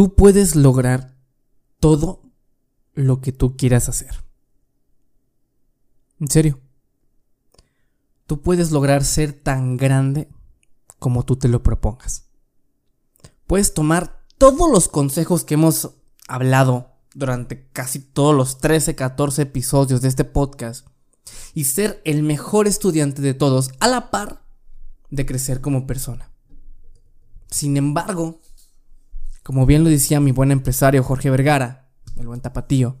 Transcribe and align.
tú 0.00 0.14
puedes 0.14 0.56
lograr 0.56 1.14
todo 1.78 2.22
lo 2.94 3.20
que 3.20 3.32
tú 3.32 3.58
quieras 3.58 3.90
hacer. 3.90 4.24
En 6.18 6.28
serio. 6.28 6.58
Tú 8.26 8.40
puedes 8.40 8.70
lograr 8.70 9.04
ser 9.04 9.34
tan 9.34 9.76
grande 9.76 10.30
como 10.98 11.26
tú 11.26 11.36
te 11.36 11.48
lo 11.48 11.62
propongas. 11.62 12.30
Puedes 13.46 13.74
tomar 13.74 14.24
todos 14.38 14.72
los 14.72 14.88
consejos 14.88 15.44
que 15.44 15.52
hemos 15.52 15.90
hablado 16.26 16.96
durante 17.12 17.68
casi 17.68 17.98
todos 17.98 18.34
los 18.34 18.56
13, 18.56 18.94
14 18.94 19.42
episodios 19.42 20.00
de 20.00 20.08
este 20.08 20.24
podcast 20.24 20.86
y 21.52 21.64
ser 21.64 22.00
el 22.06 22.22
mejor 22.22 22.66
estudiante 22.66 23.20
de 23.20 23.34
todos 23.34 23.70
a 23.80 23.86
la 23.86 24.10
par 24.10 24.46
de 25.10 25.26
crecer 25.26 25.60
como 25.60 25.86
persona. 25.86 26.32
Sin 27.50 27.76
embargo, 27.76 28.40
como 29.50 29.66
bien 29.66 29.82
lo 29.82 29.90
decía 29.90 30.20
mi 30.20 30.30
buen 30.30 30.52
empresario 30.52 31.02
Jorge 31.02 31.28
Vergara, 31.28 31.90
el 32.16 32.28
buen 32.28 32.40
tapatío, 32.40 33.00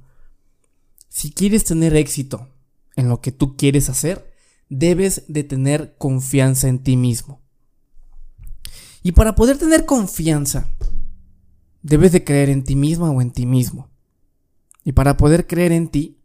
si 1.08 1.30
quieres 1.30 1.62
tener 1.62 1.94
éxito 1.94 2.48
en 2.96 3.08
lo 3.08 3.20
que 3.20 3.30
tú 3.30 3.56
quieres 3.56 3.88
hacer, 3.88 4.34
debes 4.68 5.22
de 5.28 5.44
tener 5.44 5.94
confianza 5.96 6.66
en 6.66 6.80
ti 6.80 6.96
mismo. 6.96 7.40
Y 9.04 9.12
para 9.12 9.36
poder 9.36 9.58
tener 9.58 9.86
confianza, 9.86 10.74
debes 11.82 12.10
de 12.10 12.24
creer 12.24 12.50
en 12.50 12.64
ti 12.64 12.74
misma 12.74 13.12
o 13.12 13.22
en 13.22 13.30
ti 13.30 13.46
mismo. 13.46 13.88
Y 14.82 14.90
para 14.90 15.16
poder 15.16 15.46
creer 15.46 15.70
en 15.70 15.86
ti, 15.86 16.20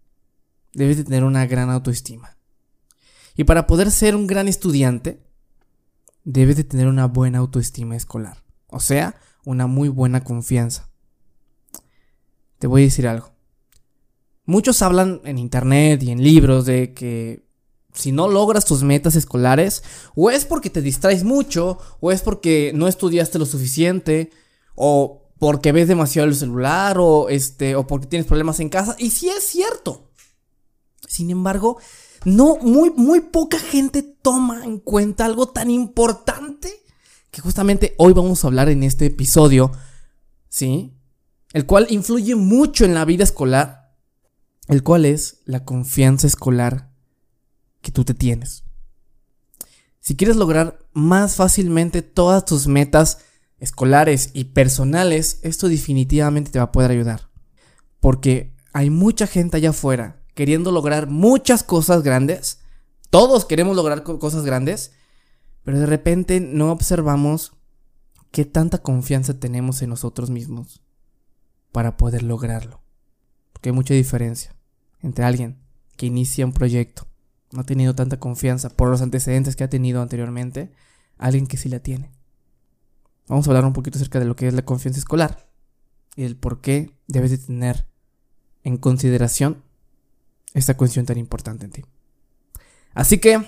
debes 0.74 0.98
de 0.98 1.04
tener 1.04 1.24
una 1.24 1.46
gran 1.46 1.70
autoestima. 1.70 2.36
Y 3.36 3.44
para 3.44 3.68
poder 3.68 3.92
ser 3.92 4.16
un 4.16 4.26
gran 4.26 4.48
estudiante, 4.48 5.24
debes 6.24 6.56
de 6.58 6.64
tener 6.64 6.88
una 6.88 7.06
buena 7.06 7.38
autoestima 7.38 7.96
escolar. 7.96 8.44
O 8.70 8.80
sea, 8.80 9.20
una 9.46 9.68
muy 9.68 9.90
buena 9.90 10.24
confianza. 10.24 10.90
Te 12.60 12.68
voy 12.68 12.82
a 12.82 12.86
decir 12.86 13.08
algo. 13.08 13.32
Muchos 14.46 14.82
hablan 14.82 15.22
en 15.24 15.38
internet 15.38 16.04
y 16.04 16.12
en 16.12 16.22
libros 16.22 16.66
de 16.66 16.94
que 16.94 17.46
si 17.94 18.12
no 18.12 18.28
logras 18.28 18.66
tus 18.66 18.84
metas 18.84 19.16
escolares, 19.16 19.84
o 20.16 20.30
es 20.30 20.46
porque 20.46 20.70
te 20.70 20.82
distraes 20.82 21.24
mucho, 21.24 21.80
o 22.00 22.12
es 22.12 22.22
porque 22.22 22.72
no 22.76 22.88
estudiaste 22.88 23.40
lo 23.40 23.46
suficiente, 23.46 24.32
o 24.76 25.24
porque 25.40 25.72
ves 25.72 25.88
demasiado 25.88 26.28
el 26.28 26.36
celular, 26.36 26.98
o 27.00 27.30
este, 27.30 27.76
o 27.76 27.88
porque 27.88 28.08
tienes 28.08 28.28
problemas 28.28 28.60
en 28.60 28.70
casa. 28.70 28.96
Y 29.00 29.12
sí 29.12 29.30
es 29.30 29.48
cierto. 29.48 30.12
Sin 31.08 31.30
embargo, 31.30 31.78
no, 32.26 32.58
muy, 32.58 32.92
muy 32.92 33.22
poca 33.22 33.60
gente 33.60 34.02
toma 34.02 34.66
en 34.66 34.80
cuenta 34.80 35.26
algo 35.26 35.48
tan 35.50 35.70
importante 35.70 36.85
que 37.36 37.42
justamente 37.42 37.96
hoy 37.98 38.14
vamos 38.14 38.42
a 38.44 38.48
hablar 38.48 38.70
en 38.70 38.82
este 38.82 39.08
episodio, 39.08 39.74
¿sí? 40.48 40.98
El 41.52 41.66
cual 41.66 41.86
influye 41.90 42.34
mucho 42.34 42.86
en 42.86 42.94
la 42.94 43.04
vida 43.04 43.26
escolar, 43.26 43.94
el 44.70 44.84
cual 44.84 45.04
es 45.04 45.42
la 45.44 45.66
confianza 45.66 46.28
escolar 46.28 46.94
que 47.82 47.92
tú 47.92 48.06
te 48.06 48.14
tienes. 48.14 48.64
Si 50.00 50.16
quieres 50.16 50.38
lograr 50.38 50.80
más 50.94 51.36
fácilmente 51.36 52.02
todas 52.02 52.46
tus 52.46 52.68
metas 52.68 53.18
escolares 53.60 54.30
y 54.32 54.46
personales, 54.46 55.40
esto 55.42 55.68
definitivamente 55.68 56.52
te 56.52 56.60
va 56.60 56.66
a 56.66 56.72
poder 56.72 56.92
ayudar. 56.92 57.32
Porque 58.00 58.56
hay 58.72 58.90
mucha 58.90 59.28
gente 59.28 59.58
allá 59.58 59.72
afuera 59.72 60.24
queriendo 60.36 60.72
lograr 60.72 61.08
muchas 61.08 61.64
cosas 61.64 62.02
grandes. 62.02 62.60
Todos 63.10 63.44
queremos 63.44 63.76
lograr 63.76 64.04
cosas 64.04 64.46
grandes, 64.46 64.94
pero 65.66 65.80
de 65.80 65.88
repente 65.88 66.40
no 66.40 66.72
observamos 66.72 67.52
qué 68.32 68.46
tanta 68.46 68.78
confianza 68.78 69.40
tenemos 69.40 69.82
en 69.82 69.90
nosotros 69.90 70.30
mismos 70.30 70.82
para 71.72 71.98
poder 71.98 72.24
lograrlo. 72.24 72.82
Porque 73.52 73.70
hay 73.70 73.76
mucha 73.76 73.94
diferencia 73.94 74.56
entre 75.02 75.26
alguien 75.26 75.58
que 75.98 76.06
inicia 76.06 76.46
un 76.46 76.54
proyecto, 76.54 77.08
no 77.52 77.62
ha 77.62 77.66
tenido 77.66 77.96
tanta 77.96 78.20
confianza 78.20 78.70
por 78.70 78.90
los 78.90 79.02
antecedentes 79.02 79.56
que 79.56 79.64
ha 79.64 79.70
tenido 79.70 80.02
anteriormente, 80.02 80.72
alguien 81.18 81.48
que 81.48 81.58
sí 81.58 81.70
la 81.70 81.80
tiene. 81.80 82.12
Vamos 83.28 83.48
a 83.48 83.52
hablar 83.52 83.66
un 83.66 83.74
poquito 83.74 83.98
acerca 83.98 84.20
de 84.20 84.26
lo 84.26 84.36
que 84.36 84.48
es 84.48 84.54
la 84.54 84.66
confianza 84.66 85.00
escolar 85.00 85.50
y 86.16 86.24
el 86.24 86.36
por 86.36 86.62
qué 86.62 86.96
debes 87.08 87.32
de 87.32 87.38
tener 87.38 87.88
en 88.64 88.78
consideración 88.78 89.64
esta 90.54 90.78
cuestión 90.78 91.06
tan 91.06 91.18
importante 91.18 91.66
en 91.66 91.72
ti. 91.72 91.86
Así 92.94 93.18
que, 93.18 93.44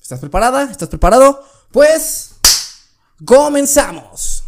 ¿estás 0.00 0.20
preparada? 0.20 0.70
¿Estás 0.70 0.88
preparado? 0.88 1.40
Pues, 1.74 2.36
comenzamos. 3.24 4.44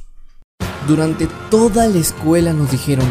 Durante 0.87 1.27
toda 1.51 1.89
la 1.89 1.99
escuela 1.99 2.53
nos 2.53 2.71
dijeron, 2.71 3.05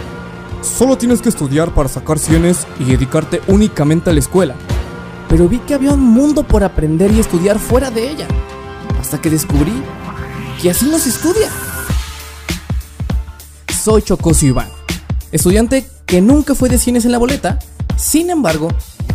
solo 0.62 0.98
tienes 0.98 1.22
que 1.22 1.28
estudiar 1.28 1.74
para 1.74 1.90
sacar 1.90 2.18
cienes 2.18 2.66
y 2.80 2.86
dedicarte 2.86 3.42
únicamente 3.48 4.10
a 4.10 4.14
la 4.14 4.20
escuela. 4.20 4.56
Pero 5.28 5.50
vi 5.50 5.60
que 5.60 5.74
había 5.74 5.92
un 5.92 6.00
mundo 6.00 6.48
por 6.48 6.64
aprender 6.64 7.12
y 7.12 7.20
estudiar 7.20 7.60
fuera 7.60 7.92
de 7.92 8.10
ella. 8.10 8.28
Hasta 9.02 9.20
que 9.20 9.30
descubrí 9.30 9.84
que 10.62 10.70
así 10.70 10.86
no 10.86 10.98
se 10.98 11.10
estudia. 11.10 11.50
Soy 13.84 14.02
Chocosio 14.02 14.48
Iván, 14.48 14.70
estudiante 15.34 15.86
que 16.06 16.22
nunca 16.22 16.56
fue 16.56 16.70
de 16.70 16.78
cienes 16.78 17.04
en 17.04 17.12
la 17.12 17.18
boleta 17.18 17.60
sin 17.98 18.30
embargo, 18.30 18.70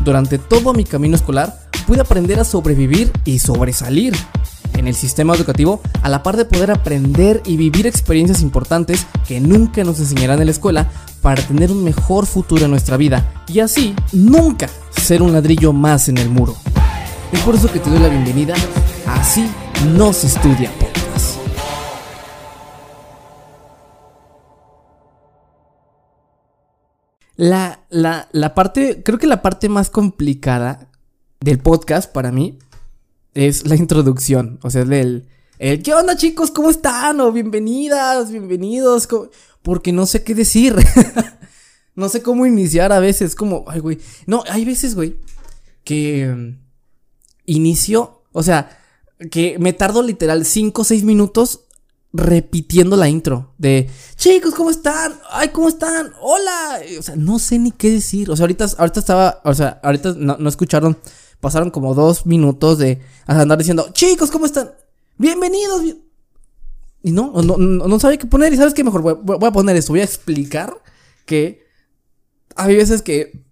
durante 0.04 0.38
todo 0.38 0.72
mi 0.72 0.84
camino 0.84 1.16
escolar 1.16 1.58
pude 1.86 2.00
aprender 2.00 2.40
a 2.40 2.44
sobrevivir 2.44 3.12
y 3.24 3.38
sobresalir 3.38 4.14
en 4.74 4.88
el 4.88 4.94
sistema 4.94 5.34
educativo 5.34 5.80
a 6.02 6.08
la 6.08 6.22
par 6.22 6.36
de 6.36 6.44
poder 6.44 6.70
aprender 6.70 7.42
y 7.44 7.56
vivir 7.56 7.86
experiencias 7.86 8.42
importantes 8.42 9.06
que 9.26 9.40
nunca 9.40 9.84
nos 9.84 10.00
enseñarán 10.00 10.40
en 10.40 10.46
la 10.46 10.52
escuela 10.52 10.90
para 11.22 11.42
tener 11.42 11.70
un 11.70 11.84
mejor 11.84 12.26
futuro 12.26 12.64
en 12.64 12.70
nuestra 12.70 12.96
vida 12.96 13.44
y 13.46 13.60
así 13.60 13.94
nunca 14.12 14.68
ser 14.90 15.22
un 15.22 15.32
ladrillo 15.32 15.72
más 15.72 16.08
en 16.08 16.18
el 16.18 16.28
muro. 16.30 16.56
Es 17.32 17.40
por 17.40 17.54
eso 17.54 17.70
que 17.70 17.78
te 17.78 17.90
doy 17.90 17.98
la 17.98 18.08
bienvenida 18.08 18.54
Así 19.06 19.50
no 19.96 20.12
se 20.12 20.28
estudia. 20.28 20.70
La, 27.36 27.80
la, 27.88 28.28
la 28.32 28.54
parte, 28.54 29.02
creo 29.02 29.18
que 29.18 29.26
la 29.26 29.40
parte 29.40 29.70
más 29.70 29.88
complicada 29.88 30.88
del 31.40 31.58
podcast 31.58 32.12
para 32.12 32.30
mí 32.30 32.58
es 33.34 33.66
la 33.66 33.76
introducción. 33.76 34.58
O 34.62 34.70
sea, 34.70 34.82
el, 34.82 35.28
el 35.58 35.82
¿qué 35.82 35.94
onda 35.94 36.16
chicos? 36.16 36.50
¿Cómo 36.50 36.70
están? 36.70 37.20
O 37.20 37.32
bienvenidas, 37.32 38.30
bienvenidos. 38.30 39.08
Porque 39.62 39.92
no 39.92 40.06
sé 40.06 40.22
qué 40.22 40.34
decir. 40.34 40.76
no 41.94 42.08
sé 42.08 42.22
cómo 42.22 42.46
iniciar 42.46 42.92
a 42.92 43.00
veces. 43.00 43.34
Como, 43.34 43.64
ay, 43.68 43.80
güey. 43.80 43.98
No, 44.26 44.42
hay 44.48 44.64
veces, 44.64 44.94
güey, 44.94 45.16
que 45.84 46.26
mm, 46.26 46.58
inicio, 47.46 48.22
o 48.32 48.42
sea, 48.42 48.78
que 49.30 49.58
me 49.58 49.72
tardo 49.72 50.02
literal 50.02 50.44
5 50.44 50.80
o 50.80 50.84
6 50.84 51.04
minutos 51.04 51.66
repitiendo 52.12 52.96
la 52.96 53.08
intro 53.08 53.54
de 53.58 53.88
chicos, 54.16 54.54
¿cómo 54.54 54.70
están? 54.70 55.14
Ay, 55.30 55.48
¿cómo 55.48 55.68
están? 55.68 56.12
Hola. 56.20 56.80
O 56.98 57.02
sea, 57.02 57.16
no 57.16 57.38
sé 57.38 57.58
ni 57.58 57.70
qué 57.70 57.90
decir. 57.90 58.30
O 58.30 58.36
sea, 58.36 58.44
ahorita, 58.44 58.66
ahorita 58.78 59.00
estaba, 59.00 59.40
o 59.44 59.54
sea, 59.54 59.80
ahorita 59.82 60.14
no, 60.16 60.48
escucharon, 60.48 60.98
pasaron 61.40 61.70
como 61.70 61.94
dos 61.94 62.26
minutos 62.26 62.78
de 62.78 63.00
andar 63.26 63.58
diciendo, 63.58 63.90
chicos, 63.92 64.30
¿cómo 64.30 64.46
están? 64.46 64.72
Bienvenidos. 65.18 65.82
Y 67.02 67.12
no, 67.12 67.32
no, 67.42 67.56
no, 67.56 68.00
sabía 68.00 68.18
qué 68.18 68.26
poner. 68.26 68.52
Y 68.52 68.56
sabes 68.56 68.74
qué 68.74 68.84
mejor 68.84 69.02
voy, 69.22 69.48
a 69.48 69.52
poner 69.52 69.76
esto. 69.76 69.92
Voy 69.92 70.00
a 70.00 70.04
explicar 70.04 70.82
que 71.26 71.66
hay 72.56 72.76
veces 72.76 73.02
que 73.02 73.42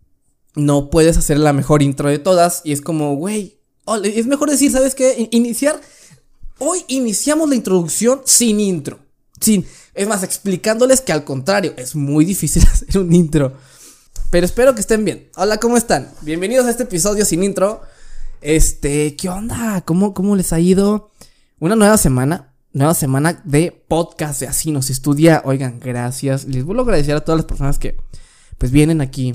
no 0.55 0.91
puedes 0.91 1.17
hacer 1.17 1.39
la 1.39 1.53
mejor 1.53 1.83
intro 1.83 2.09
de 2.09 2.19
todas. 2.19 2.61
Y 2.65 2.73
es 2.73 2.81
como, 2.81 3.17
güey, 3.17 3.59
es 4.05 4.27
mejor 4.27 4.51
decir, 4.51 4.71
¿sabes 4.71 4.95
qué? 4.95 5.29
Iniciar 5.31 5.81
Hoy 6.61 6.85
iniciamos 6.89 7.49
la 7.49 7.55
introducción 7.55 8.23
sin 8.25 8.59
intro. 8.59 8.99
Sin, 9.41 9.65
es 9.95 10.09
más, 10.09 10.25
explicándoles 10.25 11.01
que 11.01 11.13
al 11.13 11.23
contrario, 11.23 11.73
es 11.77 11.95
muy 11.95 12.25
difícil 12.25 12.65
hacer 12.73 12.99
un 12.99 13.13
intro. 13.13 13.53
Pero 14.31 14.45
espero 14.45 14.75
que 14.75 14.81
estén 14.81 15.05
bien. 15.05 15.31
Hola, 15.37 15.59
¿cómo 15.59 15.77
están? 15.77 16.13
Bienvenidos 16.23 16.67
a 16.67 16.71
este 16.71 16.83
episodio 16.83 17.25
sin 17.25 17.45
intro. 17.45 17.83
Este, 18.41 19.17
¿qué 19.17 19.29
onda? 19.29 19.83
¿Cómo, 19.85 20.15
cómo 20.15 20.37
les 20.37 20.53
ha 20.53 20.61
ido? 20.61 21.11
Una 21.59 21.77
nueva 21.77 21.97
semana. 21.97 22.55
Nueva 22.73 22.95
semana 22.95 23.41
de 23.45 23.73
podcast 23.89 24.41
de 24.41 24.47
Así 24.47 24.71
nos 24.71 24.91
estudia. 24.91 25.43
Oigan, 25.45 25.81
gracias. 25.81 26.45
Les 26.45 26.65
vuelvo 26.65 26.83
a 26.83 26.85
agradecer 26.85 27.17
a 27.17 27.25
todas 27.25 27.39
las 27.39 27.47
personas 27.47 27.79
que 27.79 27.97
pues 28.59 28.71
vienen 28.71 29.01
aquí. 29.01 29.33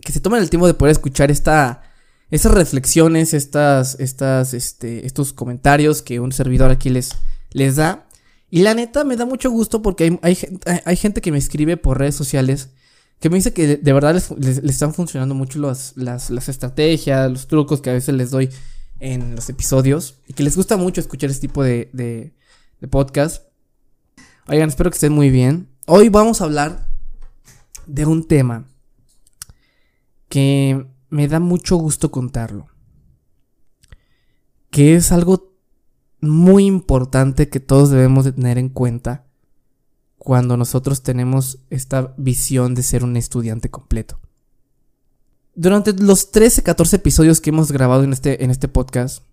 Que 0.00 0.12
se 0.12 0.20
toman 0.20 0.42
el 0.42 0.50
tiempo 0.50 0.66
de 0.66 0.74
poder 0.74 0.92
escuchar 0.92 1.30
esta 1.30 1.82
esas 2.30 2.52
reflexiones, 2.52 3.32
estas, 3.32 3.98
estas, 4.00 4.52
este, 4.52 5.06
estos 5.06 5.32
comentarios 5.32 6.02
que 6.02 6.20
un 6.20 6.32
servidor 6.32 6.70
aquí 6.70 6.90
les, 6.90 7.12
les 7.52 7.76
da. 7.76 8.06
Y 8.50 8.62
la 8.62 8.74
neta 8.74 9.04
me 9.04 9.16
da 9.16 9.24
mucho 9.24 9.50
gusto 9.50 9.80
porque 9.80 10.04
hay, 10.04 10.18
hay, 10.22 10.38
hay 10.84 10.96
gente 10.96 11.20
que 11.20 11.32
me 11.32 11.38
escribe 11.38 11.76
por 11.76 11.98
redes 11.98 12.14
sociales 12.14 12.70
que 13.20 13.30
me 13.30 13.36
dice 13.36 13.52
que 13.52 13.76
de, 13.76 13.92
verdad 13.92 14.14
les, 14.38 14.58
están 14.58 14.94
funcionando 14.94 15.34
mucho 15.34 15.58
las, 15.58 15.96
las, 15.96 16.30
las, 16.30 16.48
estrategias, 16.48 17.30
los 17.30 17.48
trucos 17.48 17.80
que 17.80 17.90
a 17.90 17.94
veces 17.94 18.14
les 18.14 18.30
doy 18.30 18.48
en 19.00 19.34
los 19.34 19.48
episodios 19.48 20.20
y 20.26 20.34
que 20.34 20.42
les 20.42 20.56
gusta 20.56 20.76
mucho 20.76 21.00
escuchar 21.00 21.30
este 21.30 21.48
tipo 21.48 21.62
de, 21.62 21.90
de, 21.92 22.88
podcast. 22.88 23.44
Oigan, 24.46 24.68
espero 24.68 24.90
que 24.90 24.94
estén 24.94 25.12
muy 25.12 25.30
bien. 25.30 25.68
Hoy 25.86 26.08
vamos 26.08 26.40
a 26.40 26.44
hablar 26.44 26.88
de 27.86 28.06
un 28.06 28.26
tema 28.26 28.68
que 30.28 30.86
me 31.10 31.26
da 31.26 31.40
mucho 31.40 31.76
gusto 31.76 32.10
contarlo. 32.10 32.66
Que 34.70 34.94
es 34.94 35.10
algo 35.12 35.56
muy 36.20 36.66
importante 36.66 37.48
que 37.48 37.60
todos 37.60 37.90
debemos 37.90 38.24
de 38.24 38.32
tener 38.32 38.58
en 38.58 38.68
cuenta 38.68 39.27
cuando 40.18 40.56
nosotros 40.56 41.02
tenemos 41.02 41.58
esta 41.70 42.14
visión 42.16 42.74
de 42.74 42.82
ser 42.82 43.04
un 43.04 43.16
estudiante 43.16 43.70
completo. 43.70 44.20
Durante 45.54 45.92
los 45.92 46.30
13, 46.30 46.62
14 46.62 46.96
episodios 46.96 47.40
que 47.40 47.50
hemos 47.50 47.72
grabado 47.72 48.04
en 48.04 48.12
este, 48.12 48.44
en 48.44 48.50
este 48.50 48.68
podcast, 48.68 49.24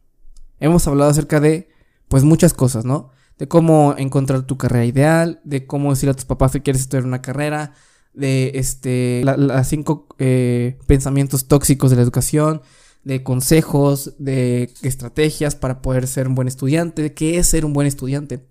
hemos 0.59 0.87
hablado 0.87 1.11
acerca 1.11 1.39
de, 1.39 1.69
pues, 2.07 2.23
muchas 2.23 2.53
cosas, 2.53 2.85
¿no? 2.85 3.11
De 3.37 3.47
cómo 3.47 3.95
encontrar 3.97 4.43
tu 4.43 4.57
carrera 4.57 4.85
ideal, 4.85 5.41
de 5.43 5.67
cómo 5.67 5.91
decir 5.91 6.09
a 6.09 6.13
tus 6.13 6.25
papás 6.25 6.51
que 6.51 6.63
quieres 6.63 6.81
estudiar 6.81 7.05
una 7.05 7.21
carrera, 7.21 7.73
de 8.15 8.51
este, 8.55 9.21
las 9.23 9.67
cinco 9.67 10.07
eh, 10.19 10.77
pensamientos 10.87 11.47
tóxicos 11.47 11.89
de 11.89 11.97
la 11.97 12.01
educación, 12.01 12.61
de 13.03 13.23
consejos, 13.23 14.13
de 14.17 14.73
estrategias 14.81 15.55
para 15.55 15.81
poder 15.81 16.07
ser 16.07 16.27
un 16.27 16.35
buen 16.35 16.47
estudiante, 16.47 17.01
de 17.01 17.13
qué 17.13 17.37
es 17.37 17.47
ser 17.47 17.65
un 17.65 17.73
buen 17.73 17.87
estudiante. 17.87 18.45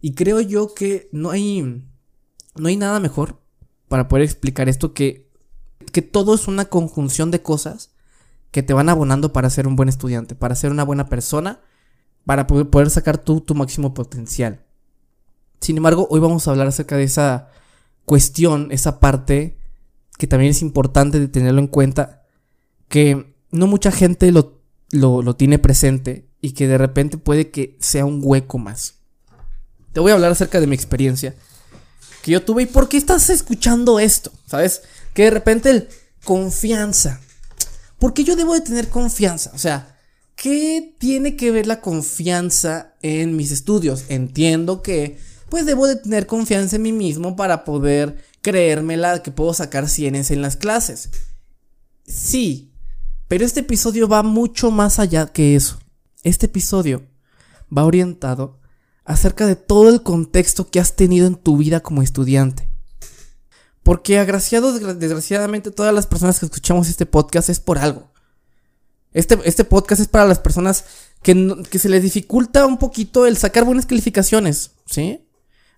Y 0.00 0.14
creo 0.14 0.40
yo 0.40 0.74
que 0.74 1.08
no 1.12 1.30
hay, 1.30 1.84
no 2.56 2.68
hay 2.68 2.76
nada 2.76 3.00
mejor 3.00 3.40
para 3.88 4.08
poder 4.08 4.24
explicar 4.24 4.68
esto 4.68 4.94
que, 4.94 5.30
que 5.92 6.02
todo 6.02 6.34
es 6.34 6.46
una 6.46 6.66
conjunción 6.66 7.30
de 7.30 7.42
cosas 7.42 7.94
que 8.50 8.62
te 8.62 8.72
van 8.72 8.88
abonando 8.88 9.32
para 9.32 9.50
ser 9.50 9.66
un 9.66 9.76
buen 9.76 9.88
estudiante, 9.88 10.34
para 10.34 10.54
ser 10.54 10.70
una 10.70 10.84
buena 10.84 11.08
persona, 11.08 11.60
para 12.24 12.46
poder, 12.46 12.90
sacar 12.90 13.18
tu, 13.18 13.40
tu 13.40 13.54
máximo 13.54 13.94
potencial. 13.94 14.64
Sin 15.60 15.76
embargo, 15.76 16.06
hoy 16.10 16.20
vamos 16.20 16.46
a 16.46 16.52
hablar 16.52 16.68
acerca 16.68 16.96
de 16.96 17.04
esa 17.04 17.48
cuestión, 18.04 18.68
esa 18.70 19.00
parte 19.00 19.58
que 20.18 20.26
también 20.26 20.50
es 20.50 20.62
importante 20.62 21.20
de 21.20 21.28
tenerlo 21.28 21.60
en 21.60 21.68
cuenta, 21.68 22.22
que 22.88 23.34
no 23.50 23.66
mucha 23.66 23.92
gente 23.92 24.30
lo, 24.32 24.62
lo, 24.90 25.22
lo 25.22 25.36
tiene 25.36 25.58
presente 25.58 26.28
y 26.40 26.52
que 26.52 26.68
de 26.68 26.78
repente 26.78 27.18
puede 27.18 27.50
que 27.50 27.76
sea 27.80 28.04
un 28.04 28.20
hueco 28.22 28.58
más. 28.58 28.97
Te 29.92 30.00
voy 30.00 30.10
a 30.10 30.14
hablar 30.14 30.32
acerca 30.32 30.60
de 30.60 30.66
mi 30.66 30.74
experiencia 30.74 31.34
que 32.22 32.32
yo 32.32 32.44
tuve 32.44 32.64
y 32.64 32.66
por 32.66 32.88
qué 32.88 32.96
estás 32.96 33.30
escuchando 33.30 33.98
esto, 33.98 34.32
¿sabes? 34.46 34.82
Que 35.14 35.24
de 35.24 35.30
repente 35.30 35.70
el 35.70 35.88
confianza. 36.24 37.20
¿Por 37.98 38.14
qué 38.14 38.24
yo 38.24 38.36
debo 38.36 38.54
de 38.54 38.60
tener 38.60 38.88
confianza? 38.88 39.50
O 39.54 39.58
sea, 39.58 39.96
¿qué 40.36 40.94
tiene 40.98 41.36
que 41.36 41.50
ver 41.50 41.66
la 41.66 41.80
confianza 41.80 42.94
en 43.02 43.36
mis 43.36 43.50
estudios? 43.50 44.04
Entiendo 44.08 44.82
que 44.82 45.18
pues 45.48 45.64
debo 45.64 45.86
de 45.86 45.96
tener 45.96 46.26
confianza 46.26 46.76
en 46.76 46.82
mí 46.82 46.92
mismo 46.92 47.34
para 47.34 47.64
poder 47.64 48.22
creérmela 48.42 49.22
que 49.22 49.30
puedo 49.30 49.54
sacar 49.54 49.88
cienes 49.88 50.30
en 50.30 50.42
las 50.42 50.56
clases. 50.56 51.10
Sí, 52.06 52.72
pero 53.26 53.44
este 53.44 53.60
episodio 53.60 54.08
va 54.08 54.22
mucho 54.22 54.70
más 54.70 54.98
allá 54.98 55.26
que 55.26 55.56
eso. 55.56 55.78
Este 56.22 56.46
episodio 56.46 57.06
va 57.76 57.84
orientado 57.84 58.57
acerca 59.08 59.46
de 59.46 59.56
todo 59.56 59.88
el 59.88 60.02
contexto 60.02 60.70
que 60.70 60.78
has 60.78 60.94
tenido 60.94 61.26
en 61.26 61.34
tu 61.34 61.56
vida 61.56 61.80
como 61.80 62.02
estudiante. 62.02 62.68
Porque 63.82 64.18
agraciado, 64.18 64.78
desgraciadamente, 64.78 65.70
todas 65.70 65.94
las 65.94 66.06
personas 66.06 66.38
que 66.38 66.44
escuchamos 66.44 66.90
este 66.90 67.06
podcast 67.06 67.48
es 67.48 67.58
por 67.58 67.78
algo. 67.78 68.12
Este, 69.14 69.38
este 69.44 69.64
podcast 69.64 70.02
es 70.02 70.08
para 70.08 70.26
las 70.26 70.38
personas 70.38 70.84
que, 71.22 71.64
que, 71.70 71.78
se 71.78 71.88
les 71.88 72.02
dificulta 72.02 72.66
un 72.66 72.76
poquito 72.76 73.24
el 73.24 73.38
sacar 73.38 73.64
buenas 73.64 73.86
calificaciones, 73.86 74.72
¿sí? 74.84 75.26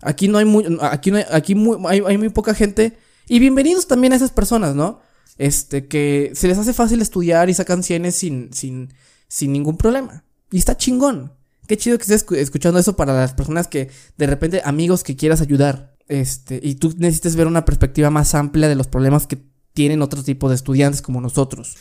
Aquí 0.03 0.27
no 0.27 0.39
hay 0.39 0.45
muy, 0.45 0.79
aquí 0.81 1.13
no 1.13 1.19
hay, 1.19 1.25
aquí 1.31 1.55
hay, 1.89 2.03
hay, 2.05 2.19
muy 2.19 2.31
poca 2.31 2.53
gente. 2.53 2.99
Y 3.29 3.39
bienvenidos 3.39 3.87
también 3.87 4.13
a 4.13 4.17
esas 4.17 4.33
personas, 4.33 4.75
¿no? 4.75 5.03
Este, 5.39 5.87
que 5.87 6.33
se 6.35 6.49
les 6.49 6.59
hace 6.59 6.73
fácil 6.73 7.01
estudiar 7.01 7.49
y 7.49 7.55
sacan 7.55 7.85
cienes 7.85 8.17
sin, 8.17 8.53
sin, 8.53 8.93
sin 9.29 9.53
ningún 9.53 9.77
problema. 9.77 10.25
Y 10.51 10.59
está 10.59 10.77
chingón. 10.77 11.39
Qué 11.71 11.77
chido 11.77 11.99
que 11.99 12.03
estés 12.03 12.27
escuchando 12.33 12.81
eso 12.81 12.97
para 12.97 13.15
las 13.15 13.33
personas 13.33 13.69
que 13.69 13.93
de 14.19 14.27
repente, 14.27 14.61
amigos 14.65 15.05
que 15.05 15.15
quieras 15.15 15.41
ayudar. 15.41 15.95
Este, 16.09 16.59
y 16.61 16.75
tú 16.75 16.93
necesites 16.99 17.37
ver 17.37 17.47
una 17.47 17.65
perspectiva 17.65 18.11
más 18.11 18.35
amplia 18.35 18.67
de 18.69 18.75
los 18.75 18.89
problemas 18.89 19.29
que 19.29 19.39
tienen 19.73 20.03
otro 20.03 20.25
tipo 20.25 20.49
de 20.49 20.57
estudiantes 20.57 21.01
como 21.01 21.21
nosotros. 21.21 21.77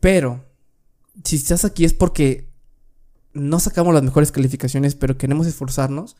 Pero, 0.00 0.44
si 1.24 1.36
estás 1.36 1.64
aquí 1.64 1.86
es 1.86 1.94
porque 1.94 2.52
no 3.32 3.58
sacamos 3.58 3.94
las 3.94 4.02
mejores 4.02 4.32
calificaciones, 4.32 4.96
pero 4.96 5.16
queremos 5.16 5.46
esforzarnos 5.46 6.14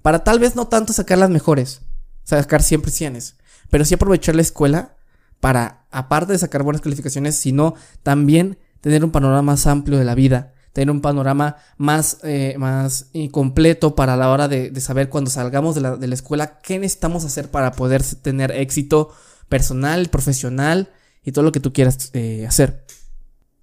para 0.00 0.22
tal 0.22 0.38
vez 0.38 0.54
no 0.54 0.68
tanto 0.68 0.92
sacar 0.92 1.18
las 1.18 1.30
mejores, 1.30 1.80
sacar 2.22 2.62
siempre 2.62 2.92
cienes, 2.92 3.38
pero 3.70 3.84
sí 3.84 3.94
aprovechar 3.94 4.36
la 4.36 4.42
escuela 4.42 4.94
para, 5.40 5.88
aparte 5.90 6.32
de 6.32 6.38
sacar 6.38 6.62
buenas 6.62 6.80
calificaciones, 6.80 7.36
sino 7.36 7.74
también 8.04 8.56
tener 8.80 9.04
un 9.04 9.10
panorama 9.10 9.42
más 9.42 9.66
amplio 9.66 9.98
de 9.98 10.04
la 10.04 10.14
vida 10.14 10.54
tener 10.72 10.90
un 10.90 11.00
panorama 11.00 11.56
más, 11.76 12.18
eh, 12.22 12.54
más 12.58 13.10
completo 13.30 13.94
para 13.94 14.16
la 14.16 14.30
hora 14.30 14.48
de, 14.48 14.78
saber 14.80 15.08
cuando 15.08 15.30
salgamos 15.30 15.74
de 15.74 15.82
la, 15.82 15.96
de 15.96 16.06
la, 16.06 16.14
escuela 16.14 16.58
qué 16.60 16.78
necesitamos 16.78 17.24
hacer 17.24 17.50
para 17.50 17.72
poder 17.72 18.02
tener 18.02 18.50
éxito 18.52 19.10
personal, 19.48 20.08
profesional 20.08 20.90
y 21.22 21.32
todo 21.32 21.44
lo 21.44 21.52
que 21.52 21.60
tú 21.60 21.72
quieras 21.72 22.10
eh, 22.14 22.46
hacer. 22.46 22.86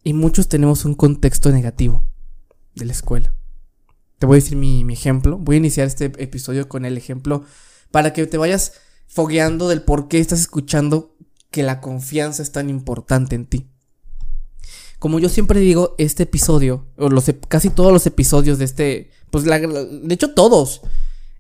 Y 0.03 0.13
muchos 0.13 0.47
tenemos 0.47 0.85
un 0.85 0.94
contexto 0.94 1.51
negativo 1.51 2.06
de 2.75 2.85
la 2.85 2.91
escuela. 2.91 3.33
Te 4.19 4.25
voy 4.25 4.35
a 4.35 4.41
decir 4.41 4.57
mi, 4.57 4.83
mi 4.83 4.94
ejemplo. 4.94 5.38
Voy 5.38 5.56
a 5.56 5.59
iniciar 5.59 5.88
este 5.88 6.06
episodio 6.06 6.69
con 6.69 6.85
el 6.85 6.97
ejemplo 6.97 7.44
para 7.91 8.13
que 8.13 8.27
te 8.27 8.38
vayas 8.38 8.73
fogueando 9.07 9.67
del 9.67 9.81
por 9.81 10.07
qué 10.07 10.19
estás 10.19 10.39
escuchando 10.41 11.15
que 11.50 11.63
la 11.63 11.81
confianza 11.81 12.44
es 12.44 12.51
tan 12.51 12.69
importante 12.69 13.35
en 13.35 13.45
ti. 13.47 13.69
Como 15.00 15.19
yo 15.19 15.30
siempre 15.30 15.60
digo, 15.62 15.96
este 15.98 16.24
episodio, 16.24 16.86
o 16.98 17.10
los, 17.10 17.25
casi 17.48 17.69
todos 17.69 17.94
los 17.94 18.06
episodios 18.06 18.60
de 18.60 18.66
este, 18.66 19.12
pues 19.31 19.46
de 19.46 20.13
hecho 20.13 20.34
todos, 20.34 20.81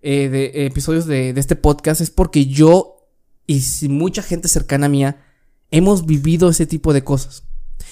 eh, 0.01 0.29
de 0.29 0.65
episodios 0.65 1.05
de, 1.05 1.31
este 1.31 1.57
podcast 1.57 1.99
es 1.99 2.09
porque 2.09 2.45
yo 2.45 3.09
y 3.45 3.61
mucha 3.89 4.21
gente 4.21 4.47
cercana 4.47 4.85
a 4.85 4.89
mía 4.89 5.25
hemos 5.71 6.05
vivido 6.05 6.49
ese 6.49 6.65
tipo 6.65 6.93
de 6.93 7.03
cosas. 7.03 7.43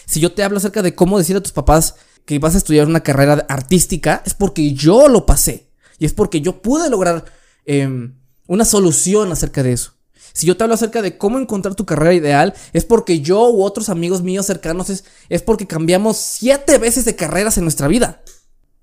Si 0.05 0.21
yo 0.21 0.31
te 0.31 0.43
hablo 0.43 0.57
acerca 0.57 0.81
de 0.81 0.95
cómo 0.95 1.17
decir 1.17 1.35
a 1.35 1.41
tus 1.41 1.51
papás 1.51 1.95
que 2.25 2.39
vas 2.39 2.55
a 2.55 2.59
estudiar 2.59 2.87
una 2.87 3.01
carrera 3.01 3.45
artística, 3.49 4.23
es 4.25 4.33
porque 4.33 4.73
yo 4.73 5.09
lo 5.09 5.25
pasé. 5.25 5.69
Y 5.99 6.05
es 6.05 6.13
porque 6.13 6.41
yo 6.41 6.61
pude 6.61 6.89
lograr 6.89 7.25
eh, 7.65 8.09
una 8.47 8.65
solución 8.65 9.31
acerca 9.31 9.63
de 9.63 9.73
eso. 9.73 9.96
Si 10.37 10.45
yo 10.45 10.55
te 10.55 10.63
hablo 10.63 10.75
acerca 10.75 11.01
de 11.01 11.17
cómo 11.17 11.39
encontrar 11.39 11.73
tu 11.73 11.87
carrera 11.87 12.13
ideal, 12.13 12.53
es 12.71 12.85
porque 12.85 13.21
yo 13.21 13.49
u 13.49 13.63
otros 13.63 13.89
amigos 13.89 14.21
míos 14.21 14.45
cercanos 14.45 14.91
es, 14.91 15.03
es 15.29 15.41
porque 15.41 15.65
cambiamos 15.65 16.17
siete 16.17 16.77
veces 16.77 17.05
de 17.05 17.15
carreras 17.15 17.57
en 17.57 17.63
nuestra 17.63 17.87
vida. 17.87 18.21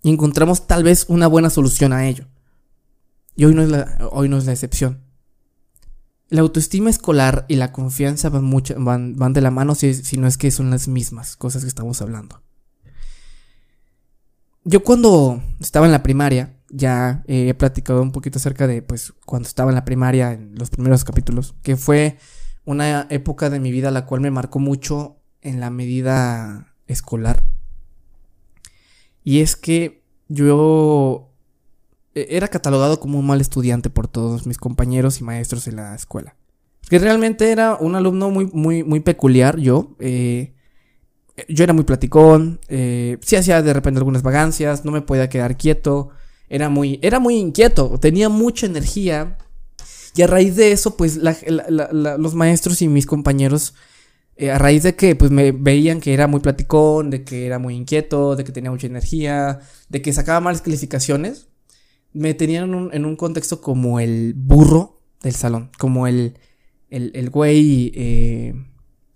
Y 0.02 0.11
encontramos 0.11 0.66
tal 0.66 0.82
vez 0.82 1.04
una 1.06 1.28
buena 1.28 1.50
solución 1.50 1.92
a 1.92 2.08
ello. 2.08 2.26
Y 3.37 3.44
hoy 3.44 3.54
no 3.54 3.62
es 3.62 3.68
la, 3.68 4.08
hoy 4.11 4.28
no 4.28 4.37
es 4.37 4.46
la 4.46 4.52
excepción. 4.52 5.04
La 6.28 6.40
autoestima 6.40 6.90
escolar 6.90 7.46
y 7.46 7.54
la 7.54 7.70
confianza 7.70 8.30
van, 8.30 8.42
mucho, 8.42 8.75
van, 8.76 9.14
van 9.14 9.32
de 9.32 9.40
la 9.40 9.52
mano 9.52 9.76
si, 9.76 9.94
si 9.94 10.16
no 10.16 10.26
es 10.26 10.37
que 10.37 10.50
son 10.50 10.70
las 10.70 10.88
mismas 10.88 11.37
cosas 11.37 11.62
que 11.62 11.68
estamos 11.68 12.02
hablando. 12.02 12.42
Yo 14.64 14.82
cuando 14.82 15.40
estaba 15.61 15.87
en 15.87 15.92
la 15.92 16.02
primaria, 16.02 16.53
ya 16.75 17.23
he 17.28 17.54
platicado 17.54 18.02
un 18.02 18.11
poquito 18.11 18.38
acerca 18.38 18.66
de, 18.66 18.83
pues, 18.83 19.12
cuando 19.25 19.47
estaba 19.47 19.71
en 19.71 19.76
la 19.76 19.85
primaria, 19.85 20.33
en 20.33 20.54
los 20.57 20.71
primeros 20.71 21.04
capítulos, 21.04 21.54
que 21.62 21.76
fue 21.76 22.19
una 22.64 23.07
época 23.11 23.49
de 23.49 23.61
mi 23.61 23.71
vida 23.71 23.90
la 23.90 24.07
cual 24.07 24.21
me 24.21 24.31
marcó 24.31 24.59
mucho 24.59 25.16
en 25.40 25.61
la 25.61 25.71
medida 25.71 26.75
escolar. 26.88 27.45
Y 29.23 29.40
es 29.40 29.54
que 29.57 30.02
yo 30.28 31.31
e, 32.14 32.26
era 32.31 32.49
catalogado 32.49 32.99
como 32.99 33.19
un 33.19 33.26
mal 33.26 33.40
estudiante 33.40 33.88
por 33.88 34.09
todos 34.09 34.47
mis 34.47 34.59
compañeros 34.59 35.21
y 35.21 35.25
maestros 35.25 35.69
en 35.69 35.76
la 35.76 35.95
escuela. 35.95 36.35
Que 36.88 36.99
realmente 36.99 37.52
era 37.52 37.76
un 37.76 37.95
alumno 37.95 38.31
muy, 38.31 38.47
muy, 38.52 38.83
muy 38.83 39.00
peculiar 39.00 39.59
yo. 39.59 39.97
Eh, 40.00 40.54
yo 41.49 41.64
era 41.64 41.73
muy 41.73 41.85
platicón, 41.85 42.61
eh, 42.69 43.19
sí 43.23 43.37
hacía 43.37 43.62
de 43.62 43.73
repente 43.73 43.99
algunas 43.99 44.23
vagancias, 44.23 44.85
no 44.85 44.93
me 44.93 45.02
podía 45.02 45.28
quedar 45.28 45.57
quieto. 45.57 46.11
Era 46.54 46.68
muy, 46.68 47.00
era 47.02 47.18
muy 47.18 47.34
inquieto, 47.34 47.99
tenía 47.99 48.28
mucha 48.28 48.66
energía. 48.66 49.38
Y 50.14 50.23
a 50.23 50.28
raíz 50.28 50.54
de 50.54 50.70
eso, 50.70 50.96
pues 50.96 51.18
los 51.18 52.34
maestros 52.37 52.80
y 52.80 52.87
mis 52.87 53.06
compañeros, 53.06 53.75
eh, 54.37 54.52
a 54.52 54.58
raíz 54.58 54.84
de 54.84 54.94
que 54.94 55.16
pues 55.16 55.32
me 55.32 55.50
veían 55.50 56.00
que 56.00 56.14
era 56.14 56.28
muy 56.28 56.38
platicón, 56.38 57.11
de 57.11 57.25
que 57.25 57.46
era 57.46 57.58
muy 57.58 57.75
inquieto, 57.75 58.37
de 58.37 58.44
que 58.44 58.52
tenía 58.52 58.70
mucha 58.70 58.87
energía, 58.87 59.58
de 59.88 60.00
que 60.00 60.12
sacaba 60.12 60.38
malas 60.38 60.62
calificaciones, 60.62 61.49
me 62.12 62.34
tenían 62.34 62.90
en 62.92 63.04
un, 63.04 63.16
contexto 63.16 63.61
como 63.61 63.99
el 63.99 64.34
burro 64.37 65.02
del 65.25 65.34
salón, 65.34 65.73
como 65.76 66.06
el, 66.06 66.38
el, 66.88 67.11
el 67.16 67.30
güey, 67.30 67.90
eh, 67.96 68.54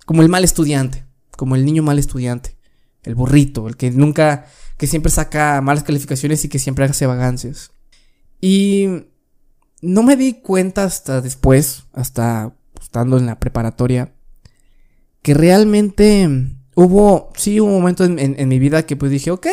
como 0.06 0.22
el 0.22 0.28
mal 0.28 0.42
estudiante, 0.42 1.04
como 1.36 1.54
el 1.54 1.64
niño 1.64 1.84
mal 1.84 2.00
estudiante, 2.00 2.56
el 3.04 3.14
burrito, 3.14 3.68
el 3.68 3.76
que 3.76 3.92
nunca 3.92 4.46
que 4.78 4.86
siempre 4.86 5.10
saca 5.12 5.60
malas 5.60 5.84
calificaciones 5.84 6.44
y 6.44 6.48
que 6.48 6.58
siempre 6.58 6.84
hace 6.84 7.04
vagancias. 7.04 7.72
Y 8.40 8.86
no 9.82 10.02
me 10.02 10.16
di 10.16 10.34
cuenta 10.34 10.84
hasta 10.84 11.20
después, 11.20 11.84
hasta 11.92 12.56
estando 12.80 13.18
en 13.18 13.26
la 13.26 13.40
preparatoria, 13.40 14.14
que 15.20 15.34
realmente 15.34 16.28
hubo, 16.76 17.32
sí, 17.36 17.58
un 17.58 17.72
momento 17.72 18.04
en, 18.04 18.48
mi 18.48 18.58
vida 18.60 18.86
que 18.86 18.96
pues 18.96 19.10
dije, 19.10 19.32
ok, 19.32 19.48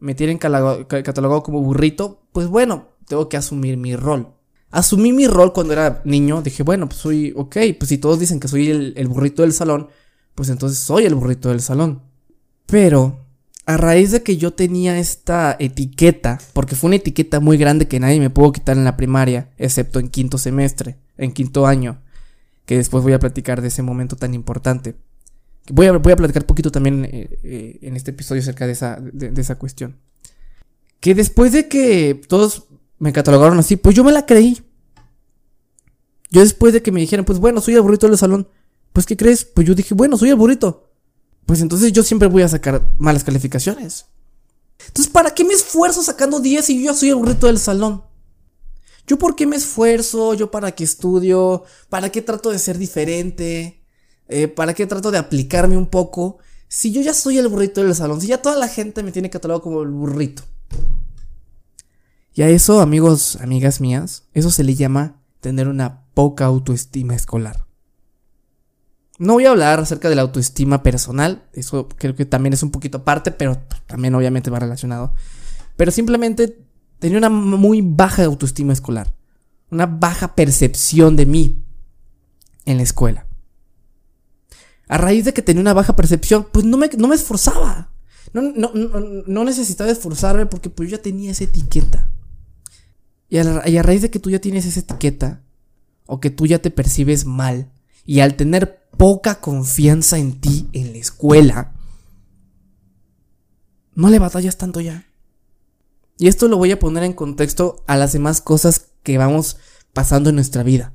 me 0.00 0.14
tienen 0.14 0.36
catalogado 0.36 1.42
como 1.42 1.62
burrito, 1.62 2.28
pues 2.32 2.46
bueno, 2.46 2.88
tengo 3.08 3.28
que 3.30 3.38
asumir 3.38 3.78
mi 3.78 3.96
rol. 3.96 4.34
Asumí 4.70 5.14
mi 5.14 5.26
rol 5.26 5.54
cuando 5.54 5.72
era 5.72 6.02
niño, 6.04 6.42
dije, 6.42 6.62
bueno, 6.62 6.90
pues 6.90 7.00
soy, 7.00 7.32
ok, 7.34 7.56
pues 7.78 7.88
si 7.88 7.96
todos 7.96 8.20
dicen 8.20 8.38
que 8.38 8.48
soy 8.48 8.70
el 8.94 9.08
burrito 9.08 9.40
del 9.40 9.54
salón, 9.54 9.88
pues 10.34 10.50
entonces 10.50 10.78
soy 10.78 11.06
el 11.06 11.14
burrito 11.14 11.48
del 11.48 11.62
salón. 11.62 12.02
Pero 12.66 13.27
a 13.68 13.76
raíz 13.76 14.12
de 14.12 14.22
que 14.22 14.38
yo 14.38 14.54
tenía 14.54 14.98
esta 14.98 15.54
etiqueta, 15.58 16.38
porque 16.54 16.74
fue 16.74 16.88
una 16.88 16.96
etiqueta 16.96 17.38
muy 17.38 17.58
grande 17.58 17.86
que 17.86 18.00
nadie 18.00 18.18
me 18.18 18.30
pudo 18.30 18.50
quitar 18.50 18.78
en 18.78 18.84
la 18.84 18.96
primaria, 18.96 19.50
excepto 19.58 20.00
en 20.00 20.08
quinto 20.08 20.38
semestre, 20.38 20.96
en 21.18 21.32
quinto 21.32 21.66
año, 21.66 22.00
que 22.64 22.78
después 22.78 23.04
voy 23.04 23.12
a 23.12 23.18
platicar 23.18 23.60
de 23.60 23.68
ese 23.68 23.82
momento 23.82 24.16
tan 24.16 24.32
importante. 24.32 24.96
Voy 25.68 25.84
a, 25.84 25.92
voy 25.92 26.12
a 26.14 26.16
platicar 26.16 26.46
poquito 26.46 26.72
también 26.72 27.04
eh, 27.04 27.38
eh, 27.42 27.78
en 27.82 27.94
este 27.94 28.12
episodio 28.12 28.40
acerca 28.40 28.64
de 28.66 28.72
esa, 28.72 28.98
de, 29.02 29.56
cuestión. 29.56 29.98
Que 30.98 31.14
después 31.14 31.52
de 31.52 31.68
que 31.68 32.18
todos 32.26 32.68
me 32.98 33.12
catalogaron 33.12 33.58
así, 33.58 33.76
pues 33.76 33.94
yo 33.94 34.02
me 34.02 34.12
la 34.12 34.24
creí. 34.24 34.62
Yo 36.30 36.40
después 36.40 36.72
de 36.72 36.80
que 36.80 36.90
me 36.90 37.00
dijeron, 37.00 37.26
pues 37.26 37.38
bueno, 37.38 37.60
soy 37.60 37.74
el 37.74 37.82
burrito 37.82 38.08
del 38.08 38.16
salón, 38.16 38.48
pues 38.94 39.04
¿qué 39.04 39.14
crees? 39.14 39.44
Pues 39.44 39.66
yo 39.66 39.74
dije, 39.74 39.94
bueno, 39.94 40.16
soy 40.16 40.30
el 40.30 40.36
burrito 40.36 40.87
pues 41.48 41.62
entonces 41.62 41.94
yo 41.94 42.02
siempre 42.02 42.28
voy 42.28 42.42
a 42.42 42.48
sacar 42.48 42.92
malas 42.98 43.24
calificaciones. 43.24 44.04
Entonces, 44.86 45.10
¿para 45.10 45.30
qué 45.30 45.44
me 45.44 45.54
esfuerzo 45.54 46.02
sacando 46.02 46.40
10 46.40 46.62
si 46.62 46.78
yo 46.78 46.92
ya 46.92 46.94
soy 46.94 47.08
el 47.08 47.14
burrito 47.14 47.46
del 47.46 47.58
salón? 47.58 48.04
¿Yo 49.06 49.18
por 49.18 49.34
qué 49.34 49.46
me 49.46 49.56
esfuerzo? 49.56 50.34
¿Yo 50.34 50.50
para 50.50 50.72
qué 50.72 50.84
estudio? 50.84 51.64
¿Para 51.88 52.12
qué 52.12 52.20
trato 52.20 52.50
de 52.50 52.58
ser 52.58 52.76
diferente? 52.76 53.82
Eh, 54.28 54.48
¿Para 54.48 54.74
qué 54.74 54.86
trato 54.86 55.10
de 55.10 55.16
aplicarme 55.16 55.78
un 55.78 55.86
poco? 55.86 56.36
Si 56.68 56.92
yo 56.92 57.00
ya 57.00 57.14
soy 57.14 57.38
el 57.38 57.48
burrito 57.48 57.82
del 57.82 57.94
salón, 57.94 58.20
si 58.20 58.26
ya 58.26 58.42
toda 58.42 58.58
la 58.58 58.68
gente 58.68 59.02
me 59.02 59.10
tiene 59.10 59.30
catalogado 59.30 59.62
como 59.62 59.80
el 59.80 59.88
burrito. 59.88 60.42
Y 62.34 62.42
a 62.42 62.50
eso, 62.50 62.82
amigos, 62.82 63.36
amigas 63.36 63.80
mías, 63.80 64.24
eso 64.34 64.50
se 64.50 64.64
le 64.64 64.74
llama 64.74 65.22
tener 65.40 65.66
una 65.66 66.04
poca 66.12 66.44
autoestima 66.44 67.14
escolar. 67.14 67.67
No 69.18 69.34
voy 69.34 69.46
a 69.46 69.50
hablar 69.50 69.80
acerca 69.80 70.08
de 70.08 70.14
la 70.14 70.22
autoestima 70.22 70.82
personal, 70.84 71.48
eso 71.52 71.88
creo 71.88 72.14
que 72.14 72.24
también 72.24 72.52
es 72.52 72.62
un 72.62 72.70
poquito 72.70 72.98
aparte, 72.98 73.32
pero 73.32 73.58
también 73.86 74.14
obviamente 74.14 74.48
va 74.48 74.60
relacionado. 74.60 75.12
Pero 75.76 75.90
simplemente 75.90 76.64
tenía 77.00 77.18
una 77.18 77.28
muy 77.28 77.80
baja 77.82 78.24
autoestima 78.24 78.72
escolar, 78.72 79.14
una 79.70 79.86
baja 79.86 80.36
percepción 80.36 81.16
de 81.16 81.26
mí 81.26 81.64
en 82.64 82.76
la 82.76 82.84
escuela. 82.84 83.26
A 84.88 84.98
raíz 84.98 85.24
de 85.24 85.34
que 85.34 85.42
tenía 85.42 85.60
una 85.60 85.74
baja 85.74 85.96
percepción, 85.96 86.46
pues 86.50 86.64
no 86.64 86.76
me, 86.76 86.88
no 86.96 87.08
me 87.08 87.14
esforzaba. 87.16 87.92
No, 88.32 88.42
no, 88.42 89.44
necesitaba 89.44 89.90
esforzarme 89.90 90.46
porque 90.46 90.70
pues 90.70 90.90
yo 90.90 90.96
ya 90.96 91.02
tenía 91.02 91.30
esa 91.30 91.44
etiqueta. 91.44 92.08
Y 93.28 93.38
a, 93.38 93.68
y 93.68 93.76
a 93.76 93.82
raíz 93.82 94.02
de 94.02 94.10
que 94.10 94.18
tú 94.18 94.30
ya 94.30 94.40
tienes 94.40 94.64
esa 94.64 94.80
etiqueta, 94.80 95.42
o 96.06 96.20
que 96.20 96.30
tú 96.30 96.46
ya 96.46 96.60
te 96.60 96.70
percibes 96.70 97.24
mal, 97.24 97.70
y 98.04 98.20
al 98.20 98.36
tener 98.36 98.77
poca 98.98 99.40
confianza 99.40 100.18
en 100.18 100.40
ti 100.40 100.68
en 100.74 100.92
la 100.92 100.98
escuela, 100.98 101.72
no 103.94 104.10
le 104.10 104.18
batallas 104.18 104.58
tanto 104.58 104.80
ya. 104.80 105.06
Y 106.18 106.28
esto 106.28 106.48
lo 106.48 106.58
voy 106.58 106.72
a 106.72 106.78
poner 106.78 107.04
en 107.04 107.14
contexto 107.14 107.82
a 107.86 107.96
las 107.96 108.12
demás 108.12 108.40
cosas 108.40 108.90
que 109.02 109.16
vamos 109.16 109.56
pasando 109.92 110.28
en 110.28 110.34
nuestra 110.34 110.62
vida. 110.62 110.92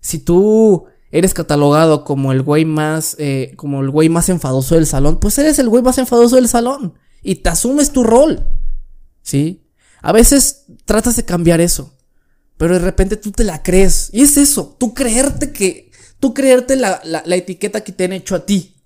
Si 0.00 0.18
tú 0.18 0.86
eres 1.10 1.34
catalogado 1.34 2.04
como 2.04 2.32
el 2.32 2.42
güey 2.42 2.64
más, 2.64 3.16
eh, 3.18 3.52
como 3.56 3.80
el 3.82 3.90
güey 3.90 4.08
más 4.08 4.28
enfadoso 4.28 4.74
del 4.74 4.86
salón, 4.86 5.20
pues 5.20 5.38
eres 5.38 5.58
el 5.58 5.68
güey 5.68 5.82
más 5.82 5.98
enfadoso 5.98 6.36
del 6.36 6.48
salón 6.48 6.94
y 7.22 7.36
te 7.36 7.48
asumes 7.50 7.92
tu 7.92 8.02
rol, 8.02 8.46
¿sí? 9.22 9.66
A 10.02 10.12
veces 10.12 10.64
tratas 10.84 11.16
de 11.16 11.24
cambiar 11.24 11.60
eso, 11.60 11.94
pero 12.56 12.74
de 12.74 12.80
repente 12.80 13.16
tú 13.16 13.30
te 13.30 13.44
la 13.44 13.62
crees 13.62 14.10
y 14.12 14.22
es 14.22 14.36
eso, 14.36 14.76
tú 14.78 14.94
creerte 14.94 15.52
que 15.52 15.85
tú 16.20 16.34
creerte 16.34 16.76
la, 16.76 17.00
etiqueta 17.26 17.82
que 17.82 17.92
te 17.92 18.04
han 18.04 18.12
hecho 18.12 18.34
a 18.34 18.46
ti. 18.46 18.76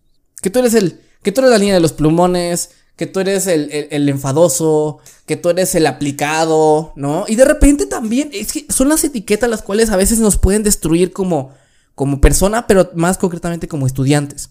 Que 0.42 0.50
tú 0.50 0.58
eres 0.58 0.75
el, 0.75 1.00
que 1.22 1.32
tú 1.32 1.40
eres 1.40 1.50
la 1.50 1.58
línea 1.58 1.75
de 1.75 1.80
los 1.80 1.92
plumones, 1.92 2.70
que 2.96 3.06
tú 3.06 3.20
eres 3.20 3.46
el, 3.46 3.70
el, 3.90 4.08
enfadoso, 4.08 4.99
que 5.26 5.37
tú 5.37 5.49
eres 5.50 5.75
el 5.75 5.87
aplicado, 5.87 6.92
¿no? 6.96 7.25
Y 7.28 7.37
de 7.37 7.44
repente 7.44 7.87
también, 7.87 8.30
es 8.32 8.52
que 8.52 8.66
son 8.68 8.88
las 8.88 9.04
etiquetas 9.04 9.49
las 9.49 9.62
cuales 9.62 9.90
a 9.90 9.96
veces 9.96 10.18
nos 10.18 10.37
pueden 10.37 10.62
destruir 10.62 11.12
como, 11.12 11.54
como 11.94 12.20
persona, 12.20 12.66
pero 12.66 12.90
más 12.94 13.16
concretamente 13.16 13.68
como 13.68 13.87
estudiantes. 13.87 14.50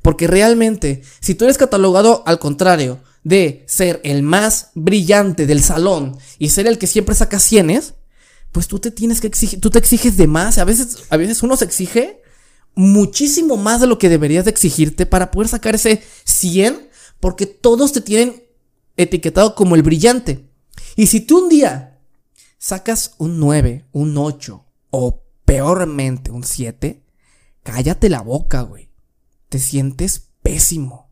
Porque 0.00 0.26
realmente, 0.26 1.02
si 1.20 1.34
tú 1.34 1.44
eres 1.44 1.58
catalogado 1.58 2.22
al 2.26 2.38
contrario 2.38 3.00
de 3.24 3.64
ser 3.66 4.00
el 4.04 4.22
más 4.22 4.70
brillante 4.74 5.46
del 5.46 5.62
salón 5.62 6.16
y 6.38 6.50
ser 6.50 6.66
el 6.66 6.78
que 6.78 6.86
siempre 6.86 7.14
saca 7.14 7.38
cienes, 7.38 7.94
pues 8.52 8.68
tú 8.68 8.78
te 8.78 8.90
tienes 8.90 9.20
que 9.20 9.26
exigir, 9.26 9.60
tú 9.60 9.70
te 9.70 9.78
exiges 9.78 10.16
de 10.16 10.26
más. 10.26 10.58
A 10.58 10.64
veces, 10.64 10.98
a 11.08 11.16
veces 11.16 11.42
uno 11.42 11.56
se 11.56 11.64
exige 11.64 12.22
muchísimo 12.74 13.56
más 13.56 13.80
de 13.80 13.86
lo 13.86 13.98
que 13.98 14.10
deberías 14.10 14.44
de 14.44 14.50
exigirte 14.50 15.06
para 15.06 15.30
poder 15.30 15.48
sacar 15.48 15.74
ese 15.74 16.02
100, 16.24 16.90
porque 17.18 17.46
todos 17.46 17.92
te 17.92 18.02
tienen 18.02 18.44
etiquetado 18.96 19.54
como 19.54 19.74
el 19.74 19.82
brillante. 19.82 20.48
Y 20.96 21.06
si 21.06 21.20
tú 21.20 21.44
un 21.44 21.48
día 21.48 22.00
sacas 22.58 23.14
un 23.18 23.40
9, 23.40 23.86
un 23.92 24.16
8 24.18 24.64
o 24.90 25.24
peormente 25.46 26.30
un 26.30 26.44
7, 26.44 27.02
cállate 27.62 28.10
la 28.10 28.20
boca, 28.20 28.60
güey. 28.62 28.90
Te 29.48 29.58
sientes 29.58 30.28
pésimo. 30.42 31.10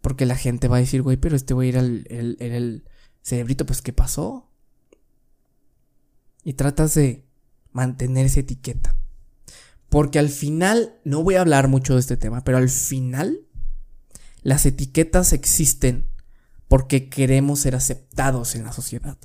Porque 0.00 0.26
la 0.26 0.36
gente 0.36 0.68
va 0.68 0.76
a 0.76 0.80
decir, 0.80 1.02
güey, 1.02 1.16
pero 1.16 1.34
este 1.34 1.54
güey 1.54 1.70
era 1.70 1.80
el, 1.80 2.06
el, 2.08 2.36
el 2.38 2.84
cerebrito, 3.22 3.66
pues 3.66 3.82
¿qué 3.82 3.92
pasó? 3.92 4.47
Y 6.44 6.54
tratas 6.54 6.94
de 6.94 7.26
mantener 7.72 8.26
esa 8.26 8.40
etiqueta. 8.40 8.96
Porque 9.88 10.18
al 10.18 10.28
final, 10.28 10.98
no 11.04 11.22
voy 11.22 11.36
a 11.36 11.40
hablar 11.40 11.68
mucho 11.68 11.94
de 11.94 12.00
este 12.00 12.16
tema, 12.16 12.44
pero 12.44 12.58
al 12.58 12.68
final 12.68 13.46
las 14.42 14.66
etiquetas 14.66 15.32
existen 15.32 16.06
porque 16.68 17.08
queremos 17.08 17.60
ser 17.60 17.74
aceptados 17.74 18.54
en 18.54 18.64
la 18.64 18.72
sociedad. 18.72 19.16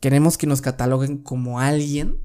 Queremos 0.00 0.38
que 0.38 0.46
nos 0.46 0.60
cataloguen 0.60 1.18
como 1.18 1.60
alguien 1.60 2.18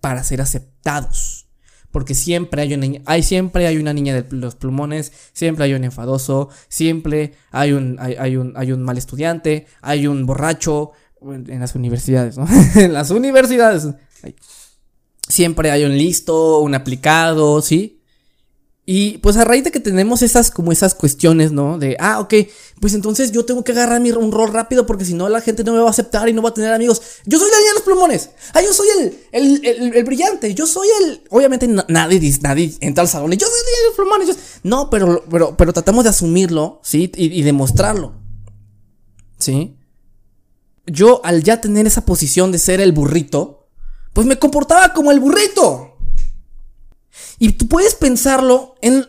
para 0.00 0.24
ser 0.24 0.40
aceptados. 0.40 1.46
Porque 1.90 2.14
siempre 2.14 2.62
hay 2.62 2.74
una 2.74 2.86
hay, 3.06 3.22
siempre 3.22 3.66
hay 3.66 3.76
una 3.76 3.92
niña 3.92 4.14
de 4.14 4.36
los 4.36 4.54
plumones, 4.54 5.12
siempre 5.32 5.64
hay 5.64 5.74
un 5.74 5.82
enfadoso, 5.82 6.48
siempre 6.68 7.34
hay 7.50 7.72
un, 7.72 7.98
hay 7.98 8.36
un, 8.36 8.52
hay 8.56 8.70
un 8.70 8.82
mal 8.82 8.96
estudiante, 8.96 9.66
hay 9.80 10.06
un 10.06 10.24
borracho, 10.24 10.92
en 11.22 11.60
las 11.60 11.74
universidades, 11.74 12.36
¿no? 12.36 12.46
en 12.76 12.92
las 12.92 13.10
universidades. 13.10 13.88
Siempre 15.28 15.70
hay 15.70 15.84
un 15.84 15.96
listo, 15.96 16.60
un 16.60 16.74
aplicado, 16.74 17.62
¿sí? 17.62 18.00
Y 18.92 19.18
pues 19.18 19.36
a 19.36 19.44
raíz 19.44 19.62
de 19.62 19.70
que 19.70 19.78
tenemos 19.78 20.20
esas, 20.22 20.50
como 20.50 20.72
esas 20.72 20.96
cuestiones, 20.96 21.52
¿no? 21.52 21.78
De, 21.78 21.96
ah, 22.00 22.18
ok, 22.18 22.34
pues 22.80 22.94
entonces 22.94 23.30
yo 23.30 23.44
tengo 23.44 23.62
que 23.62 23.70
agarrar 23.70 24.00
mi, 24.00 24.10
un 24.10 24.32
rol 24.32 24.52
rápido 24.52 24.84
porque 24.84 25.04
si 25.04 25.14
no 25.14 25.28
la 25.28 25.40
gente 25.40 25.62
no 25.62 25.74
me 25.74 25.78
va 25.78 25.86
a 25.86 25.90
aceptar 25.90 26.28
y 26.28 26.32
no 26.32 26.42
va 26.42 26.48
a 26.48 26.54
tener 26.54 26.72
amigos. 26.72 27.00
Yo 27.24 27.38
soy 27.38 27.48
la 27.50 27.56
de 27.58 27.74
los 27.74 27.82
plumones. 27.82 28.30
Ah, 28.52 28.62
yo 28.62 28.72
soy 28.72 28.88
el, 28.98 29.64
el, 29.64 29.94
el, 29.94 30.04
brillante. 30.04 30.54
Yo 30.54 30.66
soy 30.66 30.88
el... 31.02 31.22
Obviamente 31.30 31.68
nadie, 31.68 32.38
nadie 32.42 32.74
entra 32.80 33.02
al 33.02 33.08
salón 33.08 33.32
y 33.32 33.36
yo 33.36 33.46
soy 33.46 33.58
la 33.60 33.64
niña 33.64 33.78
de 33.78 33.86
los 33.86 33.94
plumones. 33.94 34.60
No, 34.64 34.90
pero, 34.90 35.24
pero, 35.30 35.56
pero 35.56 35.72
tratamos 35.72 36.02
de 36.02 36.10
asumirlo, 36.10 36.80
¿sí? 36.82 37.12
Y 37.14 37.42
demostrarlo. 37.42 38.14
¿Sí? 39.38 39.76
Yo 40.90 41.20
al 41.24 41.42
ya 41.42 41.60
tener 41.60 41.86
esa 41.86 42.04
posición 42.04 42.52
de 42.52 42.58
ser 42.58 42.80
el 42.80 42.92
burrito, 42.92 43.68
pues 44.12 44.26
me 44.26 44.38
comportaba 44.38 44.92
como 44.92 45.10
el 45.10 45.20
burrito. 45.20 45.96
Y 47.38 47.52
tú 47.52 47.68
puedes 47.68 47.94
pensarlo 47.94 48.74
en, 48.82 49.06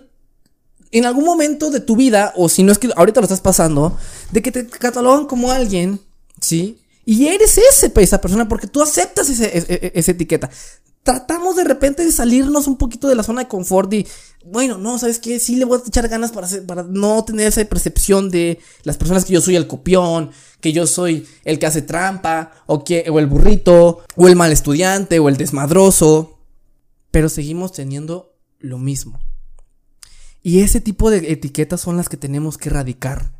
en 0.91 1.05
algún 1.05 1.25
momento 1.25 1.69
de 1.69 1.79
tu 1.79 1.95
vida, 1.95 2.33
o 2.35 2.49
si 2.49 2.63
no 2.63 2.71
es 2.71 2.77
que 2.77 2.89
ahorita 2.95 3.19
lo 3.19 3.25
estás 3.25 3.41
pasando, 3.41 3.97
de 4.31 4.41
que 4.41 4.51
te 4.51 4.67
catalogan 4.67 5.25
como 5.25 5.51
alguien, 5.51 5.99
¿sí? 6.39 6.79
Y 7.05 7.27
eres 7.27 7.57
ese, 7.57 7.91
esa 7.95 8.21
persona 8.21 8.47
porque 8.47 8.67
tú 8.67 8.81
aceptas 8.81 9.29
ese, 9.29 9.45
e, 9.45 9.65
e, 9.67 9.91
esa 9.95 10.11
etiqueta 10.11 10.49
tratamos 11.03 11.55
de 11.55 11.63
repente 11.63 12.05
de 12.05 12.11
salirnos 12.11 12.67
un 12.67 12.77
poquito 12.77 13.07
de 13.07 13.15
la 13.15 13.23
zona 13.23 13.41
de 13.41 13.47
confort 13.47 13.91
y, 13.93 14.07
bueno, 14.45 14.77
no, 14.77 14.97
¿sabes 14.99 15.19
qué? 15.19 15.39
Sí 15.39 15.55
le 15.55 15.65
voy 15.65 15.79
a 15.79 15.87
echar 15.87 16.07
ganas 16.07 16.31
para, 16.31 16.47
para 16.67 16.83
no 16.83 17.23
tener 17.25 17.47
esa 17.47 17.63
percepción 17.65 18.29
de 18.29 18.59
las 18.83 18.97
personas 18.97 19.25
que 19.25 19.33
yo 19.33 19.41
soy 19.41 19.55
el 19.55 19.67
copión, 19.67 20.31
que 20.59 20.73
yo 20.73 20.85
soy 20.85 21.27
el 21.43 21.59
que 21.59 21.65
hace 21.65 21.81
trampa, 21.81 22.51
o, 22.67 22.83
que, 22.83 23.05
o 23.09 23.19
el 23.19 23.27
burrito, 23.27 24.03
o 24.15 24.27
el 24.27 24.35
mal 24.35 24.51
estudiante, 24.51 25.19
o 25.19 25.29
el 25.29 25.37
desmadroso. 25.37 26.39
Pero 27.09 27.29
seguimos 27.29 27.71
teniendo 27.71 28.35
lo 28.59 28.77
mismo. 28.77 29.19
Y 30.43 30.61
ese 30.61 30.81
tipo 30.81 31.09
de 31.09 31.31
etiquetas 31.31 31.81
son 31.81 31.97
las 31.97 32.09
que 32.09 32.17
tenemos 32.17 32.57
que 32.57 32.69
erradicar. 32.69 33.33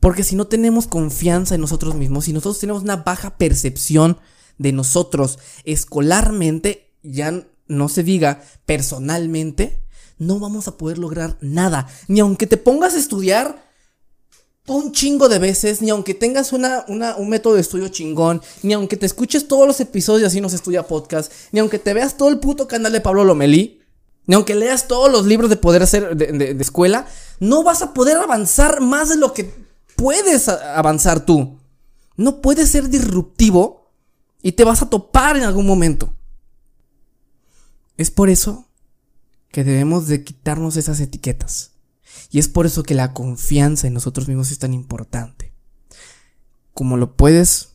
Porque 0.00 0.24
si 0.24 0.36
no 0.36 0.46
tenemos 0.46 0.86
confianza 0.86 1.54
en 1.54 1.60
nosotros 1.60 1.94
mismos, 1.94 2.26
si 2.26 2.32
nosotros 2.32 2.60
tenemos 2.60 2.82
una 2.82 2.96
baja 2.96 3.36
percepción 3.36 4.18
de 4.58 4.72
nosotros 4.72 5.38
escolarmente, 5.64 6.92
ya 7.02 7.46
no 7.66 7.88
se 7.88 8.02
diga 8.02 8.42
personalmente, 8.66 9.82
no 10.18 10.38
vamos 10.38 10.68
a 10.68 10.76
poder 10.76 10.98
lograr 10.98 11.36
nada. 11.40 11.88
Ni 12.08 12.20
aunque 12.20 12.46
te 12.46 12.56
pongas 12.56 12.94
a 12.94 12.98
estudiar 12.98 13.64
un 14.66 14.92
chingo 14.92 15.28
de 15.28 15.38
veces, 15.38 15.82
ni 15.82 15.90
aunque 15.90 16.14
tengas 16.14 16.52
una, 16.52 16.84
un 16.86 17.28
método 17.28 17.54
de 17.54 17.60
estudio 17.60 17.88
chingón, 17.88 18.40
ni 18.62 18.72
aunque 18.72 18.96
te 18.96 19.06
escuches 19.06 19.46
todos 19.46 19.66
los 19.66 19.80
episodios 19.80 20.28
así 20.28 20.40
nos 20.40 20.54
estudia 20.54 20.86
podcast, 20.86 21.30
ni 21.52 21.60
aunque 21.60 21.78
te 21.78 21.92
veas 21.92 22.16
todo 22.16 22.30
el 22.30 22.38
puto 22.38 22.66
canal 22.66 22.92
de 22.92 23.00
Pablo 23.00 23.24
Lomelí, 23.24 23.82
ni 24.26 24.34
aunque 24.34 24.54
leas 24.54 24.88
todos 24.88 25.12
los 25.12 25.26
libros 25.26 25.50
de 25.50 25.56
poder 25.56 25.82
hacer 25.82 26.16
de, 26.16 26.54
de 26.54 26.62
escuela, 26.62 27.06
no 27.40 27.62
vas 27.62 27.82
a 27.82 27.92
poder 27.92 28.16
avanzar 28.16 28.80
más 28.80 29.10
de 29.10 29.16
lo 29.16 29.34
que 29.34 29.52
puedes 29.96 30.48
avanzar 30.48 31.26
tú. 31.26 31.58
No 32.16 32.40
puedes 32.40 32.70
ser 32.70 32.88
disruptivo 32.88 33.83
y 34.44 34.52
te 34.52 34.62
vas 34.64 34.82
a 34.82 34.90
topar 34.90 35.38
en 35.38 35.42
algún 35.42 35.66
momento. 35.66 36.14
Es 37.96 38.10
por 38.10 38.28
eso 38.28 38.68
que 39.50 39.64
debemos 39.64 40.06
de 40.06 40.22
quitarnos 40.22 40.76
esas 40.76 41.00
etiquetas. 41.00 41.72
Y 42.30 42.38
es 42.40 42.48
por 42.48 42.66
eso 42.66 42.82
que 42.82 42.94
la 42.94 43.14
confianza 43.14 43.86
en 43.86 43.94
nosotros 43.94 44.28
mismos 44.28 44.52
es 44.52 44.58
tan 44.58 44.74
importante. 44.74 45.54
Como 46.74 46.98
lo 46.98 47.16
puedes 47.16 47.70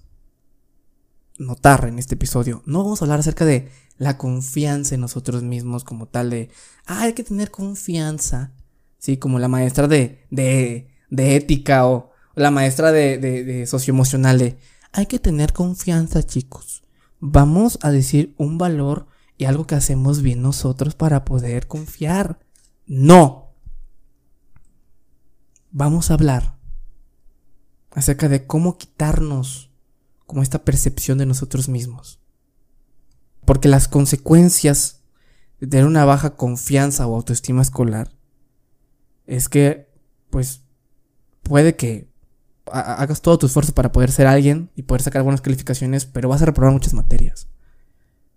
notar 1.40 1.88
en 1.88 1.98
este 1.98 2.14
episodio, 2.14 2.62
no 2.68 2.84
vamos 2.84 3.02
a 3.02 3.06
hablar 3.06 3.22
acerca 3.22 3.46
de 3.46 3.72
la 3.98 4.20
confianza 4.20 4.94
en 4.94 5.02
nosotros 5.02 5.42
mismos 5.42 5.84
como 5.84 6.06
tal 6.06 6.30
de, 6.30 6.52
ah, 6.86 7.02
hay 7.02 7.14
que 7.14 7.24
tener 7.24 7.50
confianza. 7.50 8.54
Sí, 9.00 9.18
como 9.18 9.40
la 9.40 9.48
maestra 9.48 9.88
de, 9.88 10.24
de, 10.30 10.88
de 11.10 11.36
ética 11.36 11.88
o 11.88 12.12
la 12.36 12.52
maestra 12.52 12.92
de, 12.92 13.18
de, 13.18 13.44
de 13.44 13.66
socioemocional 13.66 14.38
de, 14.38 14.60
hay 14.92 15.06
que 15.06 15.20
tener 15.20 15.54
confianza 15.54 16.24
chicos. 16.24 16.84
Vamos 17.20 17.80
a 17.82 17.92
decir 17.92 18.34
un 18.38 18.58
valor 18.58 19.08
y 19.38 19.46
algo 19.46 19.68
que 19.68 19.76
hacemos 19.76 20.22
bien 20.22 20.42
nosotros 20.42 20.96
para 20.96 21.26
poder 21.26 21.68
confiar. 21.68 22.40
No, 22.86 23.54
vamos 25.72 26.10
a 26.10 26.16
hablar 26.16 26.58
acerca 27.92 28.30
de 28.30 28.46
cómo 28.46 28.78
quitarnos 28.78 29.72
como 30.26 30.44
esta 30.44 30.64
percepción 30.64 31.18
de 31.18 31.26
nosotros 31.26 31.70
mismos. 31.70 32.20
Porque 33.46 33.68
las 33.68 33.88
consecuencias 33.88 35.02
de 35.60 35.68
tener 35.68 35.86
una 35.86 36.06
baja 36.06 36.36
confianza 36.36 37.08
o 37.08 37.16
autoestima 37.16 37.62
escolar 37.62 38.12
es 39.26 39.50
que, 39.50 39.92
pues, 40.30 40.64
puede 41.44 41.76
que 41.76 42.09
hagas 42.72 43.22
todo 43.22 43.38
tu 43.38 43.46
esfuerzo 43.46 43.74
para 43.74 43.92
poder 43.92 44.12
ser 44.12 44.28
alguien 44.28 44.70
y 44.76 44.84
poder 44.84 45.02
sacar 45.02 45.24
buenas 45.24 45.42
calificaciones, 45.42 46.06
pero 46.06 46.30
vas 46.30 46.42
a 46.42 46.46
reprobar 46.46 46.74
muchas 46.74 46.94
materias. 46.94 47.48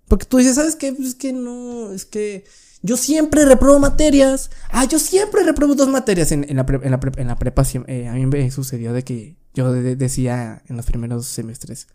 Porque 0.08 0.26
tú 0.26 0.38
dices, 0.38 0.56
¿sabes 0.56 0.76
qué? 0.76 0.92
Pues 0.92 1.08
es 1.08 1.14
que 1.14 1.32
no, 1.32 1.92
es 1.92 2.04
que 2.04 2.44
yo 2.82 2.96
siempre 2.96 3.44
repruebo 3.44 3.78
materias. 3.78 4.50
Ah, 4.70 4.84
yo 4.84 4.98
siempre 4.98 5.42
repruebo 5.44 5.74
dos 5.74 5.88
materias. 5.88 6.32
En, 6.32 6.40
la, 6.42 6.46
en, 6.48 6.90
la, 6.90 7.00
en 7.16 7.28
la, 7.28 7.38
prepa 7.38 7.62
eh, 7.86 8.08
a 8.08 8.12
mí 8.12 8.26
me 8.26 8.50
sucedió 8.50 8.92
de 8.92 9.04
que 9.04 9.36
yo 9.54 9.72
decía 9.72 10.62
en 10.68 10.76
los 10.76 10.86
primeros 10.86 11.26
semestres. 11.26 11.86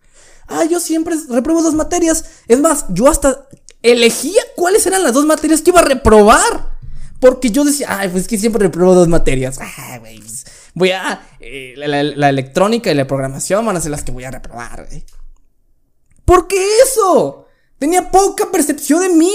Ah, 0.48 0.63
yo 0.63 0.79
siempre 0.79 1.15
repruebo 1.29 1.62
dos 1.62 1.75
materias. 1.75 2.25
Es 2.48 2.60
más, 2.60 2.86
yo 2.89 3.10
hasta 3.10 3.48
elegía 3.84 4.41
cuáles 4.56 4.86
eran 4.88 5.03
las 5.03 5.13
dos 5.13 5.25
materias 5.25 5.62
que 5.62 5.72
iba 5.72 5.82
a 5.82 5.86
reprobar. 5.86 6.77
Porque 7.20 7.50
yo 7.50 7.65
decía, 7.65 8.00
ay, 8.00 8.10
pues 8.10 8.24
es 8.24 8.27
que 8.27 8.38
siempre 8.38 8.63
repruebo 8.63 8.96
dos 8.96 9.08
materias. 9.08 9.60
Ah, 9.60 9.98
güey, 10.00 10.20
pues 10.20 10.46
voy 10.77 10.91
a... 10.91 11.27
Eh, 11.39 11.74
la, 11.75 12.29
electrónica 12.29 12.91
y 12.91 12.96
la 12.96 13.07
programación 13.07 13.65
van 13.65 13.77
a 13.77 13.81
ser 13.81 13.91
las 13.91 14.03
que 14.03 14.12
voy 14.12 14.24
a 14.24 14.31
reprobar, 14.31 14.88
güey. 14.88 15.03
¿Por 16.24 16.48
qué 16.48 16.63
eso? 16.84 17.48
Tenía 17.79 18.12
poca 18.12 18.51
percepción 18.51 19.01
de 19.01 19.10
mí. 19.10 19.34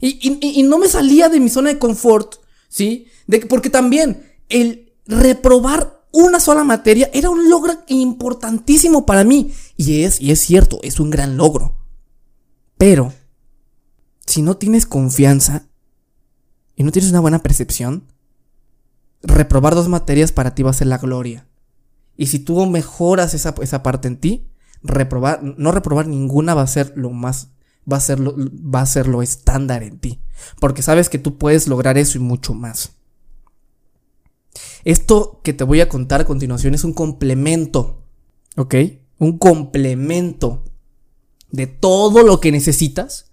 Y, 0.00 0.62
no 0.64 0.78
me 0.78 0.88
salía 0.88 1.28
de 1.28 1.40
mi 1.40 1.48
zona 1.48 1.70
de 1.70 1.78
confort, 1.78 2.36
¿sí? 2.68 3.06
Porque 3.48 3.70
también 3.70 4.32
el 4.48 4.92
reprobar 5.06 6.04
una 6.12 6.40
sola 6.40 6.62
materia 6.62 7.10
era 7.12 7.30
un 7.30 7.48
logro 7.48 7.74
importantísimo 7.88 9.06
para 9.06 9.24
mí. 9.24 9.52
Y 9.76 10.02
es, 10.02 10.20
y 10.20 10.30
es 10.30 10.40
cierto, 10.40 10.78
es 10.82 11.00
un 11.00 11.10
gran 11.10 11.36
logro. 11.36 11.78
Pero, 12.76 13.12
si 14.26 14.42
no 14.42 14.56
tienes 14.56 14.86
confianza 14.86 15.68
y 16.76 16.84
no 16.84 16.92
tienes 16.92 17.10
una 17.10 17.20
buena 17.20 17.42
percepción, 17.42 18.13
reprobar 19.24 19.74
dos 19.74 19.88
materias 19.88 20.32
para 20.32 20.54
ti 20.54 20.62
va 20.62 20.70
a 20.70 20.74
ser 20.74 20.86
la 20.86 20.98
gloria. 20.98 21.46
Y 22.16 22.26
si 22.26 22.38
tú 22.38 22.64
mejoras 22.66 23.34
esa, 23.34 23.54
esa 23.60 23.82
parte 23.82 24.08
en 24.08 24.18
ti, 24.18 24.48
reprobar, 24.82 25.42
no 25.42 25.72
reprobar 25.72 26.06
ninguna 26.06 26.54
va 26.54 26.62
a 26.62 26.66
ser 26.66 26.92
lo 26.96 27.10
más 27.10 27.48
va 27.90 27.98
a 27.98 28.00
ser 28.00 28.20
lo, 28.20 28.34
va 28.36 28.80
a 28.80 28.86
ser 28.86 29.06
lo 29.08 29.22
estándar 29.22 29.82
en 29.82 29.98
ti. 29.98 30.20
Porque 30.60 30.82
sabes 30.82 31.08
que 31.08 31.18
tú 31.18 31.38
puedes 31.38 31.68
lograr 31.68 31.98
eso 31.98 32.18
y 32.18 32.20
mucho 32.20 32.54
más. 32.54 32.92
Esto 34.84 35.40
que 35.42 35.52
te 35.52 35.64
voy 35.64 35.80
a 35.80 35.88
contar 35.88 36.20
a 36.20 36.26
continuación 36.26 36.74
es 36.74 36.84
un 36.84 36.92
complemento. 36.92 38.02
¿Ok? 38.56 38.74
Un 39.18 39.38
complemento 39.38 40.64
de 41.50 41.66
todo 41.66 42.22
lo 42.22 42.40
que 42.40 42.52
necesitas 42.52 43.30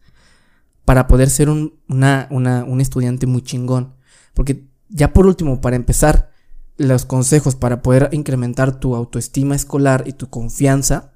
para 0.86 1.08
poder 1.08 1.30
ser 1.30 1.50
un, 1.50 1.80
un 1.88 2.82
estudiante 2.82 3.28
muy 3.28 3.42
chingón. 3.42 3.96
Porque 4.34 4.68
ya 4.92 5.14
por 5.14 5.26
último, 5.26 5.62
para 5.62 5.76
empezar, 5.76 6.32
los 6.78 7.06
consejos 7.06 7.56
para 7.56 7.82
poder 7.82 8.10
incrementar 8.12 8.80
tu 8.80 8.96
autoestima 8.96 9.56
escolar 9.56 10.04
y 10.08 10.14
tu 10.14 10.30
confianza, 10.30 11.14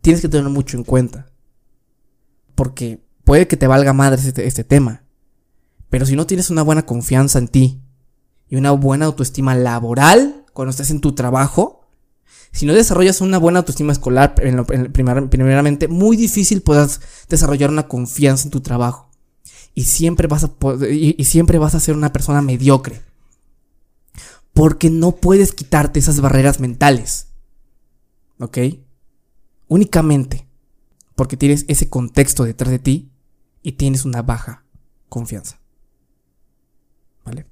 tienes 0.00 0.22
que 0.22 0.28
tener 0.28 0.48
mucho 0.50 0.76
en 0.76 0.84
cuenta 0.84 1.26
porque 2.58 3.04
puede 3.22 3.46
que 3.46 3.56
te 3.56 3.68
valga 3.68 3.92
madre 3.92 4.20
este, 4.20 4.44
este, 4.44 4.64
tema. 4.64 5.04
Pero 5.90 6.06
si 6.06 6.16
no 6.16 6.26
tienes 6.26 6.50
una 6.50 6.62
buena 6.62 6.84
confianza 6.84 7.38
en 7.38 7.46
ti 7.46 7.80
y 8.48 8.56
una 8.56 8.72
buena 8.72 9.06
autoestima 9.06 9.54
laboral 9.54 10.44
cuando 10.52 10.70
estás 10.70 10.90
en 10.90 11.00
tu 11.00 11.14
trabajo, 11.14 11.88
si 12.50 12.66
no 12.66 12.74
desarrollas 12.74 13.20
una 13.20 13.38
buena 13.38 13.60
autoestima 13.60 13.92
escolar, 13.92 14.34
en 14.38 14.92
primeramente, 14.92 15.86
muy 15.86 16.16
difícil 16.16 16.62
puedas 16.62 17.00
desarrollar 17.28 17.70
una 17.70 17.86
confianza 17.86 18.44
en 18.44 18.50
tu 18.50 18.60
trabajo. 18.60 19.07
Y 19.78 19.84
siempre 19.84 20.26
vas 20.26 20.42
a, 20.42 20.50
y 20.90 21.24
siempre 21.24 21.58
vas 21.58 21.76
a 21.76 21.80
ser 21.80 21.94
una 21.94 22.12
persona 22.12 22.42
mediocre. 22.42 23.00
Porque 24.52 24.90
no 24.90 25.12
puedes 25.12 25.52
quitarte 25.52 26.00
esas 26.00 26.20
barreras 26.20 26.58
mentales. 26.58 27.28
¿Ok? 28.40 28.58
Únicamente 29.68 30.48
porque 31.14 31.36
tienes 31.36 31.64
ese 31.68 31.88
contexto 31.88 32.42
detrás 32.42 32.70
de 32.72 32.80
ti 32.80 33.10
y 33.62 33.72
tienes 33.72 34.04
una 34.04 34.22
baja 34.22 34.64
confianza. 35.08 35.60
¿Vale? 37.24 37.46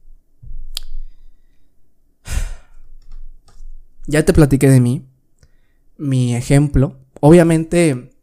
Ya 4.08 4.24
te 4.24 4.32
platiqué 4.32 4.68
de 4.68 4.80
mí, 4.80 5.06
mi 5.96 6.34
ejemplo. 6.34 6.96
Obviamente, 7.20 8.15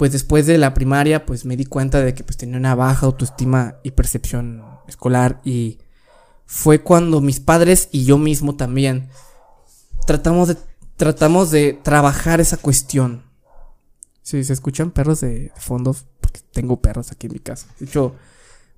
pues 0.00 0.12
después 0.12 0.46
de 0.46 0.56
la 0.56 0.72
primaria, 0.72 1.26
pues 1.26 1.44
me 1.44 1.58
di 1.58 1.66
cuenta 1.66 2.00
de 2.00 2.14
que 2.14 2.24
pues 2.24 2.38
tenía 2.38 2.56
una 2.56 2.74
baja 2.74 3.04
autoestima 3.04 3.80
y 3.82 3.90
percepción 3.90 4.64
escolar 4.88 5.42
y 5.44 5.78
fue 6.46 6.80
cuando 6.80 7.20
mis 7.20 7.38
padres 7.38 7.90
y 7.92 8.06
yo 8.06 8.16
mismo 8.16 8.56
también 8.56 9.10
tratamos 10.06 10.48
de 10.48 10.56
tratamos 10.96 11.50
de 11.50 11.78
trabajar 11.82 12.40
esa 12.40 12.56
cuestión 12.56 13.24
si 14.22 14.42
se 14.42 14.54
escuchan 14.54 14.90
perros 14.90 15.20
de 15.20 15.52
fondo, 15.56 15.94
porque 16.22 16.40
tengo 16.50 16.80
perros 16.80 17.12
aquí 17.12 17.26
en 17.26 17.34
mi 17.34 17.40
casa. 17.40 17.66
De 17.78 17.84
hecho, 17.84 18.16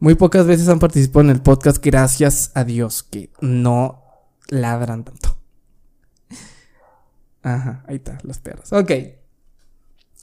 muy 0.01 0.17
pocas 0.17 0.45
veces 0.45 0.69
han 0.69 0.81
participado 0.81 1.21
en 1.21 1.31
el 1.31 1.41
podcast, 1.41 1.81
gracias 1.81 2.51
a 2.55 2.65
Dios, 2.65 3.05
que 3.05 3.31
no 3.41 4.03
ladran 4.49 5.05
tanto. 5.05 5.39
Ajá, 7.45 7.85
ahí 7.87 7.95
está, 7.95 8.19
los 8.25 8.39
perros. 8.39 8.73
Ok. 8.73 8.91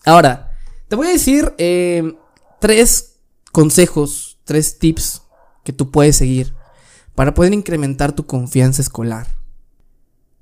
Ahora, 0.04 0.49
te 0.90 0.96
voy 0.96 1.08
a 1.08 1.12
decir 1.12 1.54
eh, 1.60 2.16
tres 2.60 3.20
consejos, 3.52 4.40
tres 4.44 4.80
tips 4.80 5.22
que 5.64 5.72
tú 5.72 5.92
puedes 5.92 6.18
seguir 6.18 6.54
para 7.16 7.34
poder 7.34 7.54
incrementar 7.54 8.12
tu 8.14 8.26
confianza 8.26 8.82
escolar. 8.82 9.28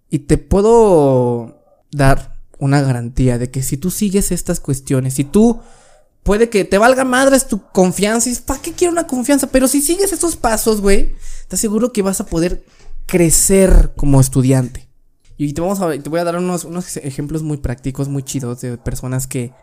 Y 0.09 0.19
te 0.19 0.37
puedo 0.37 1.61
dar 1.91 2.39
una 2.59 2.81
garantía 2.81 3.37
de 3.37 3.51
que 3.51 3.61
si 3.61 3.77
tú 3.77 3.91
sigues 3.91 4.31
estas 4.31 4.61
cuestiones, 4.61 5.15
si 5.15 5.25
tú 5.25 5.59
puede 6.23 6.49
que 6.49 6.63
te 6.63 6.77
valga 6.77 7.03
madres 7.03 7.47
tu 7.47 7.61
confianza, 7.71 8.29
y 8.29 8.35
¿para 8.35 8.61
qué 8.61 8.71
quiero 8.71 8.93
una 8.93 9.05
confianza? 9.05 9.47
Pero 9.47 9.67
si 9.67 9.81
sigues 9.81 10.13
estos 10.13 10.37
pasos, 10.37 10.79
güey, 10.79 11.13
te 11.49 11.55
aseguro 11.55 11.91
que 11.91 12.01
vas 12.01 12.21
a 12.21 12.25
poder 12.25 12.63
crecer 13.05 13.93
como 13.97 14.21
estudiante. 14.21 14.87
Y 15.35 15.51
te, 15.53 15.61
vamos 15.61 15.81
a, 15.81 15.91
te 15.91 16.09
voy 16.09 16.21
a 16.21 16.23
dar 16.23 16.37
unos, 16.37 16.63
unos 16.63 16.95
ejemplos 16.97 17.43
muy 17.43 17.57
prácticos, 17.57 18.07
muy 18.07 18.23
chidos 18.23 18.61
de 18.61 18.77
personas 18.77 19.27
que, 19.27 19.53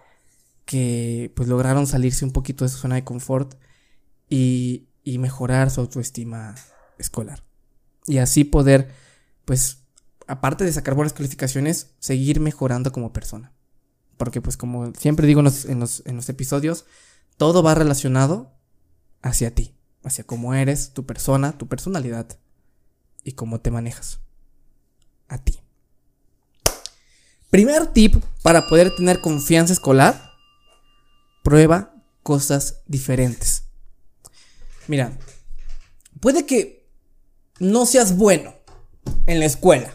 que 0.64 1.33
pues 1.37 1.48
lograron 1.48 1.87
salirse 1.87 2.24
un 2.24 2.33
poquito 2.33 2.64
de 2.64 2.70
su 2.70 2.79
zona 2.79 2.96
de 2.96 3.05
confort 3.05 3.55
y, 4.29 4.88
y 5.03 5.18
mejorar 5.18 5.70
su 5.70 5.81
autoestima 5.81 6.55
escolar. 6.98 7.44
Y 8.07 8.18
así 8.18 8.44
poder 8.44 8.90
pues, 9.44 9.85
aparte 10.27 10.64
de 10.64 10.72
sacar 10.72 10.94
buenas 10.94 11.12
calificaciones, 11.12 11.94
seguir 11.98 12.40
mejorando 12.40 12.92
como 12.92 13.12
persona. 13.12 13.53
Porque 14.16 14.40
pues 14.40 14.57
como 14.57 14.92
siempre 14.94 15.27
digo 15.27 15.40
en 15.40 15.44
los, 15.44 15.64
en 15.64 15.81
los, 15.81 16.03
en 16.07 16.16
los 16.16 16.29
episodios, 16.29 16.87
todo 17.37 17.62
va 17.62 17.74
relacionado 17.74 18.53
hacia 19.22 19.55
ti, 19.55 19.74
hacia 20.03 20.24
cómo 20.24 20.55
eres, 20.55 20.92
tu 20.92 21.05
persona, 21.05 21.59
tu 21.59 21.68
personalidad 21.68 22.38
y 23.22 23.33
cómo 23.33 23.61
te 23.61 23.70
manejas. 23.70 24.20
A 25.29 25.38
ti. 25.38 25.59
Primer 27.50 27.87
tip 27.88 28.16
para 28.42 28.68
poder 28.68 28.94
tener 28.94 29.20
confianza 29.20 29.72
escolar, 29.72 30.34
prueba 31.44 31.94
cosas 32.24 32.80
diferentes. 32.87 33.64
Mira, 34.88 35.16
puede 36.18 36.46
que 36.46 36.88
no 37.61 37.87
seas 37.87 38.16
bueno 38.16 38.54
en 39.26 39.38
la 39.38 39.46
escuela. 39.46 39.94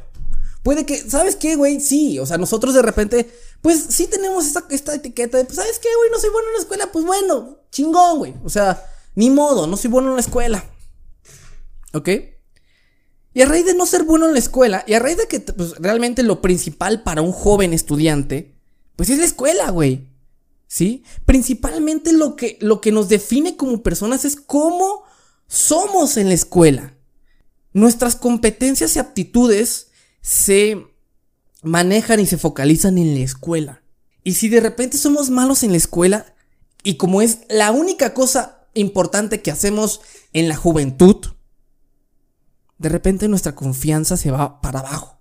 Puede 0.64 0.86
que, 0.86 0.98
¿sabes 0.98 1.36
qué, 1.36 1.56
güey? 1.56 1.80
Sí, 1.80 2.20
o 2.20 2.26
sea, 2.26 2.38
nosotros 2.38 2.74
de 2.74 2.82
repente, 2.82 3.30
pues 3.62 3.84
sí 3.90 4.08
tenemos 4.08 4.46
esta, 4.46 4.64
esta 4.70 4.94
etiqueta 4.94 5.38
de, 5.38 5.46
pues, 5.46 5.56
¿sabes 5.56 5.80
qué, 5.80 5.90
güey? 5.98 6.12
No 6.12 6.20
soy 6.20 6.30
bueno 6.30 6.48
en 6.50 6.54
la 6.54 6.60
escuela, 6.60 6.92
pues 6.92 7.06
bueno, 7.06 7.58
chingón, 7.72 8.20
güey. 8.20 8.36
O 8.44 8.50
sea, 8.50 8.86
ni 9.16 9.30
modo, 9.30 9.68
no 9.68 9.76
soy 9.76 9.90
bueno 9.90 10.10
en 10.10 10.16
la 10.16 10.22
escuela. 10.22 10.64
¿Ok? 11.94 12.10
Y 13.34 13.42
a 13.42 13.46
raíz 13.46 13.66
de 13.66 13.74
no 13.74 13.86
ser 13.86 14.04
bueno 14.04 14.28
en 14.28 14.34
la 14.34 14.40
escuela, 14.40 14.84
y 14.86 14.94
a 14.94 15.00
raíz 15.00 15.18
de 15.18 15.28
que 15.28 15.40
pues, 15.40 15.76
realmente 15.78 16.24
lo 16.24 16.42
principal 16.42 17.02
para 17.04 17.22
un 17.22 17.32
joven 17.32 17.74
estudiante, 17.74 18.56
pues 18.96 19.10
es 19.10 19.18
la 19.18 19.26
escuela, 19.26 19.72
güey. 19.72 20.09
¿Sí? 20.70 21.04
Principalmente 21.26 22.14
lo 22.14 22.36
que, 22.36 22.60
lo 22.62 22.80
que 22.80 22.92
nos 22.92 23.10
define 23.10 23.58
como 23.58 23.82
personas 23.82 24.24
es 24.24 24.36
cómo 24.36 25.04
somos 25.48 26.16
en 26.16 26.28
la 26.28 26.36
escuela. 26.36 26.96
Nuestras 27.74 28.16
competencias 28.16 28.96
y 28.96 29.00
aptitudes 29.00 29.88
se 30.22 30.86
manejan 31.64 32.20
y 32.20 32.28
se 32.28 32.38
focalizan 32.38 33.00
en 33.00 33.16
la 33.16 33.22
escuela. 33.22 33.82
Y 34.24 34.36
si 34.36 34.48
de 34.48 34.60
repente 34.60 35.00
somos 35.00 35.32
malos 35.32 35.64
en 35.64 35.72
la 35.72 35.78
escuela, 35.78 36.36
y 36.84 36.98
como 36.98 37.24
es 37.24 37.40
la 37.50 37.72
única 37.72 38.14
cosa 38.14 38.68
importante 38.76 39.42
que 39.42 39.50
hacemos 39.50 40.02
en 40.34 40.48
la 40.48 40.56
juventud, 40.56 41.18
de 42.78 42.90
repente 42.90 43.28
nuestra 43.28 43.56
confianza 43.56 44.18
se 44.18 44.30
va 44.30 44.62
para 44.62 44.82
abajo. 44.82 45.20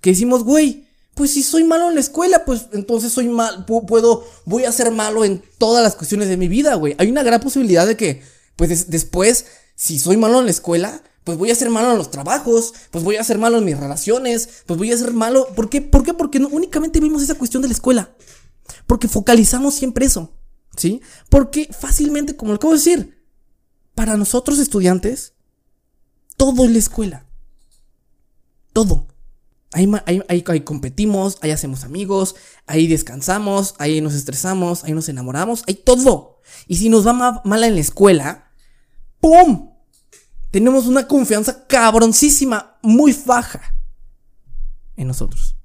Que 0.00 0.10
decimos, 0.10 0.44
güey, 0.44 0.85
pues 1.16 1.30
si 1.30 1.42
soy 1.42 1.64
malo 1.64 1.88
en 1.88 1.94
la 1.94 2.02
escuela, 2.02 2.44
pues 2.44 2.66
entonces 2.74 3.10
soy 3.10 3.26
mal, 3.30 3.64
puedo, 3.64 4.28
voy 4.44 4.66
a 4.66 4.70
ser 4.70 4.90
malo 4.90 5.24
en 5.24 5.42
todas 5.56 5.82
las 5.82 5.96
cuestiones 5.96 6.28
de 6.28 6.36
mi 6.36 6.46
vida, 6.46 6.74
güey. 6.74 6.94
Hay 6.98 7.08
una 7.08 7.22
gran 7.22 7.40
posibilidad 7.40 7.86
de 7.86 7.96
que, 7.96 8.22
pues 8.54 8.90
después, 8.90 9.46
si 9.74 9.98
soy 9.98 10.18
malo 10.18 10.40
en 10.40 10.44
la 10.44 10.50
escuela, 10.50 11.02
pues 11.24 11.38
voy 11.38 11.50
a 11.50 11.54
ser 11.54 11.70
malo 11.70 11.90
en 11.90 11.96
los 11.96 12.10
trabajos, 12.10 12.74
pues 12.90 13.02
voy 13.02 13.16
a 13.16 13.24
ser 13.24 13.38
malo 13.38 13.56
en 13.56 13.64
mis 13.64 13.78
relaciones, 13.78 14.62
pues 14.66 14.76
voy 14.76 14.92
a 14.92 14.98
ser 14.98 15.14
malo. 15.14 15.48
¿Por 15.56 15.70
qué? 15.70 15.80
¿Por 15.80 16.02
qué? 16.02 16.12
Porque 16.12 16.38
no, 16.38 16.48
únicamente 16.48 17.00
vimos 17.00 17.22
esa 17.22 17.34
cuestión 17.34 17.62
de 17.62 17.68
la 17.68 17.74
escuela. 17.74 18.14
Porque 18.86 19.08
focalizamos 19.08 19.72
siempre 19.72 20.04
eso, 20.04 20.34
¿sí? 20.76 21.00
Porque 21.30 21.70
fácilmente, 21.72 22.36
como 22.36 22.52
lo 22.52 22.56
acabo 22.56 22.74
de 22.74 22.78
decir, 22.78 23.24
para 23.94 24.18
nosotros 24.18 24.58
estudiantes, 24.58 25.32
todo 26.36 26.66
es 26.66 26.72
la 26.72 26.78
escuela. 26.78 27.26
Todo. 28.74 29.06
Ahí, 29.72 30.42
competimos, 30.62 31.38
ahí 31.42 31.50
hacemos 31.50 31.84
amigos, 31.84 32.36
ahí 32.66 32.86
descansamos, 32.86 33.74
ahí 33.78 34.00
nos 34.00 34.14
estresamos, 34.14 34.84
ahí 34.84 34.92
nos 34.92 35.08
enamoramos, 35.08 35.64
ahí 35.66 35.74
todo. 35.74 36.40
Y 36.66 36.76
si 36.76 36.88
nos 36.88 37.06
va 37.06 37.42
mal 37.44 37.64
en 37.64 37.74
la 37.74 37.80
escuela, 37.80 38.50
¡pum! 39.20 39.70
Tenemos 40.50 40.86
una 40.86 41.06
confianza 41.06 41.66
cabroncísima, 41.66 42.78
muy 42.82 43.14
baja 43.26 43.74
en 44.96 45.08
nosotros. 45.08 45.56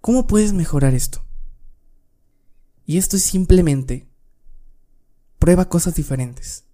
¿Cómo 0.00 0.26
puedes 0.26 0.52
mejorar 0.52 0.94
esto? 0.94 1.24
Y 2.84 2.96
esto 2.96 3.16
es 3.16 3.22
simplemente 3.22 4.08
prueba 5.38 5.68
cosas 5.68 5.94
diferentes. 5.94 6.64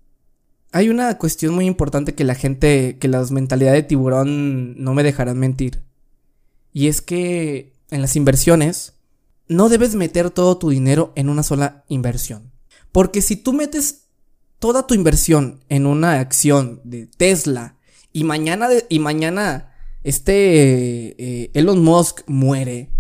Hay 0.73 0.89
una 0.89 1.19
cuestión 1.19 1.55
muy 1.55 1.67
importante 1.67 2.15
que 2.15 2.25
la 2.25 2.35
gente, 2.35 2.99
que 2.99 3.09
las 3.09 3.31
mentalidades 3.31 3.83
de 3.83 3.89
tiburón 3.89 4.83
no 4.83 4.95
me 4.95 5.03
dejarán 5.03 5.39
mentir. 5.39 5.83
Y 6.75 6.89
es 6.89 7.01
que 7.01 7.73
en 7.91 8.03
las 8.03 8.17
inversiones 8.17 8.95
no 9.47 9.69
debes 9.69 9.95
meter 9.95 10.31
todo 10.31 10.59
tu 10.59 10.71
dinero 10.71 11.13
en 11.15 11.29
una 11.29 11.45
sola 11.45 11.85
inversión. 11.89 12.53
Porque 12.91 13.23
si 13.23 13.37
tú 13.37 13.53
metes 13.53 14.09
toda 14.59 14.87
tu 14.87 14.95
inversión 14.95 15.65
en 15.69 15.87
una 15.87 16.19
acción 16.19 16.81
de 16.85 17.07
Tesla 17.07 17.77
y 18.13 18.25
mañana, 18.25 18.69
y 18.89 18.99
mañana 18.99 19.73
este 20.03 21.45
eh, 21.45 21.51
Elon 21.55 21.83
Musk 21.83 22.23
muere, 22.27 22.91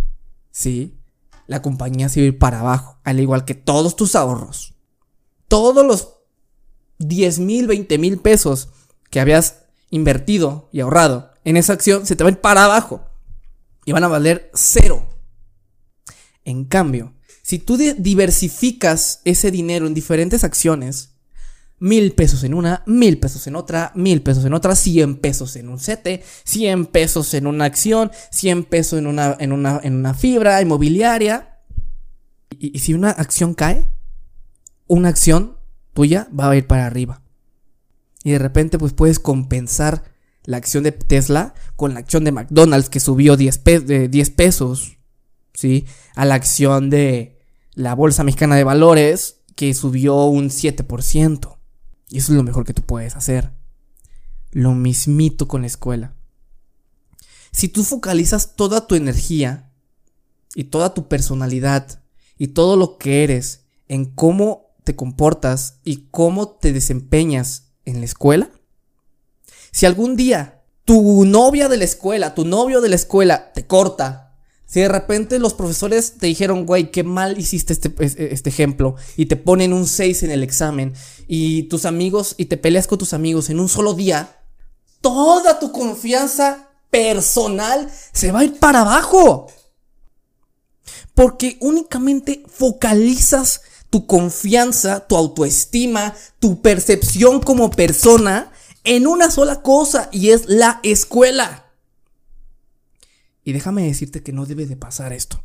¿sí? 0.52 0.96
La 1.48 1.60
compañía 1.60 2.08
se 2.08 2.20
va 2.20 2.24
a 2.24 2.28
ir 2.28 2.38
para 2.38 2.60
abajo, 2.60 3.00
al 3.02 3.18
igual 3.18 3.44
que 3.44 3.54
todos 3.56 3.96
tus 3.96 4.14
ahorros. 4.14 4.74
Todos 5.48 5.84
los 5.84 6.14
10 6.98 7.40
mil, 7.40 7.66
20 7.66 7.98
mil 7.98 8.18
pesos 8.18 8.68
que 9.10 9.18
habías 9.18 9.64
invertido 9.90 10.68
y 10.72 10.80
ahorrado 10.80 11.32
en 11.44 11.56
esa 11.56 11.72
acción 11.72 12.06
se 12.06 12.14
te 12.14 12.22
van 12.22 12.36
para 12.36 12.64
abajo 12.64 13.10
y 13.84 13.92
van 13.92 14.04
a 14.04 14.08
valer 14.08 14.50
cero. 14.54 15.06
En 16.44 16.64
cambio, 16.64 17.14
si 17.42 17.58
tú 17.58 17.76
diversificas 17.76 19.20
ese 19.24 19.50
dinero 19.50 19.86
en 19.86 19.94
diferentes 19.94 20.44
acciones, 20.44 21.14
mil 21.78 22.12
pesos 22.12 22.44
en 22.44 22.54
una, 22.54 22.82
mil 22.86 23.18
pesos 23.18 23.46
en 23.46 23.56
otra, 23.56 23.92
mil 23.94 24.22
pesos 24.22 24.44
en 24.44 24.54
otra, 24.54 24.74
cien 24.74 25.16
pesos 25.16 25.56
en 25.56 25.68
un 25.68 25.78
sete, 25.78 26.22
cien 26.44 26.86
pesos 26.86 27.34
en 27.34 27.46
una 27.46 27.66
acción, 27.66 28.10
cien 28.30 28.64
pesos 28.64 28.98
en 28.98 29.06
una, 29.06 29.36
en 29.38 29.52
una, 29.52 29.80
en 29.82 29.94
una 29.94 30.14
fibra 30.14 30.62
inmobiliaria. 30.62 31.60
y 32.58 32.78
si 32.78 32.94
una 32.94 33.10
acción 33.10 33.52
cae, 33.52 33.86
una 34.86 35.08
acción 35.08 35.58
tuya 35.92 36.28
va 36.38 36.50
a 36.50 36.56
ir 36.56 36.66
para 36.66 36.86
arriba. 36.86 37.22
Y 38.22 38.30
de 38.30 38.38
repente 38.38 38.78
pues 38.78 38.94
puedes 38.94 39.18
compensar 39.18 40.13
la 40.44 40.58
acción 40.58 40.84
de 40.84 40.92
Tesla 40.92 41.54
con 41.76 41.94
la 41.94 42.00
acción 42.00 42.24
de 42.24 42.32
McDonald's 42.32 42.90
que 42.90 43.00
subió 43.00 43.36
10, 43.36 43.58
pesos, 43.58 44.98
¿sí? 45.52 45.86
A 46.14 46.24
la 46.24 46.34
acción 46.34 46.90
de 46.90 47.40
la 47.72 47.94
Bolsa 47.94 48.24
Mexicana 48.24 48.56
de 48.56 48.64
Valores 48.64 49.40
que 49.54 49.74
subió 49.74 50.24
un 50.24 50.50
7%. 50.50 51.58
Y 52.10 52.18
eso 52.18 52.32
es 52.32 52.36
lo 52.36 52.42
mejor 52.42 52.64
que 52.64 52.74
tú 52.74 52.82
puedes 52.82 53.16
hacer. 53.16 53.52
Lo 54.50 54.74
mismito 54.74 55.48
con 55.48 55.62
la 55.62 55.66
escuela. 55.66 56.14
Si 57.50 57.68
tú 57.68 57.82
focalizas 57.84 58.56
toda 58.56 58.86
tu 58.86 58.94
energía 58.94 59.72
y 60.54 60.64
toda 60.64 60.94
tu 60.94 61.08
personalidad 61.08 62.02
y 62.36 62.48
todo 62.48 62.76
lo 62.76 62.98
que 62.98 63.24
eres 63.24 63.64
en 63.88 64.04
cómo 64.04 64.74
te 64.84 64.94
comportas 64.94 65.80
y 65.82 66.08
cómo 66.10 66.48
te 66.48 66.72
desempeñas 66.72 67.72
en 67.84 68.00
la 68.00 68.04
escuela? 68.04 68.50
Si 69.74 69.86
algún 69.86 70.14
día 70.14 70.62
tu 70.84 71.24
novia 71.24 71.68
de 71.68 71.76
la 71.76 71.82
escuela, 71.82 72.36
tu 72.36 72.44
novio 72.44 72.80
de 72.80 72.88
la 72.88 72.94
escuela 72.94 73.52
te 73.52 73.66
corta, 73.66 74.36
si 74.66 74.78
de 74.78 74.88
repente 74.88 75.40
los 75.40 75.52
profesores 75.52 76.16
te 76.16 76.28
dijeron, 76.28 76.64
güey, 76.64 76.92
qué 76.92 77.02
mal 77.02 77.36
hiciste 77.40 77.72
este, 77.72 77.92
este 78.32 78.50
ejemplo 78.50 78.94
y 79.16 79.26
te 79.26 79.34
ponen 79.34 79.72
un 79.72 79.88
6 79.88 80.22
en 80.22 80.30
el 80.30 80.44
examen 80.44 80.94
y 81.26 81.64
tus 81.64 81.86
amigos 81.86 82.36
y 82.38 82.44
te 82.44 82.56
peleas 82.56 82.86
con 82.86 82.98
tus 82.98 83.14
amigos 83.14 83.50
en 83.50 83.58
un 83.58 83.68
solo 83.68 83.94
día, 83.94 84.38
toda 85.00 85.58
tu 85.58 85.72
confianza 85.72 86.68
personal 86.88 87.90
se 88.12 88.30
va 88.30 88.40
a 88.40 88.44
ir 88.44 88.60
para 88.60 88.82
abajo. 88.82 89.48
Porque 91.14 91.58
únicamente 91.60 92.44
focalizas 92.46 93.62
tu 93.90 94.06
confianza, 94.06 95.08
tu 95.08 95.16
autoestima, 95.16 96.14
tu 96.38 96.62
percepción 96.62 97.40
como 97.40 97.72
persona 97.72 98.52
en 98.84 99.06
una 99.06 99.30
sola 99.30 99.62
cosa 99.62 100.08
y 100.12 100.30
es 100.30 100.46
la 100.46 100.80
escuela. 100.82 101.72
Y 103.42 103.52
déjame 103.52 103.84
decirte 103.84 104.22
que 104.22 104.32
no 104.32 104.46
debe 104.46 104.66
de 104.66 104.76
pasar 104.76 105.12
esto. 105.12 105.42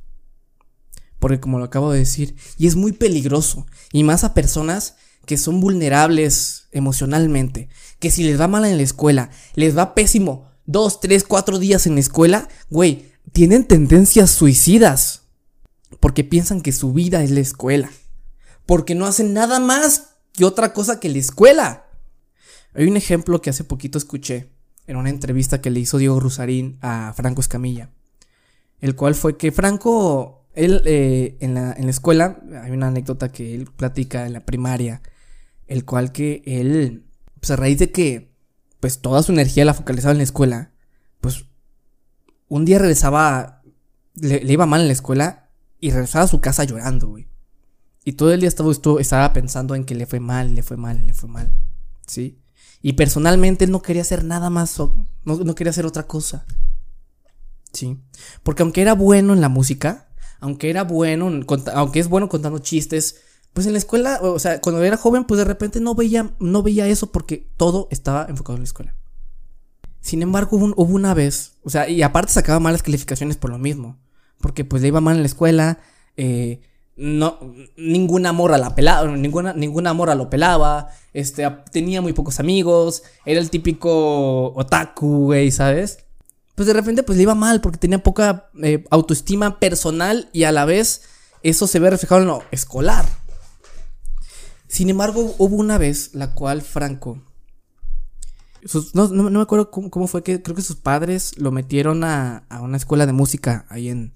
Porque 1.19 1.39
como 1.39 1.59
lo 1.59 1.65
acabo 1.65 1.91
de 1.91 1.99
decir, 1.99 2.35
y 2.57 2.67
es 2.67 2.75
muy 2.75 2.93
peligroso, 2.93 3.65
y 3.91 4.03
más 4.03 4.23
a 4.23 4.33
personas 4.33 4.95
que 5.25 5.37
son 5.37 5.59
vulnerables 5.59 6.67
emocionalmente, 6.71 7.67
que 7.99 8.11
si 8.11 8.23
les 8.23 8.39
va 8.39 8.47
mal 8.47 8.63
en 8.65 8.77
la 8.77 8.83
escuela, 8.83 9.29
les 9.55 9.77
va 9.77 9.95
pésimo 9.95 10.49
dos, 10.65 11.01
tres, 11.01 11.25
cuatro 11.25 11.59
días 11.59 11.87
en 11.87 11.95
la 11.95 12.01
escuela, 12.01 12.47
güey, 12.69 13.11
tienen 13.33 13.65
tendencias 13.65 14.31
suicidas. 14.31 15.23
Porque 15.99 16.23
piensan 16.23 16.61
que 16.61 16.71
su 16.71 16.93
vida 16.93 17.23
es 17.23 17.31
la 17.31 17.41
escuela 17.41 17.91
porque 18.69 18.93
no 18.93 19.07
hacen 19.07 19.33
nada 19.33 19.59
más 19.59 20.11
que 20.31 20.45
otra 20.45 20.73
cosa 20.73 20.99
que 20.99 21.09
la 21.09 21.17
escuela. 21.17 21.88
Hay 22.79 22.87
un 22.87 22.95
ejemplo 22.95 23.41
que 23.41 23.49
hace 23.49 23.65
poquito 23.65 23.97
escuché 23.97 24.53
en 24.87 24.95
una 24.95 25.09
entrevista 25.09 25.59
que 25.59 25.69
le 25.69 25.81
hizo 25.81 25.97
Diego 25.97 26.17
Rusarín 26.21 26.77
a 26.79 27.11
Franco 27.13 27.41
Escamilla, 27.41 27.89
el 28.79 28.95
cual 28.95 29.15
fue 29.15 29.35
que 29.35 29.51
Franco, 29.51 30.47
él 30.53 30.81
eh, 30.85 31.35
en, 31.41 31.55
la, 31.55 31.73
en 31.73 31.83
la 31.83 31.89
escuela, 31.89 32.39
hay 32.63 32.71
una 32.71 32.87
anécdota 32.87 33.33
que 33.33 33.53
él 33.53 33.65
platica 33.65 34.25
en 34.25 34.31
la 34.31 34.45
primaria, 34.45 35.01
el 35.67 35.83
cual 35.83 36.13
que 36.13 36.41
él, 36.45 37.03
pues 37.41 37.51
a 37.51 37.57
raíz 37.57 37.79
de 37.79 37.91
que, 37.91 38.31
pues 38.79 39.01
toda 39.01 39.23
su 39.23 39.33
energía 39.33 39.65
la 39.65 39.73
focalizaba 39.73 40.13
en 40.13 40.19
la 40.19 40.23
escuela, 40.23 40.71
pues 41.19 41.47
un 42.47 42.63
día 42.63 42.79
regresaba, 42.79 43.61
le, 44.15 44.41
iba 44.49 44.65
mal 44.65 44.79
en 44.79 44.87
la 44.87 44.93
escuela 44.93 45.49
y 45.81 45.91
regresaba 45.91 46.23
a 46.23 46.29
su 46.29 46.39
casa 46.39 46.63
llorando, 46.63 47.09
güey. 47.09 47.27
Y 48.05 48.13
todo 48.13 48.31
el 48.31 48.39
día 48.39 48.47
estaba, 48.47 48.71
estaba 49.01 49.33
pensando 49.33 49.75
en 49.75 49.83
que 49.83 49.95
le 49.95 50.05
fue 50.05 50.21
mal, 50.21 50.55
le 50.55 50.63
fue 50.63 50.77
mal, 50.77 51.05
le 51.05 51.13
fue 51.13 51.27
mal. 51.27 51.51
¿Sí? 52.07 52.38
Y 52.81 52.93
personalmente 52.93 53.65
él 53.65 53.71
no 53.71 53.81
quería 53.81 54.01
hacer 54.01 54.23
nada 54.23 54.49
más, 54.49 54.79
no, 55.25 55.55
quería 55.55 55.71
hacer 55.71 55.85
otra 55.85 56.07
cosa. 56.07 56.45
¿Sí? 57.73 57.97
Porque 58.43 58.63
aunque 58.63 58.81
era 58.81 58.93
bueno 58.93 59.33
en 59.33 59.41
la 59.41 59.49
música, 59.49 60.09
aunque 60.39 60.69
era 60.69 60.83
bueno, 60.83 61.29
aunque 61.73 61.99
es 61.99 62.07
bueno 62.07 62.29
contando 62.29 62.59
chistes, 62.59 63.17
pues 63.53 63.67
en 63.67 63.73
la 63.73 63.79
escuela, 63.79 64.19
o 64.21 64.39
sea, 64.39 64.61
cuando 64.61 64.83
era 64.83 64.97
joven, 64.97 65.25
pues 65.25 65.39
de 65.39 65.45
repente 65.45 65.79
no 65.79 65.95
veía, 65.95 66.33
no 66.39 66.63
veía 66.63 66.87
eso 66.87 67.11
porque 67.11 67.49
todo 67.57 67.87
estaba 67.91 68.25
enfocado 68.29 68.55
en 68.55 68.61
la 68.61 68.67
escuela. 68.67 68.95
Sin 70.01 70.21
embargo, 70.21 70.57
hubo, 70.57 70.93
una 70.93 71.13
vez, 71.13 71.57
o 71.63 71.69
sea, 71.69 71.89
y 71.89 72.01
aparte 72.01 72.31
sacaba 72.31 72.59
malas 72.59 72.83
calificaciones 72.83 73.35
por 73.35 73.49
lo 73.49 73.57
mismo, 73.57 73.99
porque 74.39 74.63
pues 74.63 74.81
le 74.81 74.87
iba 74.87 75.01
mal 75.01 75.17
en 75.17 75.23
la 75.23 75.27
escuela, 75.27 75.79
eh, 76.15 76.61
no, 76.99 77.39
ninguna 77.77 78.33
morra 78.33 78.57
la 78.57 78.75
pelaba, 78.75 79.07
ninguna, 79.07 79.53
ninguna 79.53 79.93
morra 79.93 80.15
lo 80.15 80.29
pelaba, 80.29 80.89
este, 81.13 81.49
tenía 81.71 82.01
muy 82.01 82.11
pocos 82.11 82.41
amigos, 82.41 83.03
era 83.25 83.39
el 83.39 83.49
típico 83.49 84.53
otaku, 84.53 85.25
güey, 85.25 85.49
¿sabes? 85.49 85.99
Pues 86.55 86.67
de 86.67 86.73
repente 86.73 87.03
pues 87.03 87.17
le 87.17 87.23
iba 87.23 87.35
mal 87.35 87.61
porque 87.61 87.77
tenía 87.77 88.03
poca 88.03 88.49
eh, 88.61 88.83
autoestima 88.89 89.61
personal 89.61 90.29
y 90.33 90.43
a 90.43 90.51
la 90.51 90.65
vez 90.65 91.03
eso 91.41 91.67
se 91.67 91.79
ve 91.79 91.89
reflejado 91.89 92.21
en 92.21 92.27
lo 92.27 92.43
escolar. 92.51 93.05
Sin 94.67 94.89
embargo, 94.89 95.35
hubo 95.37 95.55
una 95.55 95.77
vez 95.77 96.13
la 96.13 96.33
cual 96.33 96.61
Franco, 96.61 97.23
no, 98.93 99.07
me 99.07 99.41
acuerdo 99.41 99.71
cómo, 99.71 100.07
fue 100.07 100.21
que 100.21 100.43
creo 100.43 100.53
que 100.53 100.61
sus 100.61 100.75
padres 100.75 101.37
lo 101.37 101.51
metieron 101.51 102.03
a, 102.03 102.39
a 102.49 102.61
una 102.61 102.75
escuela 102.75 103.05
de 103.05 103.13
música 103.13 103.65
ahí 103.69 103.87
en, 103.87 104.13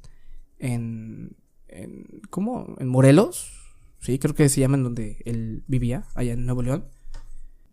en 0.60 1.38
en, 1.74 2.22
¿cómo? 2.30 2.76
En 2.80 2.88
Morelos, 2.88 3.52
sí, 4.00 4.20
creo 4.20 4.36
que 4.36 4.50
se 4.50 4.62
llama 4.62 4.78
en 4.78 4.84
donde 4.84 5.22
él 5.26 5.64
vivía, 5.68 6.06
allá 6.16 6.34
en 6.34 6.46
Nuevo 6.46 6.62
León. 6.62 6.86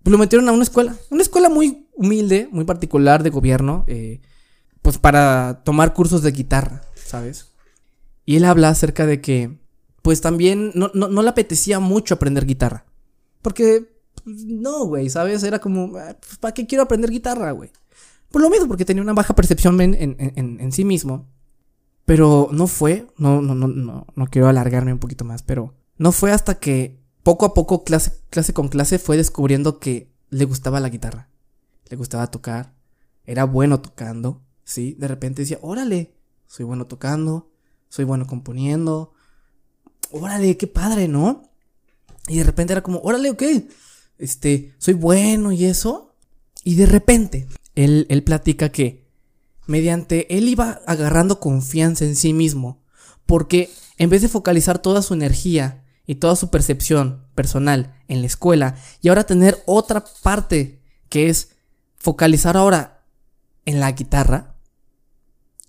Pues 0.02 0.12
lo 0.12 0.18
metieron 0.18 0.48
a 0.48 0.52
una 0.52 0.62
escuela, 0.62 0.96
una 1.10 1.22
escuela 1.22 1.48
muy 1.48 1.88
humilde, 1.94 2.48
muy 2.50 2.64
particular 2.64 3.22
de 3.22 3.30
gobierno, 3.30 3.84
eh, 3.86 4.20
pues 4.82 4.98
para 4.98 5.62
tomar 5.64 5.92
cursos 5.92 6.22
de 6.22 6.32
guitarra, 6.32 6.82
¿sabes? 6.94 7.52
Y 8.24 8.36
él 8.36 8.44
habla 8.44 8.70
acerca 8.70 9.04
de 9.04 9.20
que, 9.20 9.58
pues 10.02 10.20
también 10.20 10.72
no, 10.74 10.90
no, 10.94 11.22
le 11.22 11.28
apetecía 11.28 11.80
mucho 11.80 12.14
aprender 12.14 12.46
guitarra. 12.46 12.86
Porque, 13.42 13.92
pues, 14.24 14.44
no, 14.44 14.86
güey, 14.86 15.10
¿sabes? 15.10 15.42
Era 15.42 15.58
como, 15.58 15.96
ah, 15.98 16.16
pues, 16.18 16.38
¿para 16.38 16.54
qué 16.54 16.66
quiero 16.66 16.84
aprender 16.84 17.10
guitarra, 17.10 17.50
güey? 17.52 17.70
Por 18.30 18.40
lo 18.40 18.48
mismo, 18.48 18.68
porque 18.68 18.84
tenía 18.84 19.02
una 19.02 19.12
baja 19.12 19.34
percepción 19.34 19.78
en 19.80 20.72
sí 20.72 20.84
mismo. 20.84 21.28
Pero 22.04 22.48
no 22.52 22.66
fue, 22.66 23.06
no, 23.18 23.40
no, 23.40 23.54
no, 23.54 23.68
no, 23.68 24.06
no 24.14 24.26
quiero 24.26 24.48
alargarme 24.48 24.92
un 24.92 24.98
poquito 24.98 25.24
más, 25.24 25.42
pero 25.42 25.74
no 25.96 26.12
fue 26.12 26.32
hasta 26.32 26.58
que 26.58 27.00
poco 27.22 27.46
a 27.46 27.54
poco, 27.54 27.84
clase, 27.84 28.12
clase 28.30 28.52
con 28.52 28.68
clase, 28.68 28.98
fue 28.98 29.16
descubriendo 29.16 29.78
que 29.78 30.10
le 30.30 30.44
gustaba 30.44 30.80
la 30.80 30.88
guitarra. 30.88 31.28
Le 31.88 31.96
gustaba 31.96 32.30
tocar. 32.30 32.74
Era 33.24 33.44
bueno 33.44 33.80
tocando. 33.80 34.42
Sí, 34.64 34.94
de 34.98 35.08
repente 35.08 35.42
decía, 35.42 35.58
órale, 35.62 36.14
soy 36.46 36.64
bueno 36.64 36.86
tocando, 36.86 37.50
soy 37.88 38.04
bueno 38.04 38.26
componiendo. 38.26 39.12
Órale, 40.10 40.56
qué 40.56 40.66
padre, 40.66 41.08
¿no? 41.08 41.42
Y 42.28 42.38
de 42.38 42.44
repente 42.44 42.72
era 42.72 42.82
como, 42.82 43.00
órale, 43.00 43.30
ok, 43.30 43.42
este, 44.18 44.74
soy 44.78 44.94
bueno 44.94 45.52
y 45.52 45.64
eso. 45.64 46.14
Y 46.64 46.76
de 46.76 46.86
repente, 46.86 47.48
él, 47.74 48.06
él 48.08 48.22
platica 48.22 48.70
que 48.70 49.09
mediante 49.70 50.36
él 50.36 50.48
iba 50.48 50.80
agarrando 50.84 51.38
confianza 51.38 52.04
en 52.04 52.16
sí 52.16 52.32
mismo, 52.32 52.82
porque 53.24 53.70
en 53.98 54.10
vez 54.10 54.20
de 54.20 54.28
focalizar 54.28 54.80
toda 54.80 55.00
su 55.00 55.14
energía 55.14 55.84
y 56.04 56.16
toda 56.16 56.34
su 56.34 56.50
percepción 56.50 57.28
personal 57.36 57.94
en 58.08 58.20
la 58.20 58.26
escuela 58.26 58.74
y 59.00 59.08
ahora 59.08 59.22
tener 59.22 59.62
otra 59.66 60.04
parte 60.24 60.82
que 61.08 61.28
es 61.28 61.50
focalizar 61.94 62.56
ahora 62.56 63.04
en 63.64 63.78
la 63.78 63.92
guitarra, 63.92 64.56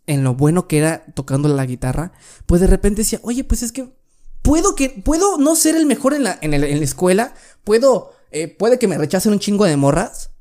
en 0.08 0.24
lo 0.24 0.34
bueno 0.34 0.68
que 0.68 0.80
era 0.80 1.06
tocando 1.14 1.48
la 1.48 1.68
guitarra, 1.68 2.12
pues 2.48 2.60
de 2.60 2.66
repente 2.66 3.02
decía, 3.02 3.20
oye, 3.22 3.44
pues 3.44 3.62
es 3.62 3.72
que 3.72 3.94
puedo 4.42 4.74
que 4.74 4.90
puedo 4.90 5.38
no 5.38 5.56
ser 5.56 5.76
el 5.76 5.86
mejor 5.86 6.16
en 6.16 6.24
la, 6.24 6.40
en 6.42 6.50
la 6.60 6.66
escuela, 6.84 7.36
puedo, 7.64 8.14
eh, 8.32 8.48
puede 8.48 8.80
que 8.80 8.88
me 8.88 8.98
rechacen 8.98 9.32
un 9.32 9.38
chingo 9.38 9.66
de 9.66 9.78
morras, 9.78 10.32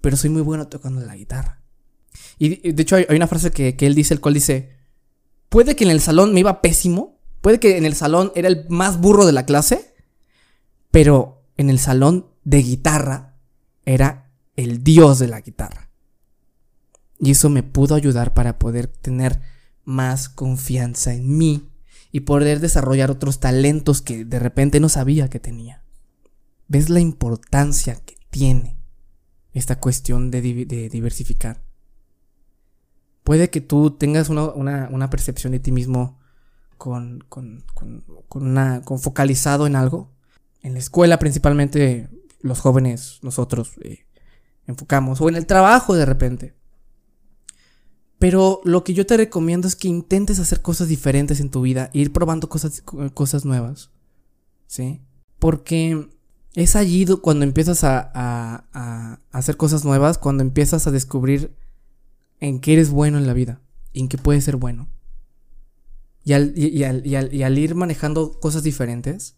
pero 0.00 0.16
soy 0.16 0.30
muy 0.30 0.42
bueno 0.42 0.68
tocando 0.68 1.00
la 1.00 1.16
guitarra. 1.16 1.63
Y 2.38 2.72
de 2.72 2.82
hecho 2.82 2.96
hay, 2.96 3.06
una 3.10 3.26
frase 3.26 3.50
que, 3.50 3.76
él 3.78 3.94
dice, 3.94 4.14
el 4.14 4.20
cual 4.20 4.34
dice, 4.34 4.76
puede 5.48 5.76
que 5.76 5.84
en 5.84 5.90
el 5.90 6.00
salón 6.00 6.32
me 6.32 6.40
iba 6.40 6.60
pésimo, 6.60 7.20
puede 7.40 7.60
que 7.60 7.76
en 7.76 7.84
el 7.84 7.94
salón 7.94 8.32
era 8.34 8.48
el 8.48 8.66
más 8.68 9.00
burro 9.00 9.26
de 9.26 9.32
la 9.32 9.46
clase, 9.46 9.94
pero 10.90 11.42
en 11.56 11.70
el 11.70 11.78
salón 11.78 12.26
de 12.44 12.62
guitarra 12.62 13.36
era 13.84 14.32
el 14.56 14.82
dios 14.82 15.18
de 15.18 15.28
la 15.28 15.40
guitarra. 15.40 15.90
Y 17.18 17.30
eso 17.30 17.48
me 17.50 17.62
pudo 17.62 17.94
ayudar 17.94 18.34
para 18.34 18.58
poder 18.58 18.86
tener 18.86 19.40
más 19.84 20.28
confianza 20.28 21.14
en 21.14 21.36
mí 21.36 21.70
y 22.10 22.20
poder 22.20 22.60
desarrollar 22.60 23.10
otros 23.10 23.40
talentos 23.40 24.02
que 24.02 24.24
de 24.24 24.38
repente 24.38 24.80
no 24.80 24.88
sabía 24.88 25.28
que 25.28 25.40
tenía. 25.40 25.84
¿Ves 26.66 26.90
la 26.90 27.00
importancia 27.00 28.00
que 28.04 28.16
tiene 28.30 28.76
esta 29.52 29.78
cuestión 29.78 30.30
de 30.30 30.40
diversificar? 30.90 31.63
Puede 33.24 33.50
que 33.50 33.60
tú 33.60 33.90
tengas 33.90 34.28
una, 34.28 35.10
percepción 35.10 35.52
de 35.52 35.58
ti 35.58 35.72
mismo 35.72 36.20
con, 36.78 37.24
con, 37.28 37.64
con, 37.74 38.04
una, 38.34 38.82
con 38.82 39.00
focalizado 39.00 39.66
en 39.66 39.74
algo. 39.74 40.12
En 40.62 40.74
la 40.74 40.78
escuela 40.78 41.18
principalmente 41.18 42.08
los 42.40 42.60
jóvenes, 42.60 43.18
nosotros, 43.22 43.72
eh, 43.80 44.06
enfocamos. 44.66 45.20
O 45.20 45.28
en 45.28 45.36
el 45.36 45.46
trabajo 45.46 45.94
de 45.94 46.04
repente. 46.04 46.54
Pero 48.18 48.60
lo 48.64 48.84
que 48.84 48.94
yo 48.94 49.06
te 49.06 49.16
recomiendo 49.16 49.66
es 49.66 49.76
que 49.76 49.88
intentes 49.88 50.38
hacer 50.38 50.62
cosas 50.62 50.88
diferentes 50.88 51.40
en 51.40 51.50
tu 51.50 51.62
vida, 51.62 51.90
ir 51.92 52.12
probando 52.12 52.48
cosas, 52.48 52.82
cosas 53.14 53.44
nuevas. 53.44 53.90
¿Sí? 54.66 55.02
Porque 55.38 56.08
es 56.54 56.76
allí 56.76 57.06
cuando 57.20 57.44
empiezas 57.44 57.84
a, 57.84 58.10
a, 58.14 58.64
a, 58.72 59.20
hacer 59.32 59.56
cosas 59.56 59.84
nuevas, 59.84 60.18
cuando 60.18 60.42
empiezas 60.42 60.86
a 60.86 60.90
descubrir 60.90 61.54
en 62.40 62.60
qué 62.60 62.74
eres 62.74 62.90
bueno 62.90 63.18
en 63.18 63.26
la 63.26 63.32
vida 63.32 63.60
y 63.92 64.00
en 64.00 64.08
qué 64.08 64.18
puedes 64.18 64.44
ser 64.44 64.56
bueno. 64.56 64.88
Y 66.24 66.32
al, 66.32 67.58
ir 67.58 67.74
manejando 67.74 68.40
cosas 68.40 68.62
diferentes, 68.62 69.36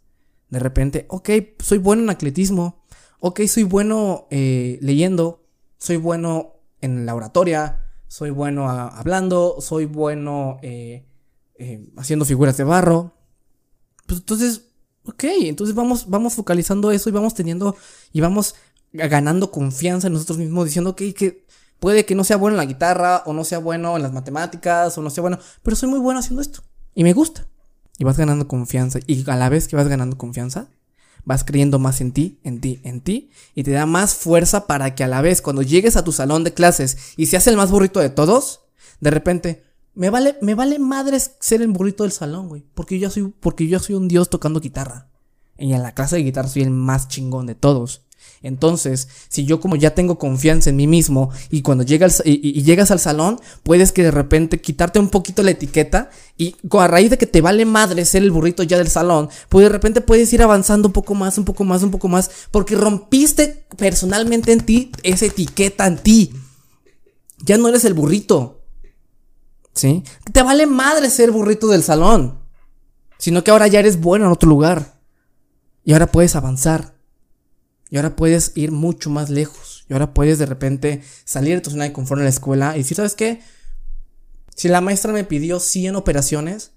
de 0.51 0.61
repente, 0.61 1.07
ok, 1.09 1.31
soy 1.59 1.79
bueno 1.79 2.03
en 2.03 2.11
atletismo, 2.11 2.85
ok, 3.19 3.41
soy 3.47 3.65
bueno 3.65 4.29
eh, 4.31 4.79
leyendo, 4.81 5.45
soy 5.79 5.97
bueno 5.97 6.55
en 6.81 7.05
la 7.05 7.17
oratoria, 7.17 7.87
soy 8.07 8.31
bueno 8.31 8.71
hablando, 8.71 9.57
soy 9.61 9.87
bueno 9.87 10.59
eh, 10.63 11.07
eh, 11.59 11.91
haciendo 11.97 12.25
figuras 12.25 12.57
de 12.57 12.65
barro. 12.65 13.15
Pues 14.07 14.21
entonces, 14.21 14.69
ok, 15.05 15.25
entonces 15.41 15.75
vamos, 15.75 16.09
vamos 16.09 16.35
focalizando 16.35 16.93
eso 16.93 17.09
y 17.09 17.13
vamos 17.13 17.35
teniendo 17.35 17.77
y 18.13 18.21
vamos 18.21 18.55
ganando 18.93 19.51
confianza 19.51 20.07
en 20.07 20.13
nosotros 20.13 20.39
mismos, 20.39 20.67
diciendo 20.67 20.95
que, 20.95 21.13
que 21.13 21.47
Puede 21.79 22.05
que 22.05 22.15
no 22.15 22.25
sea 22.25 22.37
bueno 22.37 22.55
en 22.55 22.59
la 22.59 22.65
guitarra, 22.65 23.23
o 23.27 23.33
no 23.33 23.45
sea 23.45 23.59
bueno 23.59 23.97
en 23.97 24.03
las 24.03 24.13
matemáticas, 24.13 24.97
o 24.97 25.03
no 25.03 25.11
sea 25.11 25.23
bueno, 25.23 25.39
pero 25.63 25.77
soy 25.77 25.89
muy 25.89 25.99
bueno 25.99 26.21
haciendo 26.21 26.43
esto. 26.43 26.63
Y 26.95 27.05
me 27.05 27.13
gusta. 27.13 27.47
Y 27.99 28.05
vas 28.05 28.17
ganando 28.17 28.49
confianza. 28.49 28.99
Y 29.07 29.29
a 29.31 29.37
la 29.37 29.49
vez 29.49 29.69
que 29.69 29.77
vas 29.77 29.89
ganando 29.89 30.17
confianza, 30.19 30.69
vas 31.25 31.45
creyendo 31.45 31.79
más 31.79 32.01
en 32.01 32.13
ti, 32.13 32.39
en 32.45 32.61
ti, 32.61 32.81
en 32.83 33.01
ti. 33.01 33.31
Y 33.55 33.63
te 33.63 33.73
da 33.73 33.85
más 33.85 34.15
fuerza 34.15 34.67
para 34.67 34.95
que 34.95 35.05
a 35.05 35.09
la 35.09 35.21
vez, 35.21 35.43
cuando 35.43 35.63
llegues 35.63 35.97
a 35.97 36.05
tu 36.05 36.13
salón 36.13 36.45
de 36.45 36.55
clases 36.55 36.97
y 37.17 37.27
seas 37.27 37.47
el 37.47 37.57
más 37.57 37.71
burrito 37.71 38.01
de 38.01 38.11
todos, 38.11 38.61
de 39.01 39.11
repente, 39.11 39.65
me 39.95 40.11
vale, 40.11 40.37
me 40.41 40.55
vale 40.55 40.79
madres 40.79 41.33
ser 41.41 41.63
el 41.63 41.69
burrito 41.69 42.05
del 42.05 42.13
salón, 42.13 42.49
güey. 42.49 42.65
Porque 42.75 42.99
yo 42.99 43.11
soy, 43.11 43.35
porque 43.41 43.67
yo 43.67 43.79
soy 43.81 43.97
un 43.97 44.09
dios 44.09 44.31
tocando 44.31 44.61
guitarra. 44.61 45.09
Y 45.59 45.73
en 45.73 45.83
la 45.83 45.93
clase 45.93 46.17
de 46.17 46.23
guitarra 46.23 46.49
soy 46.49 46.63
el 46.63 46.71
más 46.71 47.09
chingón 47.09 47.47
de 47.47 47.55
todos. 47.55 48.06
Entonces, 48.43 49.09
si 49.29 49.45
yo 49.45 49.61
como 49.61 49.77
ya 49.77 49.95
tengo 49.95 50.19
confianza 50.19 50.71
en 50.71 50.77
mí 50.77 50.87
mismo 50.87 51.31
y 51.51 51.63
cuando 51.63 51.85
llegas, 51.85 52.23
y, 52.25 52.63
llegas 52.63 52.91
al 52.91 53.01
salón, 53.01 53.41
puedes 53.63 53.93
que 53.93 54.03
de 54.03 54.11
repente 54.11 54.61
quitarte 54.61 54.99
un 54.99 55.09
poquito 55.09 55.43
la 55.43 55.53
etiqueta 55.53 56.11
y 56.37 56.57
a 56.71 56.87
raíz 56.87 57.11
de 57.11 57.19
que 57.19 57.27
te 57.27 57.41
vale 57.41 57.65
madre 57.65 58.05
ser 58.05 58.23
el 58.23 58.31
burrito 58.31 58.63
ya 58.63 58.79
del 58.79 58.89
salón, 58.89 59.29
pues 59.49 59.65
de 59.65 59.69
repente 59.71 60.01
puedes 60.01 60.33
ir 60.33 60.43
avanzando 60.43 60.89
un 60.89 60.93
poco 60.93 61.15
más, 61.15 61.39
un 61.39 61.45
poco 61.45 61.65
más, 61.65 61.83
un 61.83 61.91
poco 61.91 62.09
más, 62.09 62.31
porque 62.51 62.75
rompiste 62.75 63.67
personalmente 63.77 64.53
en 64.53 64.61
ti 64.61 64.93
esa 65.03 65.27
etiqueta 65.27 65.87
en 65.87 65.99
ti. 65.99 66.33
Ya 67.45 67.59
no 67.59 67.69
eres 67.69 67.85
el 67.85 67.95
burrito. 67.95 68.65
¿Sí? 69.75 70.03
Te 70.33 70.43
vale 70.43 70.67
madre 70.67 71.11
ser 71.11 71.31
burrito 71.31 71.69
del 71.69 71.83
salón. 71.83 72.39
Sino 73.19 73.45
que 73.45 73.51
ahora 73.51 73.67
ya 73.67 73.81
eres 73.81 74.01
bueno 74.01 74.27
en 74.27 74.33
otro 74.33 74.49
lugar. 74.49 75.01
Y 75.85 75.93
ahora 75.93 76.07
puedes 76.07 76.35
avanzar. 76.35 76.96
Y 77.91 77.97
ahora 77.97 78.17
puedes 78.17 78.53
ir 78.57 78.73
mucho 78.73 79.11
más 79.11 79.31
lejos. 79.31 79.85
Y 79.89 79.93
ahora 79.93 80.13
puedes 80.13 80.39
de 80.39 80.47
repente 80.47 81.03
salir 81.25 81.57
de 81.57 81.61
tu 81.61 81.71
zona 81.71 81.85
de 81.85 81.93
confort 81.93 82.19
en 82.19 82.25
la 82.25 82.31
escuela 82.31 82.75
y 82.75 82.79
decir, 82.81 82.97
¿sabes 82.97 83.15
qué? 83.15 83.41
Si 84.55 84.69
la 84.69 84.81
maestra 84.81 85.13
me 85.13 85.25
pidió 85.25 85.61
100 85.61 85.97
operaciones, 85.97 86.73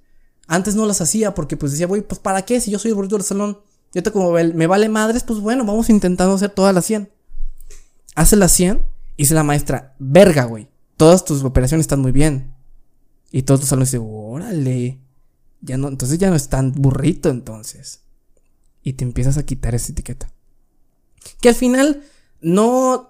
antes 0.48 0.76
no 0.76 0.86
las 0.86 1.02
hacía 1.02 1.34
porque 1.34 1.58
pues 1.58 1.72
decía, 1.72 1.88
güey, 1.88 2.02
pues 2.02 2.20
¿para 2.20 2.44
qué? 2.44 2.60
Si 2.62 2.72
yo 2.72 2.80
soy 2.80 2.90
el 2.90 2.96
burrito 2.96 3.16
del 3.16 3.26
salón. 3.26 3.60
Y 3.94 3.98
ahorita 3.98 4.12
como 4.12 4.32
me 4.32 4.68
vale 4.68 4.90
madres, 4.90 5.24
pues 5.24 5.40
bueno, 5.40 5.66
vamos 5.66 5.90
intentando 5.90 6.36
hacer 6.36 6.52
todas 6.52 6.76
las 6.76 6.86
100. 6.86 7.12
Hace 8.16 8.36
las 8.36 8.52
100 8.52 8.86
y 9.18 9.24
dice 9.24 9.34
la 9.34 9.44
maestra, 9.44 9.96
verga, 9.98 10.44
güey. 10.44 10.70
Todas 10.98 11.26
tus 11.26 11.44
operaciones 11.44 11.86
están 11.86 12.02
muy 12.02 12.12
bien. 12.12 12.54
Y 13.32 13.44
todos 13.44 13.62
tus 13.62 13.70
salones 13.70 13.92
dicen, 13.92 14.06
órale. 14.08 15.00
Ya 15.62 15.78
no, 15.78 15.88
entonces 15.88 16.20
ya 16.20 16.30
no 16.30 16.36
es 16.36 16.50
tan 16.50 16.74
burrito 16.74 17.30
entonces. 17.30 18.02
Y 18.84 18.94
te 18.94 19.04
empiezas 19.04 19.38
a 19.38 19.44
quitar 19.44 19.76
esa 19.76 19.92
etiqueta. 19.92 20.32
Que 21.42 21.50
al 21.50 21.56
final 21.56 22.04
no 22.42 23.10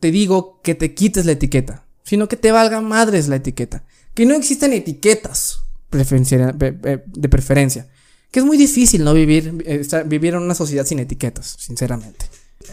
te 0.00 0.10
digo 0.10 0.60
que 0.62 0.74
te 0.74 0.94
quites 0.94 1.26
la 1.26 1.32
etiqueta, 1.32 1.86
sino 2.04 2.28
que 2.28 2.36
te 2.36 2.52
valga 2.52 2.80
madres 2.80 3.28
la 3.28 3.36
etiqueta. 3.36 3.84
Que 4.14 4.26
no 4.26 4.34
existen 4.34 4.72
etiquetas 4.72 5.60
de 5.90 7.28
preferencia. 7.28 7.88
Que 8.30 8.40
es 8.40 8.46
muy 8.46 8.56
difícil 8.56 9.04
no 9.04 9.14
vivir, 9.14 9.62
eh, 9.66 9.82
vivir 10.06 10.34
en 10.34 10.42
una 10.42 10.54
sociedad 10.54 10.84
sin 10.84 10.98
etiquetas, 10.98 11.56
sinceramente. 11.58 12.26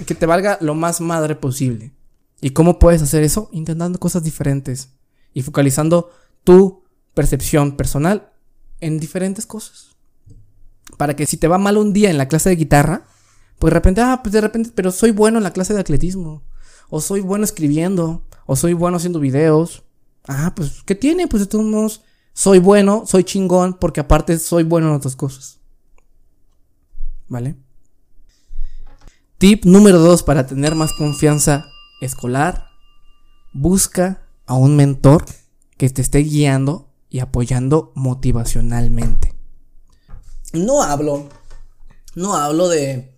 Que 0.05 0.15
te 0.15 0.25
valga 0.25 0.57
lo 0.61 0.75
más 0.75 1.01
madre 1.01 1.35
posible. 1.35 1.93
¿Y 2.41 2.49
cómo 2.49 2.79
puedes 2.79 3.01
hacer 3.01 3.23
eso? 3.23 3.49
Intentando 3.51 3.99
cosas 3.99 4.23
diferentes 4.23 4.89
y 5.33 5.41
focalizando 5.41 6.11
tu 6.43 6.83
percepción 7.13 7.77
personal 7.77 8.33
en 8.81 8.99
diferentes 8.99 9.45
cosas. 9.45 9.95
Para 10.97 11.15
que 11.15 11.25
si 11.25 11.37
te 11.37 11.47
va 11.47 11.57
mal 11.57 11.77
un 11.77 11.93
día 11.93 12.09
en 12.09 12.17
la 12.17 12.27
clase 12.27 12.49
de 12.49 12.55
guitarra, 12.55 13.07
pues 13.65 13.71
de 13.71 13.79
repente, 13.79 14.01
ah, 14.01 14.19
pues 14.21 14.31
de 14.31 14.41
repente, 14.41 14.69
pero 14.75 14.91
soy 14.91 15.09
bueno 15.09 15.39
en 15.39 15.43
la 15.43 15.49
clase 15.49 15.73
de 15.73 15.79
atletismo. 15.79 16.43
O 16.87 17.01
soy 17.01 17.21
bueno 17.21 17.45
escribiendo. 17.45 18.21
O 18.45 18.55
soy 18.55 18.73
bueno 18.73 18.97
haciendo 18.97 19.19
videos. 19.19 19.81
Ah, 20.27 20.53
pues, 20.55 20.83
¿qué 20.83 20.93
tiene? 20.93 21.27
Pues 21.27 21.41
de 21.41 21.47
todos 21.47 21.65
modos, 21.65 22.03
soy 22.31 22.59
bueno, 22.59 23.05
soy 23.07 23.23
chingón, 23.23 23.73
porque 23.79 24.01
aparte 24.01 24.37
soy 24.37 24.61
bueno 24.61 24.89
en 24.89 24.93
otras 24.93 25.15
cosas. 25.15 25.61
¿Vale? 27.27 27.55
Tip 29.39 29.65
número 29.65 29.97
2 29.97 30.21
para 30.21 30.45
tener 30.45 30.75
más 30.75 30.93
confianza 30.93 31.65
escolar. 32.01 32.67
Busca 33.51 34.27
a 34.45 34.53
un 34.53 34.75
mentor 34.75 35.25
que 35.75 35.89
te 35.89 36.03
esté 36.03 36.19
guiando 36.19 36.93
y 37.09 37.17
apoyando 37.17 37.93
motivacionalmente. 37.95 39.33
No 40.53 40.83
hablo, 40.83 41.29
no 42.13 42.35
hablo 42.35 42.67
de 42.69 43.14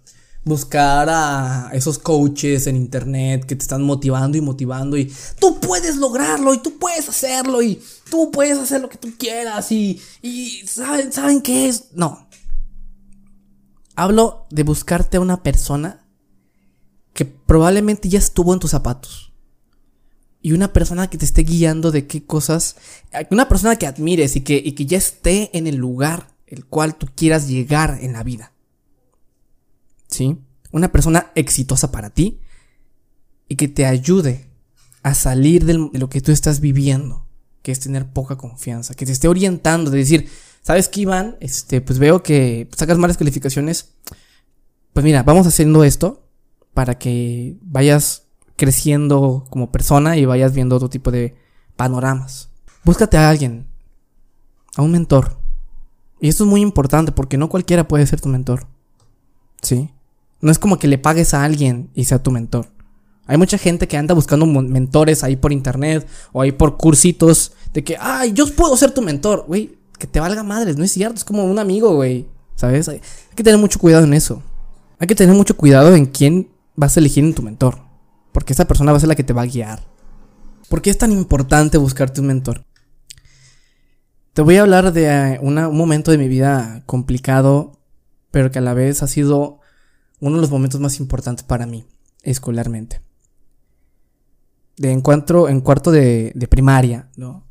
buscar 0.48 1.08
a 1.10 1.70
esos 1.74 2.00
coaches 2.00 2.68
en 2.68 2.76
internet 2.76 3.46
que 3.46 3.56
te 3.56 3.62
están 3.62 3.84
motivando 3.84 4.38
y 4.38 4.42
motivando 4.42 4.98
y 4.98 5.12
tú 5.40 5.60
puedes 5.60 5.98
lograrlo 5.98 6.54
y 6.54 6.60
tú 6.60 6.78
puedes 6.80 7.08
hacerlo 7.08 7.62
y 7.62 7.82
tú 8.10 8.32
puedes 8.32 8.58
hacer 8.58 8.82
lo 8.82 8.90
que 8.90 8.98
tú 8.98 9.10
quieras 9.18 9.72
y, 9.72 10.02
y 10.22 10.62
¿saben, 10.66 11.12
¿saben 11.12 11.42
qué 11.42 11.68
es? 11.68 11.86
No. 11.94 12.28
Hablo 13.96 14.46
de 14.50 14.64
buscarte 14.64 15.18
a 15.18 15.22
una 15.22 15.44
persona 15.44 16.06
que 17.14 17.26
probablemente 17.26 18.10
ya 18.10 18.20
estuvo 18.20 18.54
en 18.54 18.60
tus 18.60 18.72
zapatos. 18.72 19.34
Y 20.42 20.52
una 20.54 20.72
persona 20.72 21.10
que 21.10 21.18
te 21.18 21.26
esté 21.26 21.42
guiando 21.42 21.92
de 21.92 22.06
qué 22.06 22.24
cosas. 22.24 22.76
Una 23.32 23.50
persona 23.50 23.76
que 23.76 23.88
admires 23.88 24.36
y 24.36 24.42
que, 24.42 24.62
y 24.64 24.74
que 24.74 24.86
ya 24.86 25.00
esté 25.00 25.50
en 25.58 25.66
el 25.66 25.76
lugar 25.78 26.38
el 26.48 26.66
cual 26.66 26.96
tú 26.96 27.08
quieras 27.14 27.48
llegar 27.48 28.00
en 28.02 28.14
la 28.14 28.24
vida. 28.24 28.54
Una 30.72 30.92
persona 30.92 31.32
exitosa 31.36 31.92
para 31.92 32.10
ti 32.10 32.40
y 33.48 33.56
que 33.56 33.68
te 33.68 33.86
ayude 33.86 34.50
a 35.04 35.14
salir 35.14 35.66
de 35.66 35.74
lo 35.74 36.10
que 36.10 36.22
tú 36.22 36.32
estás 36.32 36.60
viviendo, 36.60 37.26
que 37.62 37.72
es 37.72 37.80
tener 37.80 38.12
poca 38.12 38.38
confianza, 38.38 38.94
que 38.94 39.06
te 39.06 39.12
esté 39.12 39.28
orientando, 39.28 39.90
de 39.92 40.00
decir, 40.00 40.30
¿sabes 40.62 40.90
qué, 40.90 41.02
Iván? 41.02 41.38
Este, 41.40 41.82
pues 41.82 42.00
veo 42.00 42.24
que 42.24 42.70
sacas 42.76 42.98
malas 42.98 43.18
calificaciones. 43.18 43.94
Pues 44.94 45.04
mira, 45.04 45.24
vamos 45.24 45.48
haciendo 45.48 45.84
esto 45.84 46.28
para 46.74 46.98
que 46.98 47.58
vayas 47.62 48.24
creciendo 48.56 49.46
como 49.50 49.72
persona 49.72 50.18
y 50.18 50.26
vayas 50.26 50.54
viendo 50.54 50.76
otro 50.76 50.90
tipo 50.90 51.12
de 51.12 51.36
panoramas. 51.76 52.50
Búscate 52.84 53.18
a 53.18 53.30
alguien, 53.30 53.68
a 54.76 54.82
un 54.82 54.92
mentor. 54.92 55.38
Y 56.20 56.30
esto 56.30 56.44
es 56.44 56.50
muy 56.50 56.62
importante 56.62 57.12
porque 57.12 57.38
no 57.38 57.50
cualquiera 57.50 57.88
puede 57.88 58.08
ser 58.08 58.20
tu 58.20 58.30
mentor. 58.30 58.68
¿Sí? 59.62 59.92
No 60.42 60.52
es 60.52 60.60
como 60.60 60.80
que 60.80 60.88
le 60.88 60.98
pagues 60.98 61.34
a 61.34 61.44
alguien 61.44 61.90
y 61.94 62.06
sea 62.06 62.22
tu 62.22 62.32
mentor. 62.32 62.72
Hay 63.28 63.38
mucha 63.38 63.58
gente 63.58 63.88
que 63.88 63.98
anda 63.98 64.14
buscando 64.14 64.46
mentores 64.46 65.24
ahí 65.24 65.36
por 65.36 65.52
internet 65.52 66.08
o 66.32 66.42
ahí 66.42 66.54
por 66.54 66.78
cursitos 66.78 67.52
de 67.74 67.84
que, 67.84 67.98
ay, 68.00 68.32
yo 68.34 68.48
puedo 68.56 68.78
ser 68.78 68.92
tu 68.92 69.02
mentor, 69.02 69.44
güey, 69.48 69.78
que 70.00 70.08
te 70.08 70.20
valga 70.20 70.44
madres, 70.44 70.78
no 70.78 70.84
es 70.86 70.92
cierto, 70.92 71.16
es 71.16 71.26
como 71.26 71.44
un 71.44 71.60
amigo, 71.60 71.94
güey, 71.96 72.28
¿sabes? 72.56 72.88
Hay, 72.88 73.02
que 73.36 73.44
tener 73.44 73.60
mucho 73.60 73.80
cuidado 73.80 74.06
en 74.06 74.14
eso. 74.14 74.42
Hay 75.00 75.08
que 75.08 75.16
tener 75.16 75.36
mucho 75.36 75.58
cuidado 75.58 75.94
en 75.94 76.06
quién 76.06 76.50
vas 76.76 76.96
a 76.96 77.02
elegir 77.02 77.24
en 77.24 77.34
tu 77.34 77.42
mentor, 77.42 77.80
porque 78.32 78.54
esa 78.54 78.66
persona 78.66 78.92
va 78.92 78.98
a 78.98 79.02
ser 79.02 79.10
la 79.10 79.16
que 79.16 79.24
te 79.24 79.34
va 79.34 79.42
a 79.42 79.48
guiar. 79.48 79.84
¿Por 80.70 80.82
qué 80.82 80.90
es 80.90 80.98
tan 80.98 81.12
importante 81.12 81.78
buscarte 81.78 82.22
un 82.22 82.28
mentor? 82.28 82.64
Te 84.34 84.42
voy 84.42 84.58
a 84.58 84.62
hablar 84.62 84.94
de 84.94 85.06
eh, 85.08 85.40
un 85.42 85.56
momento 85.76 86.12
de 86.12 86.18
mi 86.18 86.28
vida 86.28 86.84
complicado, 86.86 87.74
pero 88.32 88.52
que 88.52 88.60
a 88.60 88.62
la 88.62 88.74
vez 88.74 89.02
ha 89.04 89.08
sido 89.08 89.60
uno 90.20 90.36
de 90.36 90.42
los 90.42 90.52
momentos 90.52 90.80
más 90.80 91.00
importantes 91.00 91.44
para 91.44 91.66
mí, 91.66 91.86
escolarmente. 92.24 93.02
De 94.78 94.92
encuentro, 94.92 95.50
en 95.50 95.62
cuarto 95.62 95.92
de, 95.92 96.34
primaria, 96.50 97.10
¿no? 97.16 97.46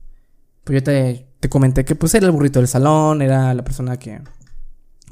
Pues 0.64 0.80
yo 0.80 0.82
te, 0.82 1.28
te, 1.40 1.48
comenté 1.48 1.84
que 1.84 1.94
pues 1.94 2.14
era 2.14 2.26
el 2.26 2.32
burrito 2.32 2.58
del 2.58 2.68
salón, 2.68 3.22
era 3.22 3.54
la 3.54 3.64
persona 3.64 3.98
que 3.98 4.20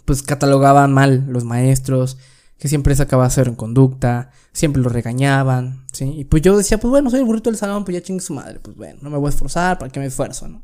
pues 0.05 0.23
catalogaban 0.23 0.93
mal 0.93 1.27
los 1.29 1.45
maestros, 1.45 2.19
que 2.59 2.69
siempre 2.69 2.95
sacaba 2.95 3.29
cero 3.31 3.51
en 3.51 3.57
conducta, 3.57 4.31
siempre 4.53 4.83
lo 4.83 4.89
regañaban, 4.89 5.85
¿sí? 5.93 6.13
Y 6.17 6.25
pues 6.25 6.43
yo 6.43 6.57
decía, 6.57 6.79
pues 6.79 6.91
bueno, 6.91 7.11
soy 7.11 7.21
el 7.21 7.27
burrito 7.27 7.51
del 7.51 7.59
salón, 7.59 7.85
pues 7.85 7.95
ya 7.97 8.03
chingue 8.03 8.23
su 8.23 8.35
madre, 8.35 8.61
pues 8.61 8.77
bueno, 8.77 8.99
no 9.03 9.11
me 9.11 9.19
voy 9.19 9.27
a 9.27 9.31
esforzar, 9.31 9.79
¿para 9.79 9.91
qué 9.91 10.01
me 10.01 10.07
esfuerzo, 10.07 10.49
no? 10.49 10.63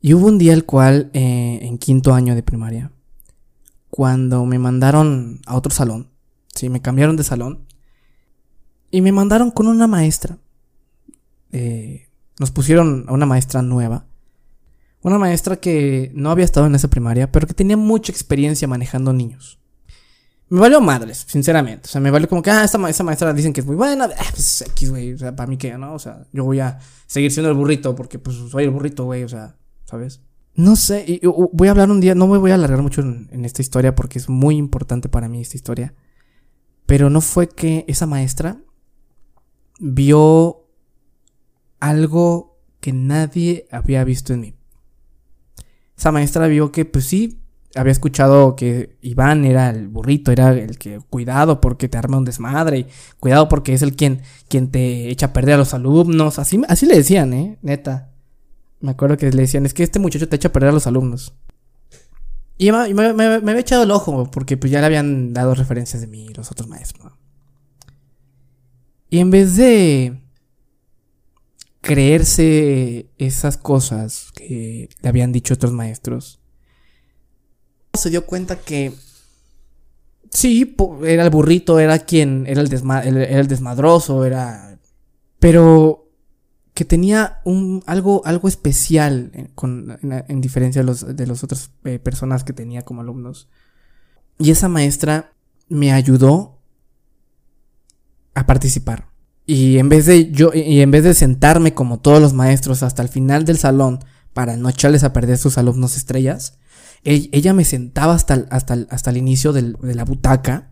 Y 0.00 0.14
hubo 0.14 0.26
un 0.26 0.38
día 0.38 0.52
el 0.52 0.64
cual, 0.64 1.10
eh, 1.12 1.58
en 1.62 1.78
quinto 1.78 2.14
año 2.14 2.34
de 2.34 2.42
primaria, 2.42 2.92
cuando 3.98 4.46
me 4.46 4.60
mandaron 4.60 5.40
a 5.44 5.56
otro 5.56 5.72
salón. 5.72 6.06
Sí, 6.54 6.68
me 6.68 6.80
cambiaron 6.80 7.16
de 7.16 7.24
salón. 7.24 7.66
Y 8.92 9.00
me 9.00 9.10
mandaron 9.10 9.50
con 9.50 9.66
una 9.66 9.88
maestra. 9.88 10.38
Eh, 11.50 12.06
nos 12.38 12.52
pusieron 12.52 13.06
a 13.08 13.12
una 13.12 13.26
maestra 13.26 13.60
nueva. 13.60 14.06
Una 15.02 15.18
maestra 15.18 15.56
que 15.56 16.12
no 16.14 16.30
había 16.30 16.44
estado 16.44 16.68
en 16.68 16.76
esa 16.76 16.86
primaria, 16.86 17.32
pero 17.32 17.48
que 17.48 17.54
tenía 17.54 17.76
mucha 17.76 18.12
experiencia 18.12 18.68
manejando 18.68 19.12
niños. 19.12 19.58
Me 20.48 20.60
valió 20.60 20.80
madres, 20.80 21.26
sinceramente. 21.28 21.88
O 21.88 21.90
sea, 21.90 22.00
me 22.00 22.12
valió 22.12 22.28
como 22.28 22.40
que, 22.40 22.52
ah, 22.52 22.62
esta, 22.62 22.78
maestra 22.78 23.32
dicen 23.32 23.52
que 23.52 23.62
es 23.62 23.66
muy 23.66 23.74
buena. 23.74 24.08
Ah, 24.16 24.30
pues 24.30 24.60
X, 24.60 24.90
güey. 24.90 25.14
O 25.14 25.18
sea, 25.18 25.34
para 25.34 25.48
mí 25.48 25.56
que, 25.56 25.76
¿no? 25.76 25.94
O 25.94 25.98
sea, 25.98 26.24
yo 26.32 26.44
voy 26.44 26.60
a 26.60 26.78
seguir 27.08 27.32
siendo 27.32 27.50
el 27.50 27.56
burrito 27.56 27.96
porque, 27.96 28.20
pues, 28.20 28.36
soy 28.48 28.62
el 28.62 28.70
burrito, 28.70 29.06
güey. 29.06 29.24
O 29.24 29.28
sea, 29.28 29.56
¿sabes? 29.86 30.20
No 30.58 30.74
sé, 30.74 31.20
voy 31.52 31.68
a 31.68 31.70
hablar 31.70 31.88
un 31.88 32.00
día, 32.00 32.16
no 32.16 32.26
me 32.26 32.36
voy 32.36 32.50
a 32.50 32.54
alargar 32.54 32.82
mucho 32.82 33.00
en, 33.00 33.44
esta 33.44 33.62
historia 33.62 33.94
porque 33.94 34.18
es 34.18 34.28
muy 34.28 34.56
importante 34.56 35.08
para 35.08 35.28
mí 35.28 35.40
esta 35.40 35.56
historia. 35.56 35.94
Pero 36.84 37.10
no 37.10 37.20
fue 37.20 37.48
que 37.48 37.84
esa 37.86 38.06
maestra 38.06 38.60
vio 39.78 40.66
algo 41.78 42.58
que 42.80 42.92
nadie 42.92 43.68
había 43.70 44.02
visto 44.02 44.32
en 44.32 44.40
mí. 44.40 44.54
Esa 45.96 46.10
maestra 46.10 46.48
vio 46.48 46.72
que, 46.72 46.84
pues 46.84 47.04
sí, 47.04 47.40
había 47.76 47.92
escuchado 47.92 48.56
que 48.56 48.98
Iván 49.00 49.44
era 49.44 49.70
el 49.70 49.86
burrito, 49.86 50.32
era 50.32 50.50
el 50.50 50.76
que, 50.76 50.98
cuidado 51.08 51.60
porque 51.60 51.88
te 51.88 51.98
arma 51.98 52.18
un 52.18 52.24
desmadre, 52.24 52.80
y 52.80 52.86
cuidado 53.20 53.48
porque 53.48 53.74
es 53.74 53.82
el 53.82 53.94
quien, 53.94 54.22
quien 54.48 54.72
te 54.72 55.08
echa 55.08 55.26
a 55.26 55.32
perder 55.32 55.54
a 55.54 55.58
los 55.58 55.72
alumnos. 55.72 56.40
Así, 56.40 56.60
así 56.66 56.84
le 56.84 56.96
decían, 56.96 57.32
eh, 57.32 57.58
neta. 57.62 58.10
Me 58.80 58.92
acuerdo 58.92 59.16
que 59.16 59.30
le 59.30 59.42
decían, 59.42 59.66
es 59.66 59.74
que 59.74 59.82
este 59.82 59.98
muchacho 59.98 60.28
te 60.28 60.36
echa 60.36 60.48
a 60.48 60.52
perder 60.52 60.70
a 60.70 60.72
los 60.72 60.86
alumnos. 60.86 61.34
Y 62.56 62.72
me, 62.72 63.12
me, 63.12 63.24
había 63.24 63.60
echado 63.60 63.84
el 63.84 63.90
ojo, 63.90 64.30
porque 64.30 64.56
pues 64.56 64.72
ya 64.72 64.80
le 64.80 64.86
habían 64.86 65.32
dado 65.32 65.54
referencias 65.54 66.00
de 66.00 66.08
mí 66.08 66.28
los 66.34 66.50
otros 66.50 66.68
maestros. 66.68 67.12
Y 69.10 69.20
en 69.20 69.30
vez 69.30 69.56
de 69.56 70.20
creerse 71.80 73.10
esas 73.16 73.56
cosas 73.56 74.32
que 74.34 74.88
le 75.00 75.08
habían 75.08 75.32
dicho 75.32 75.54
otros 75.54 75.72
maestros, 75.72 76.40
se 77.94 78.10
dio 78.10 78.26
cuenta 78.26 78.56
que 78.56 78.92
sí, 80.30 80.76
era 81.04 81.24
el 81.24 81.30
burrito, 81.30 81.78
era 81.78 82.00
quien, 82.00 82.44
era 82.46 82.60
el, 82.60 82.72
era 83.16 83.40
el 83.40 83.48
desmadroso, 83.48 84.24
era... 84.24 84.78
Pero 85.38 86.07
que 86.78 86.84
tenía 86.84 87.40
un, 87.44 87.82
algo, 87.86 88.22
algo 88.24 88.46
especial 88.46 89.32
en, 89.34 90.40
diferencia 90.40 90.80
de 90.80 90.86
los, 90.86 91.16
de 91.16 91.26
las 91.26 91.42
otras 91.42 91.72
eh, 91.82 91.98
personas 91.98 92.44
que 92.44 92.52
tenía 92.52 92.82
como 92.82 93.00
alumnos. 93.00 93.48
Y 94.38 94.52
esa 94.52 94.68
maestra 94.68 95.32
me 95.68 95.90
ayudó 95.90 96.60
a 98.32 98.46
participar. 98.46 99.08
Y 99.44 99.78
en 99.78 99.88
vez 99.88 100.06
de 100.06 100.30
yo, 100.30 100.52
y 100.54 100.80
en 100.80 100.92
vez 100.92 101.02
de 101.02 101.14
sentarme 101.14 101.74
como 101.74 101.98
todos 101.98 102.22
los 102.22 102.32
maestros 102.32 102.84
hasta 102.84 103.02
el 103.02 103.08
final 103.08 103.44
del 103.44 103.58
salón 103.58 103.98
para 104.32 104.56
no 104.56 104.68
echarles 104.68 105.02
a 105.02 105.12
perder 105.12 105.36
sus 105.36 105.58
alumnos 105.58 105.96
estrellas, 105.96 106.60
ella 107.02 107.54
me 107.54 107.64
sentaba 107.64 108.14
hasta 108.14 108.34
el, 108.34 108.46
hasta 108.50 108.86
hasta 108.88 109.10
el 109.10 109.16
inicio 109.16 109.52
de 109.52 109.74
la 109.96 110.04
butaca, 110.04 110.70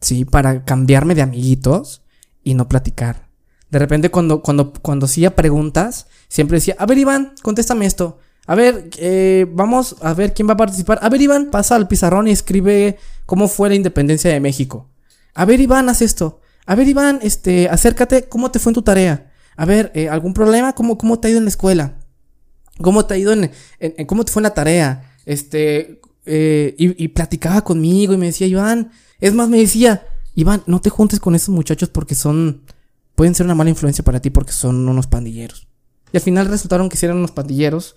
¿sí? 0.00 0.24
Para 0.24 0.64
cambiarme 0.64 1.14
de 1.14 1.20
amiguitos 1.20 2.04
y 2.42 2.54
no 2.54 2.70
platicar. 2.70 3.25
De 3.70 3.78
repente 3.78 4.10
cuando, 4.10 4.42
cuando, 4.42 4.72
cuando 4.72 5.06
hacía 5.06 5.34
preguntas, 5.34 6.06
siempre 6.28 6.58
decía, 6.58 6.76
a 6.78 6.86
ver 6.86 6.98
Iván, 6.98 7.34
contéstame 7.42 7.86
esto. 7.86 8.18
A 8.46 8.54
ver, 8.54 8.90
eh, 8.98 9.46
vamos 9.50 9.96
a 10.02 10.14
ver 10.14 10.32
quién 10.32 10.48
va 10.48 10.52
a 10.52 10.56
participar. 10.56 10.98
A 11.02 11.08
ver 11.08 11.20
Iván, 11.20 11.50
pasa 11.50 11.74
al 11.74 11.88
pizarrón 11.88 12.28
y 12.28 12.30
escribe 12.30 12.96
cómo 13.26 13.48
fue 13.48 13.68
la 13.68 13.74
independencia 13.74 14.30
de 14.30 14.40
México. 14.40 14.88
A 15.34 15.44
ver 15.44 15.60
Iván, 15.60 15.88
haz 15.88 16.00
esto. 16.02 16.40
A 16.64 16.74
ver 16.74 16.88
Iván, 16.88 17.18
este, 17.22 17.68
acércate, 17.68 18.28
¿cómo 18.28 18.50
te 18.50 18.58
fue 18.58 18.70
en 18.70 18.74
tu 18.74 18.82
tarea? 18.82 19.32
A 19.56 19.64
ver, 19.64 19.90
eh, 19.94 20.08
¿algún 20.08 20.32
problema? 20.32 20.74
¿Cómo, 20.74 20.96
¿Cómo 20.96 21.18
te 21.18 21.28
ha 21.28 21.30
ido 21.30 21.38
en 21.38 21.44
la 21.44 21.50
escuela? 21.50 21.96
¿Cómo 22.80 23.06
te 23.06 23.14
ha 23.14 23.16
ido 23.16 23.32
en, 23.32 23.50
cómo 24.06 24.24
te 24.24 24.32
fue 24.32 24.40
en 24.40 24.44
la 24.44 24.54
tarea? 24.54 25.14
Este, 25.24 26.00
eh, 26.26 26.74
y, 26.78 27.08
platicaba 27.08 27.62
conmigo 27.62 28.12
y 28.12 28.16
me 28.16 28.26
decía, 28.26 28.46
Iván, 28.46 28.90
es 29.20 29.32
más, 29.32 29.48
me 29.48 29.58
decía, 29.58 30.06
Iván, 30.34 30.62
no 30.66 30.80
te 30.80 30.90
juntes 30.90 31.20
con 31.20 31.34
esos 31.34 31.50
muchachos 31.50 31.88
porque 31.88 32.14
son, 32.14 32.62
pueden 33.16 33.34
ser 33.34 33.46
una 33.46 33.56
mala 33.56 33.70
influencia 33.70 34.04
para 34.04 34.20
ti 34.20 34.30
porque 34.30 34.52
son 34.52 34.88
unos 34.88 35.08
pandilleros. 35.08 35.66
Y 36.12 36.18
al 36.18 36.22
final 36.22 36.46
resultaron 36.46 36.88
que 36.88 37.04
eran 37.04 37.16
unos 37.16 37.32
pandilleros, 37.32 37.96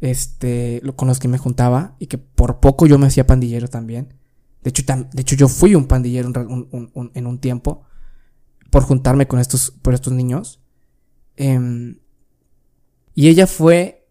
este, 0.00 0.82
con 0.96 1.06
los 1.06 1.20
que 1.20 1.28
me 1.28 1.38
juntaba 1.38 1.94
y 2.00 2.06
que 2.06 2.18
por 2.18 2.58
poco 2.58 2.86
yo 2.86 2.98
me 2.98 3.06
hacía 3.06 3.26
pandillero 3.26 3.68
también. 3.68 4.14
De 4.62 4.70
hecho, 4.70 4.82
de 5.12 5.22
hecho 5.22 5.36
yo 5.36 5.48
fui 5.48 5.74
un 5.74 5.86
pandillero 5.86 6.32
en 7.14 7.26
un 7.26 7.38
tiempo 7.38 7.84
por 8.70 8.82
juntarme 8.82 9.28
con 9.28 9.38
estos, 9.38 9.70
por 9.70 9.94
estos 9.94 10.12
niños. 10.12 10.60
Em, 11.36 12.00
y 13.14 13.28
ella 13.28 13.46
fue 13.46 14.08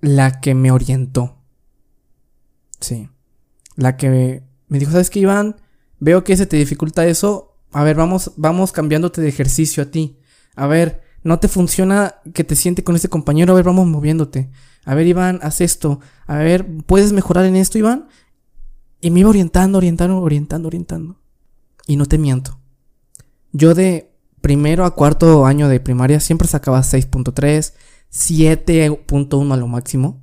la 0.00 0.40
que 0.40 0.54
me 0.54 0.70
orientó. 0.70 1.42
Sí. 2.80 3.08
La 3.76 3.96
que 3.96 4.42
me 4.68 4.78
dijo, 4.78 4.92
¿sabes 4.92 5.10
qué, 5.10 5.20
Iván? 5.20 5.56
Veo 5.98 6.24
que 6.24 6.36
se 6.36 6.46
te 6.46 6.56
dificulta 6.56 7.06
eso. 7.06 7.49
A 7.72 7.84
ver, 7.84 7.96
vamos, 7.96 8.32
vamos 8.36 8.72
cambiándote 8.72 9.20
de 9.20 9.28
ejercicio 9.28 9.82
a 9.82 9.86
ti. 9.86 10.18
A 10.56 10.66
ver, 10.66 11.02
no 11.22 11.38
te 11.38 11.48
funciona 11.48 12.16
que 12.34 12.44
te 12.44 12.56
siente 12.56 12.84
con 12.84 12.96
este 12.96 13.08
compañero. 13.08 13.52
A 13.52 13.56
ver, 13.56 13.64
vamos 13.64 13.86
moviéndote. 13.86 14.50
A 14.84 14.94
ver, 14.94 15.06
Iván, 15.06 15.38
haz 15.42 15.60
esto. 15.60 16.00
A 16.26 16.38
ver, 16.38 16.66
¿puedes 16.86 17.12
mejorar 17.12 17.44
en 17.44 17.56
esto, 17.56 17.78
Iván? 17.78 18.08
Y 19.00 19.10
me 19.10 19.20
iba 19.20 19.30
orientando, 19.30 19.78
orientando, 19.78 20.18
orientando, 20.18 20.68
orientando. 20.68 21.20
Y 21.86 21.96
no 21.96 22.06
te 22.06 22.18
miento. 22.18 22.58
Yo 23.52 23.74
de 23.74 24.12
primero 24.40 24.84
a 24.84 24.94
cuarto 24.94 25.46
año 25.46 25.68
de 25.68 25.80
primaria 25.80 26.20
siempre 26.20 26.48
sacaba 26.48 26.80
6.3, 26.80 27.74
7.1 28.10 29.52
a 29.52 29.56
lo 29.56 29.66
máximo 29.66 30.22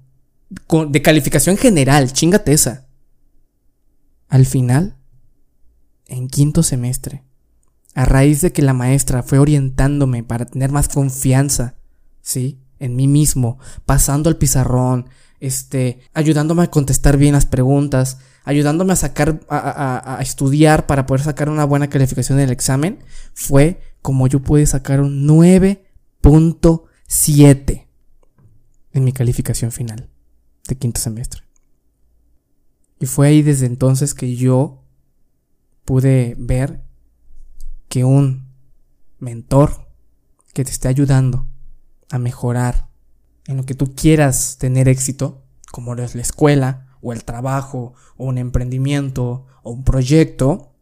de 0.89 1.01
calificación 1.01 1.57
general, 1.57 2.13
chingate 2.13 2.53
esa. 2.53 2.87
Al 4.29 4.45
final, 4.45 4.97
en 6.05 6.27
quinto 6.27 6.63
semestre, 6.63 7.23
a 7.97 8.05
raíz 8.05 8.39
de 8.41 8.53
que 8.53 8.61
la 8.61 8.73
maestra 8.73 9.23
fue 9.23 9.39
orientándome 9.39 10.23
para 10.23 10.45
tener 10.45 10.71
más 10.71 10.87
confianza, 10.87 11.77
¿sí? 12.21 12.61
En 12.77 12.95
mí 12.95 13.07
mismo, 13.07 13.57
pasando 13.87 14.29
al 14.29 14.37
pizarrón, 14.37 15.09
este, 15.39 16.01
ayudándome 16.13 16.61
a 16.61 16.69
contestar 16.69 17.17
bien 17.17 17.33
las 17.33 17.47
preguntas, 17.47 18.19
ayudándome 18.43 18.93
a 18.93 18.97
sacar, 18.97 19.39
a, 19.49 20.19
a, 20.19 20.21
estudiar 20.21 20.85
para 20.85 21.07
poder 21.07 21.23
sacar 21.23 21.49
una 21.49 21.65
buena 21.65 21.89
calificación 21.89 22.37
en 22.37 22.45
el 22.45 22.51
examen, 22.51 22.99
fue 23.33 23.81
como 24.03 24.27
yo 24.27 24.43
pude 24.43 24.67
sacar 24.67 25.01
un 25.01 25.27
9.7 25.27 27.87
en 28.93 29.03
mi 29.03 29.11
calificación 29.11 29.71
final 29.71 30.07
de 30.67 30.75
quinto 30.75 31.01
semestre. 31.01 31.41
Y 32.99 33.07
fue 33.07 33.29
ahí 33.29 33.41
desde 33.41 33.65
entonces 33.65 34.13
que 34.13 34.35
yo 34.35 34.83
pude 35.83 36.35
ver 36.37 36.85
que 37.89 38.03
un 38.03 38.47
mentor 39.19 39.88
que 40.53 40.63
te 40.63 40.71
esté 40.71 40.88
ayudando 40.88 41.47
a 42.09 42.19
mejorar 42.19 42.89
en 43.45 43.57
lo 43.57 43.65
que 43.65 43.75
tú 43.75 43.95
quieras 43.95 44.57
tener 44.57 44.88
éxito, 44.88 45.43
como 45.71 45.95
es 45.95 46.15
la 46.15 46.21
escuela, 46.21 46.88
o 47.01 47.13
el 47.13 47.23
trabajo, 47.23 47.93
o 48.17 48.25
un 48.25 48.38
emprendimiento, 48.38 49.45
o 49.63 49.71
un 49.71 49.83
proyecto, 49.83 50.73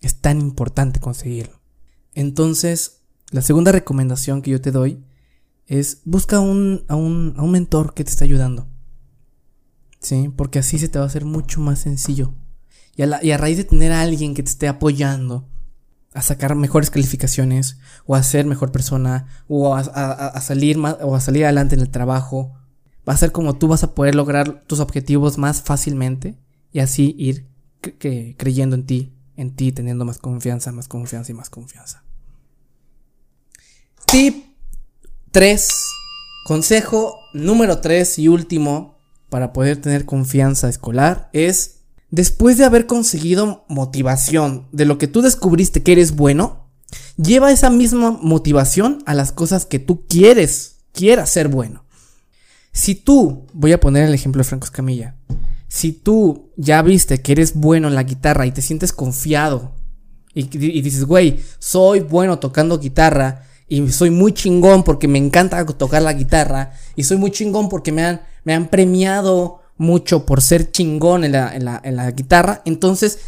es 0.00 0.16
tan 0.20 0.40
importante 0.40 1.00
conseguirlo. 1.00 1.60
Entonces, 2.14 3.02
la 3.30 3.42
segunda 3.42 3.72
recomendación 3.72 4.42
que 4.42 4.50
yo 4.50 4.60
te 4.60 4.70
doy 4.70 5.04
es 5.66 6.02
busca 6.04 6.40
un, 6.40 6.84
a, 6.88 6.96
un, 6.96 7.34
a 7.36 7.42
un 7.42 7.50
mentor 7.50 7.94
que 7.94 8.04
te 8.04 8.10
esté 8.10 8.24
ayudando. 8.24 8.68
¿Sí? 10.00 10.30
Porque 10.36 10.58
así 10.58 10.78
se 10.78 10.88
te 10.88 10.98
va 10.98 11.04
a 11.04 11.08
hacer 11.08 11.24
mucho 11.24 11.60
más 11.60 11.80
sencillo. 11.80 12.34
Y 12.96 13.02
a, 13.02 13.24
y 13.24 13.30
a 13.30 13.38
raíz 13.38 13.56
de 13.56 13.64
tener 13.64 13.92
a 13.92 14.02
alguien 14.02 14.34
que 14.34 14.42
te 14.42 14.50
esté 14.50 14.68
apoyando 14.68 15.48
a 16.14 16.22
sacar 16.22 16.54
mejores 16.54 16.90
calificaciones, 16.90 17.78
o 18.06 18.14
a 18.14 18.22
ser 18.22 18.46
mejor 18.46 18.72
persona, 18.72 19.26
o 19.48 19.74
a, 19.74 20.40
salir 20.40 20.78
más, 20.78 20.96
o 21.02 21.14
a 21.16 21.20
salir 21.20 21.44
adelante 21.44 21.74
en 21.74 21.80
el 21.80 21.90
trabajo, 21.90 22.54
va 23.06 23.12
a 23.12 23.16
ser 23.16 23.32
como 23.32 23.56
tú 23.56 23.68
vas 23.68 23.82
a 23.82 23.94
poder 23.94 24.14
lograr 24.14 24.62
tus 24.66 24.80
objetivos 24.80 25.38
más 25.38 25.62
fácilmente 25.62 26.38
y 26.72 26.78
así 26.78 27.14
ir 27.18 27.46
creyendo 28.38 28.76
en 28.76 28.86
ti, 28.86 29.12
en 29.36 29.54
ti, 29.54 29.72
teniendo 29.72 30.04
más 30.04 30.18
confianza, 30.18 30.72
más 30.72 30.88
confianza 30.88 31.32
y 31.32 31.34
más 31.34 31.50
confianza. 31.50 32.04
Tip 34.06 34.46
3. 35.32 35.68
Consejo 36.46 37.18
número 37.32 37.80
3 37.80 38.20
y 38.20 38.28
último 38.28 38.98
para 39.28 39.52
poder 39.52 39.80
tener 39.80 40.04
confianza 40.04 40.68
escolar 40.68 41.28
es, 41.32 41.73
después 42.14 42.56
de 42.58 42.64
haber 42.64 42.86
conseguido 42.86 43.64
motivación 43.68 44.68
de 44.70 44.84
lo 44.84 44.98
que 44.98 45.08
tú 45.08 45.20
descubriste 45.20 45.82
que 45.82 45.92
eres 45.92 46.14
bueno, 46.14 46.68
lleva 47.16 47.50
esa 47.50 47.70
misma 47.70 48.12
motivación 48.12 49.02
a 49.04 49.14
las 49.14 49.32
cosas 49.32 49.66
que 49.66 49.80
tú 49.80 50.06
quieres, 50.06 50.76
quieras 50.92 51.30
ser 51.30 51.48
bueno. 51.48 51.84
Si 52.72 52.94
tú, 52.94 53.46
voy 53.52 53.72
a 53.72 53.80
poner 53.80 54.04
el 54.04 54.14
ejemplo 54.14 54.40
de 54.40 54.44
Franco 54.44 54.64
Escamilla, 54.64 55.16
si 55.66 55.90
tú 55.90 56.52
ya 56.56 56.82
viste 56.82 57.20
que 57.20 57.32
eres 57.32 57.54
bueno 57.54 57.88
en 57.88 57.96
la 57.96 58.04
guitarra 58.04 58.46
y 58.46 58.52
te 58.52 58.62
sientes 58.62 58.92
confiado 58.92 59.74
y, 60.32 60.42
dices, 60.82 61.04
güey, 61.04 61.40
soy 61.58 62.00
bueno 62.00 62.38
tocando 62.38 62.78
guitarra, 62.78 63.46
y 63.66 63.90
soy 63.90 64.10
muy 64.10 64.34
chingón 64.34 64.84
porque 64.84 65.08
me 65.08 65.18
encanta 65.18 65.64
tocar 65.64 66.02
la 66.02 66.12
guitarra 66.12 66.74
y 66.96 67.04
soy 67.04 67.16
muy 67.16 67.30
chingón 67.30 67.70
porque 67.70 67.92
me 67.92 68.54
han 68.54 68.68
premiado 68.68 69.63
mucho 69.76 70.24
por 70.24 70.40
ser 70.40 70.70
chingón 70.70 71.24
en 71.24 71.32
la, 71.32 71.54
en 71.54 71.64
la, 71.64 71.80
en 71.84 71.96
la 71.96 72.10
guitarra, 72.10 72.62
entonces 72.64 73.18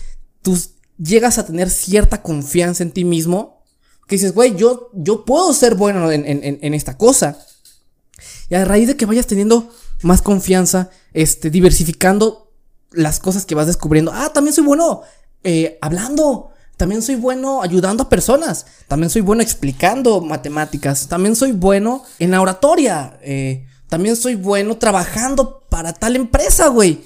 tú 0.43 0.59
llegas 0.99 1.39
a 1.39 1.47
tener 1.47 1.71
cierta 1.71 2.23
confianza 2.23 2.83
en 2.83 2.93
ti 2.93 3.05
mismo 3.05 3.63
que 4.07 4.17
dices, 4.17 4.35
güey, 4.35 4.55
yo, 4.55 4.91
yo 4.95 5.25
puedo 5.25 5.53
ser 5.53 5.75
bueno 5.75 6.13
en, 6.13 6.25
en, 6.25 6.59
en, 6.63 6.75
esta 6.75 6.97
cosa. 6.97 7.39
Y 8.49 8.55
a 8.55 8.65
raíz 8.65 8.87
de 8.87 8.97
que 8.97 9.05
vayas 9.05 9.27
teniendo 9.27 9.69
más 10.03 10.23
confianza, 10.23 10.91
este, 11.13 11.51
diversificando 11.51 12.53
las 12.93 13.19
cosas 13.19 13.45
que 13.45 13.57
vas 13.57 13.67
descubriendo, 13.67 14.13
ah, 14.15 14.31
también 14.33 14.55
soy 14.55 14.63
bueno 14.63 15.03
eh, 15.43 15.77
hablando, 15.81 16.53
también 16.77 17.03
soy 17.03 17.17
bueno 17.17 17.63
ayudando 17.63 18.05
a 18.05 18.09
personas. 18.09 18.67
También 18.87 19.11
soy 19.11 19.23
bueno 19.23 19.43
explicando 19.43 20.21
matemáticas. 20.21 21.09
También 21.09 21.35
soy 21.35 21.53
bueno 21.53 22.05
en 22.19 22.31
la 22.31 22.41
oratoria. 22.41 23.19
Eh, 23.23 23.67
también 23.89 24.17
soy 24.17 24.35
bueno 24.35 24.77
trabajando 24.79 25.63
para 25.69 25.93
tal 25.93 26.17
empresa, 26.17 26.69
güey. 26.69 27.01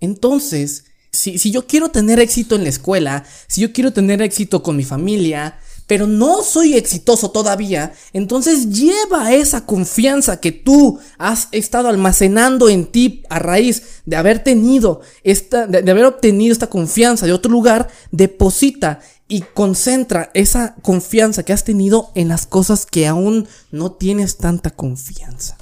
Entonces, 0.00 0.84
si, 1.12 1.38
si 1.38 1.50
yo 1.50 1.66
quiero 1.66 1.90
tener 1.90 2.20
éxito 2.20 2.54
en 2.54 2.64
la 2.64 2.68
escuela, 2.68 3.24
si 3.46 3.60
yo 3.60 3.72
quiero 3.72 3.92
tener 3.92 4.22
éxito 4.22 4.62
con 4.62 4.76
mi 4.76 4.84
familia, 4.84 5.58
pero 5.90 6.06
no 6.06 6.44
soy 6.44 6.76
exitoso 6.76 7.32
todavía, 7.32 7.92
entonces 8.12 8.70
lleva 8.70 9.32
esa 9.32 9.66
confianza 9.66 10.38
que 10.38 10.52
tú 10.52 11.00
has 11.18 11.48
estado 11.50 11.88
almacenando 11.88 12.68
en 12.68 12.86
ti 12.86 13.24
a 13.28 13.40
raíz 13.40 13.82
de 14.06 14.14
haber 14.14 14.44
tenido 14.44 15.00
esta, 15.24 15.66
de, 15.66 15.90
haber 15.90 16.04
obtenido 16.04 16.52
esta 16.52 16.68
confianza 16.68 17.26
de 17.26 17.32
otro 17.32 17.50
lugar, 17.50 17.88
deposita 18.12 19.00
y 19.26 19.40
concentra 19.40 20.30
esa 20.32 20.76
confianza 20.80 21.42
que 21.42 21.52
has 21.52 21.64
tenido 21.64 22.12
en 22.14 22.28
las 22.28 22.46
cosas 22.46 22.86
que 22.86 23.08
aún 23.08 23.48
no 23.72 23.90
tienes 23.90 24.36
tanta 24.36 24.70
confianza. 24.70 25.56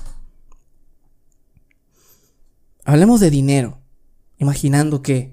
Hablemos 2.88 3.20
de 3.20 3.28
dinero, 3.28 3.82
imaginando 4.38 5.02
que 5.02 5.30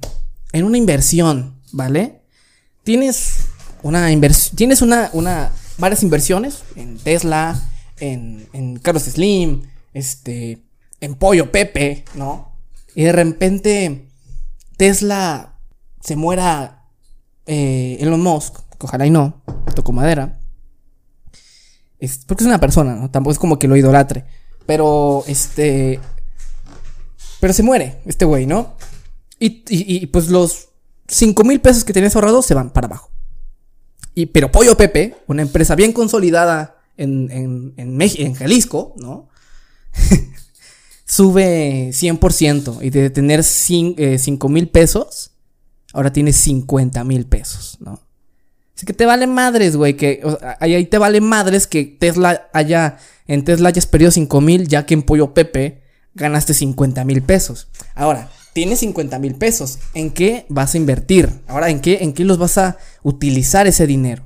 en 0.52 0.66
una 0.66 0.78
inversión, 0.78 1.62
¿vale? 1.72 2.20
Tienes 2.84 3.46
una 3.82 4.12
inversión, 4.12 4.58
tienes 4.58 4.82
una, 4.82 5.10
varias 5.78 6.04
inversiones 6.04 6.64
en 6.76 6.98
Tesla, 6.98 7.58
en, 8.02 8.78
Carlos 8.82 9.04
Slim, 9.04 9.62
este, 9.94 10.64
en 11.00 11.16
Pollo 11.16 11.54
Pepe, 11.54 12.04
¿no? 12.14 12.52
Y 12.94 13.04
de 13.04 13.14
repente 13.14 14.10
Tesla 14.76 15.58
se 16.02 16.18
muera 16.18 16.90
eh, 17.46 17.96
Elon 18.02 18.22
Musk, 18.22 18.60
ojalá 18.80 19.08
y 19.08 19.12
no, 19.12 19.44
toco 19.74 19.94
madera. 19.94 20.42
Es, 22.00 22.18
porque 22.26 22.44
es 22.44 22.48
una 22.48 22.60
persona, 22.60 22.96
¿no? 22.96 23.10
Tampoco 23.12 23.32
es 23.32 23.40
como 23.40 23.60
que 23.60 23.70
lo 23.70 23.78
idolatre. 23.78 24.26
Pero, 24.66 25.24
este. 25.28 26.02
Pero 27.46 27.54
se 27.54 27.62
muere, 27.62 28.00
este 28.08 28.26
güey, 28.26 28.48
¿no? 28.48 28.76
Y, 29.40 29.64
y, 29.70 30.08
pues 30.08 30.30
los 30.30 30.70
5 31.08 31.44
mil 31.44 31.62
pesos 31.62 31.84
que 31.84 31.94
tenías 31.94 32.16
ahorrados 32.16 32.44
se 32.44 32.56
van 32.56 32.72
para 32.72 32.88
abajo. 32.88 33.12
Y, 34.16 34.26
pero 34.26 34.52
Pollo 34.52 34.76
Pepe, 34.76 35.18
una 35.28 35.44
empresa 35.44 35.76
bien 35.76 35.94
consolidada 35.94 36.80
en, 36.98 37.30
en, 37.30 37.74
en, 37.78 38.02
en 38.02 38.34
Jalisco, 38.34 38.96
¿no? 38.98 39.30
Sube 41.06 41.90
100% 41.92 42.80
y 42.82 42.90
de 42.90 43.12
tener 43.12 43.44
5 43.44 43.96
eh, 44.00 44.50
mil 44.50 44.68
pesos, 44.70 45.30
ahora 45.94 46.12
tiene 46.12 46.34
50 46.34 47.04
mil 47.04 47.28
pesos, 47.28 47.78
¿no? 47.80 48.02
Así 48.76 48.88
que 48.88 48.94
te 48.94 49.06
vale 49.06 49.28
madres, 49.28 49.76
güey, 49.76 49.96
que 49.96 50.24
ahí 50.60 50.84
te 50.88 50.98
vale 50.98 51.22
madres 51.22 51.68
que 51.68 51.84
Tesla 51.86 52.50
haya, 52.54 52.98
en 53.28 53.44
Tesla 53.44 53.70
hayas 53.70 53.86
perdido 53.86 54.10
5 54.10 54.42
mil, 54.42 54.68
ya 54.68 54.88
que 54.88 54.96
en 54.96 55.04
Pollo 55.04 55.36
Pepe 55.36 55.85
ganaste 56.16 56.54
50 56.54 57.04
mil 57.06 57.22
pesos. 57.22 57.68
Ahora, 57.94 58.32
tienes 58.54 58.80
50 58.80 59.20
mil 59.20 59.36
pesos. 59.36 59.80
¿En 59.94 60.12
qué 60.12 60.46
vas 60.50 60.74
a 60.74 60.78
invertir? 60.78 61.30
Ahora, 61.48 61.70
¿en 61.70 61.82
qué, 61.82 62.00
¿en 62.02 62.14
qué 62.14 62.24
los 62.26 62.38
vas 62.38 62.58
a 62.58 62.78
utilizar 63.04 63.68
ese 63.68 63.86
dinero? 63.86 64.26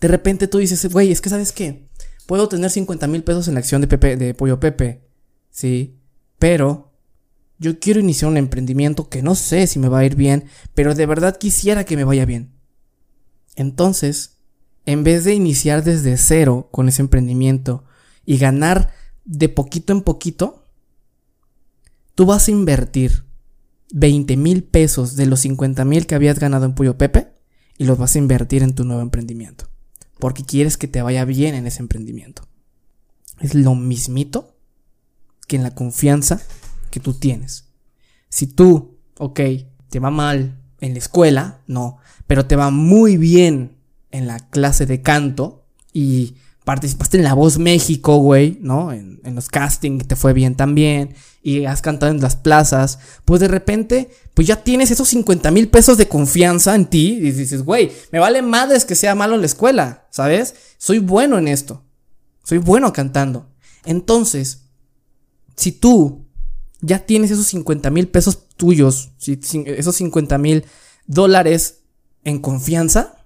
De 0.00 0.08
repente 0.08 0.48
tú 0.48 0.58
dices, 0.58 0.84
güey, 0.92 1.10
es 1.10 1.20
que 1.20 1.30
sabes 1.30 1.52
qué? 1.52 1.88
Puedo 2.26 2.48
tener 2.48 2.70
50 2.70 3.06
mil 3.06 3.22
pesos 3.22 3.48
en 3.48 3.54
la 3.54 3.60
acción 3.60 3.80
de, 3.80 3.86
Pepe, 3.86 4.16
de 4.16 4.34
Pollo 4.34 4.60
Pepe. 4.60 5.08
Sí. 5.50 5.96
Pero 6.38 6.92
yo 7.58 7.78
quiero 7.78 8.00
iniciar 8.00 8.30
un 8.30 8.36
emprendimiento 8.36 9.08
que 9.08 9.22
no 9.22 9.34
sé 9.34 9.66
si 9.66 9.78
me 9.78 9.88
va 9.88 10.00
a 10.00 10.04
ir 10.04 10.16
bien, 10.16 10.44
pero 10.74 10.94
de 10.94 11.06
verdad 11.06 11.38
quisiera 11.38 11.84
que 11.84 11.96
me 11.96 12.04
vaya 12.04 12.26
bien. 12.26 12.52
Entonces, 13.54 14.38
en 14.84 15.02
vez 15.04 15.24
de 15.24 15.34
iniciar 15.34 15.82
desde 15.82 16.16
cero 16.16 16.68
con 16.70 16.88
ese 16.88 17.00
emprendimiento 17.00 17.84
y 18.26 18.38
ganar 18.38 18.92
de 19.26 19.48
poquito 19.48 19.92
en 19.92 20.02
poquito, 20.02 20.66
tú 22.14 22.24
vas 22.26 22.48
a 22.48 22.50
invertir 22.52 23.24
20 23.92 24.36
mil 24.36 24.64
pesos 24.64 25.16
de 25.16 25.26
los 25.26 25.40
50 25.40 25.84
mil 25.84 26.06
que 26.06 26.14
habías 26.14 26.38
ganado 26.38 26.64
en 26.64 26.74
Puyo 26.74 26.96
Pepe 26.96 27.28
y 27.76 27.84
los 27.84 27.98
vas 27.98 28.14
a 28.14 28.18
invertir 28.18 28.62
en 28.62 28.74
tu 28.74 28.84
nuevo 28.84 29.02
emprendimiento. 29.02 29.68
Porque 30.18 30.44
quieres 30.44 30.76
que 30.76 30.88
te 30.88 31.02
vaya 31.02 31.24
bien 31.24 31.54
en 31.54 31.66
ese 31.66 31.82
emprendimiento. 31.82 32.48
Es 33.40 33.54
lo 33.54 33.74
mismito 33.74 34.56
que 35.46 35.56
en 35.56 35.62
la 35.62 35.74
confianza 35.74 36.40
que 36.90 37.00
tú 37.00 37.12
tienes. 37.12 37.66
Si 38.28 38.46
tú, 38.46 38.98
ok, 39.18 39.40
te 39.90 40.00
va 40.00 40.10
mal 40.10 40.58
en 40.80 40.92
la 40.92 40.98
escuela, 40.98 41.60
no, 41.66 41.98
pero 42.26 42.46
te 42.46 42.56
va 42.56 42.70
muy 42.70 43.16
bien 43.16 43.76
en 44.10 44.26
la 44.26 44.38
clase 44.38 44.86
de 44.86 45.02
canto 45.02 45.66
y 45.92 46.36
participaste 46.66 47.16
en 47.16 47.22
La 47.22 47.34
Voz 47.34 47.58
México, 47.58 48.16
güey, 48.16 48.58
¿no? 48.60 48.92
En, 48.92 49.20
los 49.36 49.48
castings 49.48 50.08
te 50.08 50.16
fue 50.16 50.32
bien 50.32 50.56
también 50.56 51.14
y 51.40 51.64
has 51.64 51.80
cantado 51.80 52.10
en 52.10 52.20
las 52.20 52.34
plazas, 52.34 52.98
pues 53.24 53.40
de 53.40 53.46
repente, 53.46 54.10
pues 54.34 54.48
ya 54.48 54.64
tienes 54.64 54.90
esos 54.90 55.06
50 55.08 55.52
mil 55.52 55.68
pesos 55.68 55.96
de 55.96 56.08
confianza 56.08 56.74
en 56.74 56.86
ti 56.86 57.18
y 57.20 57.30
dices, 57.30 57.62
güey, 57.62 57.92
me 58.10 58.18
vale 58.18 58.42
madres 58.42 58.84
que 58.84 58.96
sea 58.96 59.14
malo 59.14 59.36
en 59.36 59.42
la 59.42 59.46
escuela, 59.46 60.08
¿sabes? 60.10 60.56
Soy 60.76 60.98
bueno 60.98 61.38
en 61.38 61.46
esto, 61.46 61.84
soy 62.42 62.58
bueno 62.58 62.92
cantando. 62.92 63.48
Entonces, 63.84 64.62
si 65.54 65.70
tú 65.70 66.26
ya 66.80 66.98
tienes 66.98 67.30
esos 67.30 67.46
50 67.46 67.90
mil 67.90 68.08
pesos 68.08 68.48
tuyos, 68.56 69.12
esos 69.24 69.94
50 69.94 70.36
mil 70.38 70.64
dólares 71.06 71.82
en 72.24 72.40
confianza, 72.40 73.24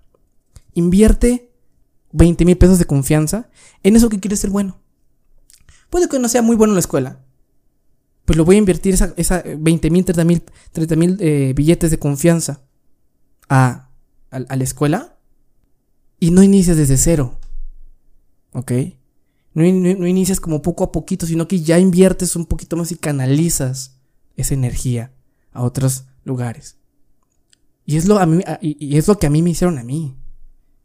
invierte 0.74 1.49
20 2.12 2.44
mil 2.44 2.56
pesos 2.56 2.78
de 2.78 2.84
confianza 2.84 3.48
en 3.82 3.96
eso 3.96 4.08
que 4.08 4.20
quieres 4.20 4.40
ser 4.40 4.50
bueno. 4.50 4.80
Puede 5.90 6.08
que 6.08 6.18
no 6.18 6.28
sea 6.28 6.42
muy 6.42 6.56
bueno 6.56 6.72
en 6.72 6.76
la 6.76 6.80
escuela, 6.80 7.20
pues 8.24 8.36
lo 8.36 8.44
voy 8.44 8.54
a 8.54 8.58
invertir 8.58 8.94
esa, 8.94 9.12
esa 9.16 9.42
20 9.44 9.90
mil, 9.90 10.04
30 10.04 10.24
mil, 10.24 10.42
30 10.70 10.96
mil 10.96 11.16
eh, 11.18 11.52
billetes 11.54 11.90
de 11.90 11.98
confianza 11.98 12.62
a, 13.48 13.90
la 14.30 14.62
escuela 14.64 15.18
y 16.20 16.30
no 16.30 16.44
inicias 16.44 16.76
desde 16.76 16.96
cero. 16.96 17.40
¿Ok? 18.52 18.70
No, 19.52 19.64
no, 19.64 20.06
inicias 20.06 20.38
como 20.38 20.62
poco 20.62 20.84
a 20.84 20.92
poquito, 20.92 21.26
sino 21.26 21.48
que 21.48 21.60
ya 21.60 21.80
inviertes 21.80 22.36
un 22.36 22.46
poquito 22.46 22.76
más 22.76 22.92
y 22.92 22.96
canalizas 22.96 23.98
esa 24.36 24.54
energía 24.54 25.12
a 25.50 25.62
otros 25.64 26.04
lugares. 26.24 26.76
Y 27.84 27.96
es 27.96 28.06
lo, 28.06 28.20
a 28.20 28.26
mí, 28.26 28.44
y 28.60 28.96
es 28.96 29.08
lo 29.08 29.18
que 29.18 29.26
a 29.26 29.30
mí 29.30 29.42
me 29.42 29.50
hicieron 29.50 29.76
a 29.78 29.82
mí. 29.82 30.16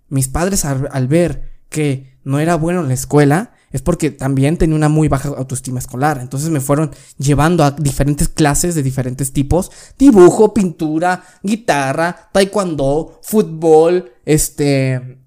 Mis 0.09 0.27
padres 0.27 0.65
al 0.65 1.07
ver 1.07 1.51
que 1.69 2.17
no 2.23 2.39
era 2.39 2.55
bueno 2.55 2.81
en 2.81 2.87
la 2.87 2.93
escuela, 2.93 3.53
es 3.75 3.81
porque 3.81 4.09
también 4.09 4.57
tenía 4.57 4.75
una 4.75 4.87
muy 4.87 5.09
baja 5.09 5.27
autoestima 5.29 5.79
escolar. 5.79 6.19
Entonces 6.21 6.49
me 6.49 6.61
fueron 6.61 6.91
llevando 7.17 7.61
a 7.63 7.71
diferentes 7.71 8.29
clases 8.29 8.73
de 8.73 8.81
diferentes 8.81 9.33
tipos. 9.33 9.69
Dibujo, 9.99 10.53
pintura, 10.53 11.21
guitarra, 11.43 12.29
taekwondo, 12.31 13.19
fútbol, 13.21 14.13
este... 14.25 15.19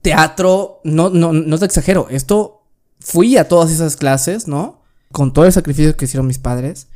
Teatro. 0.00 0.80
No, 0.84 1.10
no, 1.10 1.34
no 1.34 1.58
te 1.58 1.66
exagero. 1.66 2.06
Esto 2.08 2.62
fui 2.98 3.36
a 3.36 3.46
todas 3.46 3.70
esas 3.70 3.96
clases, 3.96 4.48
¿no? 4.48 4.80
Con 5.12 5.34
todo 5.34 5.44
el 5.44 5.52
sacrificio 5.52 5.94
que 5.98 6.06
hicieron 6.06 6.26
mis 6.26 6.38
padres. 6.38 6.88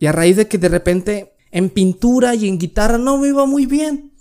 Y 0.00 0.06
a 0.06 0.12
raíz 0.12 0.36
de 0.36 0.48
que 0.48 0.58
de 0.58 0.68
repente 0.68 1.36
en 1.52 1.70
pintura 1.70 2.34
y 2.34 2.48
en 2.48 2.58
guitarra 2.58 2.98
no 2.98 3.18
me 3.18 3.28
iba 3.28 3.46
muy 3.46 3.66
bien. 3.66 4.12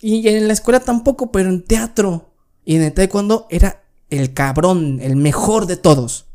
Y 0.00 0.26
en 0.28 0.46
la 0.46 0.54
escuela 0.54 0.80
tampoco, 0.80 1.30
pero 1.30 1.50
en 1.50 1.62
teatro 1.62 2.32
y 2.64 2.76
en 2.76 2.82
el 2.82 2.92
taekwondo 2.92 3.46
era 3.50 3.84
el 4.08 4.32
cabrón, 4.32 4.98
el 5.00 5.16
mejor 5.16 5.66
de 5.66 5.76
todos. 5.76 6.26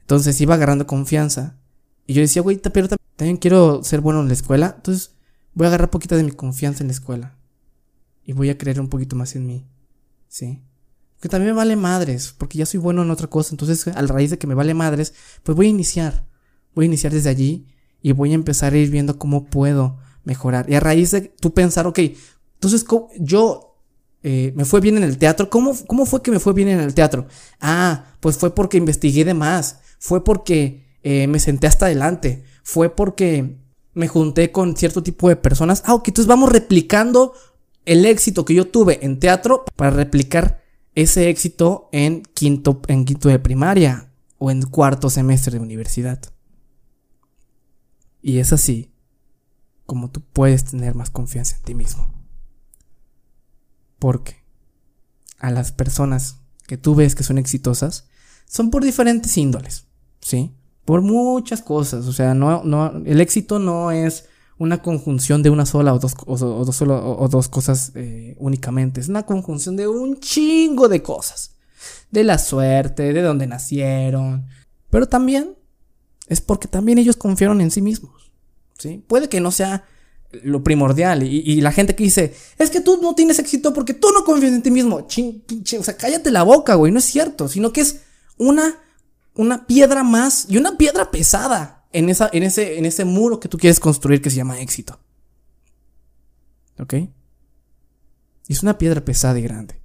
Entonces 0.00 0.40
iba 0.40 0.54
agarrando 0.54 0.86
confianza. 0.86 1.58
Y 2.06 2.14
yo 2.14 2.22
decía, 2.22 2.42
güey, 2.42 2.58
pero 2.58 2.88
también 3.16 3.36
quiero 3.36 3.82
ser 3.84 4.00
bueno 4.00 4.20
en 4.20 4.28
la 4.28 4.34
escuela. 4.34 4.74
Entonces 4.76 5.14
voy 5.54 5.66
a 5.66 5.68
agarrar 5.68 5.90
poquito 5.90 6.16
de 6.16 6.24
mi 6.24 6.32
confianza 6.32 6.82
en 6.82 6.88
la 6.88 6.92
escuela. 6.92 7.36
Y 8.24 8.32
voy 8.32 8.50
a 8.50 8.58
creer 8.58 8.80
un 8.80 8.88
poquito 8.88 9.16
más 9.16 9.36
en 9.36 9.46
mí. 9.46 9.66
¿Sí? 10.28 10.62
Que 11.20 11.28
también 11.28 11.52
me 11.52 11.56
vale 11.56 11.76
madres, 11.76 12.34
porque 12.36 12.58
ya 12.58 12.66
soy 12.66 12.80
bueno 12.80 13.02
en 13.02 13.10
otra 13.10 13.28
cosa. 13.28 13.50
Entonces, 13.52 13.86
a 13.88 14.02
raíz 14.02 14.30
de 14.30 14.38
que 14.38 14.46
me 14.46 14.54
vale 14.54 14.74
madres, 14.74 15.14
pues 15.42 15.56
voy 15.56 15.66
a 15.66 15.70
iniciar. 15.70 16.26
Voy 16.74 16.84
a 16.84 16.86
iniciar 16.86 17.12
desde 17.12 17.30
allí 17.30 17.66
y 18.02 18.12
voy 18.12 18.32
a 18.32 18.34
empezar 18.34 18.72
a 18.72 18.76
ir 18.76 18.90
viendo 18.90 19.18
cómo 19.18 19.46
puedo 19.46 19.98
mejorar. 20.24 20.68
Y 20.68 20.74
a 20.74 20.80
raíz 20.80 21.12
de 21.12 21.22
tú 21.22 21.54
pensar, 21.54 21.86
ok, 21.86 22.00
entonces 22.64 22.86
yo 23.18 23.76
eh, 24.22 24.52
me 24.56 24.64
fue 24.64 24.80
bien 24.80 24.96
en 24.96 25.02
el 25.02 25.18
teatro. 25.18 25.50
¿Cómo, 25.50 25.74
¿Cómo 25.86 26.06
fue 26.06 26.22
que 26.22 26.30
me 26.30 26.40
fue 26.40 26.54
bien 26.54 26.68
en 26.68 26.80
el 26.80 26.94
teatro? 26.94 27.26
Ah, 27.60 28.06
pues 28.20 28.38
fue 28.38 28.54
porque 28.54 28.78
investigué 28.78 29.24
de 29.24 29.34
más. 29.34 29.80
Fue 29.98 30.24
porque 30.24 30.86
eh, 31.02 31.26
me 31.26 31.40
senté 31.40 31.66
hasta 31.66 31.86
adelante. 31.86 32.44
Fue 32.62 32.94
porque 32.94 33.58
me 33.92 34.08
junté 34.08 34.50
con 34.50 34.76
cierto 34.76 35.02
tipo 35.02 35.28
de 35.28 35.36
personas. 35.36 35.82
Ah, 35.84 35.94
ok, 35.94 36.08
entonces 36.08 36.26
vamos 36.26 36.50
replicando 36.50 37.34
el 37.84 38.06
éxito 38.06 38.46
que 38.46 38.54
yo 38.54 38.66
tuve 38.66 39.04
en 39.04 39.18
teatro 39.18 39.64
para 39.76 39.90
replicar 39.90 40.62
ese 40.94 41.28
éxito 41.28 41.90
en 41.92 42.22
quinto, 42.22 42.80
en 42.88 43.04
quinto 43.04 43.28
de 43.28 43.38
primaria 43.38 44.10
o 44.38 44.50
en 44.50 44.62
cuarto 44.62 45.10
semestre 45.10 45.58
de 45.58 45.60
universidad. 45.60 46.18
Y 48.22 48.38
es 48.38 48.54
así 48.54 48.90
como 49.84 50.10
tú 50.10 50.22
puedes 50.22 50.64
tener 50.64 50.94
más 50.94 51.10
confianza 51.10 51.56
en 51.56 51.62
ti 51.62 51.74
mismo. 51.74 52.13
Porque 54.04 54.36
a 55.38 55.50
las 55.50 55.72
personas 55.72 56.40
que 56.66 56.76
tú 56.76 56.94
ves 56.94 57.14
que 57.14 57.22
son 57.22 57.38
exitosas 57.38 58.06
son 58.46 58.70
por 58.70 58.84
diferentes 58.84 59.34
índoles, 59.38 59.86
¿sí? 60.20 60.52
Por 60.84 61.00
muchas 61.00 61.62
cosas, 61.62 62.04
o 62.04 62.12
sea, 62.12 62.34
no, 62.34 62.62
no, 62.64 63.00
el 63.06 63.22
éxito 63.22 63.58
no 63.58 63.92
es 63.92 64.26
una 64.58 64.82
conjunción 64.82 65.42
de 65.42 65.48
una 65.48 65.64
sola 65.64 65.94
o 65.94 65.98
dos, 65.98 66.14
o, 66.26 66.36
dos, 66.36 66.82
o 66.82 67.28
dos 67.30 67.48
cosas 67.48 67.92
eh, 67.94 68.36
únicamente, 68.38 69.00
es 69.00 69.08
una 69.08 69.24
conjunción 69.24 69.74
de 69.74 69.88
un 69.88 70.20
chingo 70.20 70.88
de 70.88 71.02
cosas, 71.02 71.56
de 72.10 72.24
la 72.24 72.36
suerte, 72.36 73.14
de 73.14 73.22
dónde 73.22 73.46
nacieron, 73.46 74.44
pero 74.90 75.08
también 75.08 75.56
es 76.26 76.42
porque 76.42 76.68
también 76.68 76.98
ellos 76.98 77.16
confiaron 77.16 77.62
en 77.62 77.70
sí 77.70 77.80
mismos, 77.80 78.32
¿sí? 78.78 79.02
Puede 79.08 79.30
que 79.30 79.40
no 79.40 79.50
sea 79.50 79.86
lo 80.42 80.62
primordial. 80.62 81.22
Y, 81.22 81.60
la 81.60 81.72
gente 81.72 81.94
que 81.94 82.04
dice, 82.04 82.34
es 82.58 82.70
que 82.70 82.80
tú 82.80 82.98
no 83.00 83.14
tienes 83.14 83.38
éxito 83.38 83.72
porque 83.72 83.94
tú 83.94 84.08
no 84.12 84.24
confías 84.24 84.52
en 84.52 84.62
ti 84.62 84.70
mismo. 84.70 85.06
Ching, 85.06 85.42
o 85.78 85.82
sea, 85.82 85.96
cállate 85.96 86.30
la 86.30 86.42
boca, 86.42 86.74
güey. 86.74 86.92
No 86.92 86.98
es 86.98 87.04
cierto. 87.04 87.48
Sino 87.48 87.72
que 87.72 87.80
es 87.80 88.00
una, 88.36 88.78
una 89.34 89.66
piedra 89.66 90.02
más 90.02 90.46
y 90.48 90.56
una 90.56 90.76
piedra 90.76 91.10
pesada 91.10 91.84
en, 91.92 92.08
esa, 92.08 92.28
en, 92.32 92.42
ese, 92.42 92.78
en 92.78 92.86
ese 92.86 93.04
muro 93.04 93.40
que 93.40 93.48
tú 93.48 93.58
quieres 93.58 93.80
construir 93.80 94.20
que 94.20 94.30
se 94.30 94.36
llama 94.36 94.60
éxito. 94.60 94.98
¿Ok? 96.78 96.94
Es 98.48 98.62
una 98.62 98.78
piedra 98.78 99.04
pesada 99.04 99.38
y 99.38 99.42
grande. 99.42 99.80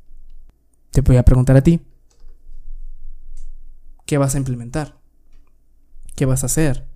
Te 0.92 1.02
voy 1.02 1.18
a 1.18 1.24
preguntar 1.24 1.56
a 1.56 1.62
ti. 1.62 1.80
¿Qué 4.06 4.18
vas 4.18 4.36
a 4.36 4.40
implementar? 4.40 4.98
¿Qué 6.16 6.26
vas 6.26 6.44
a 6.44 6.48
hacer? 6.48 6.88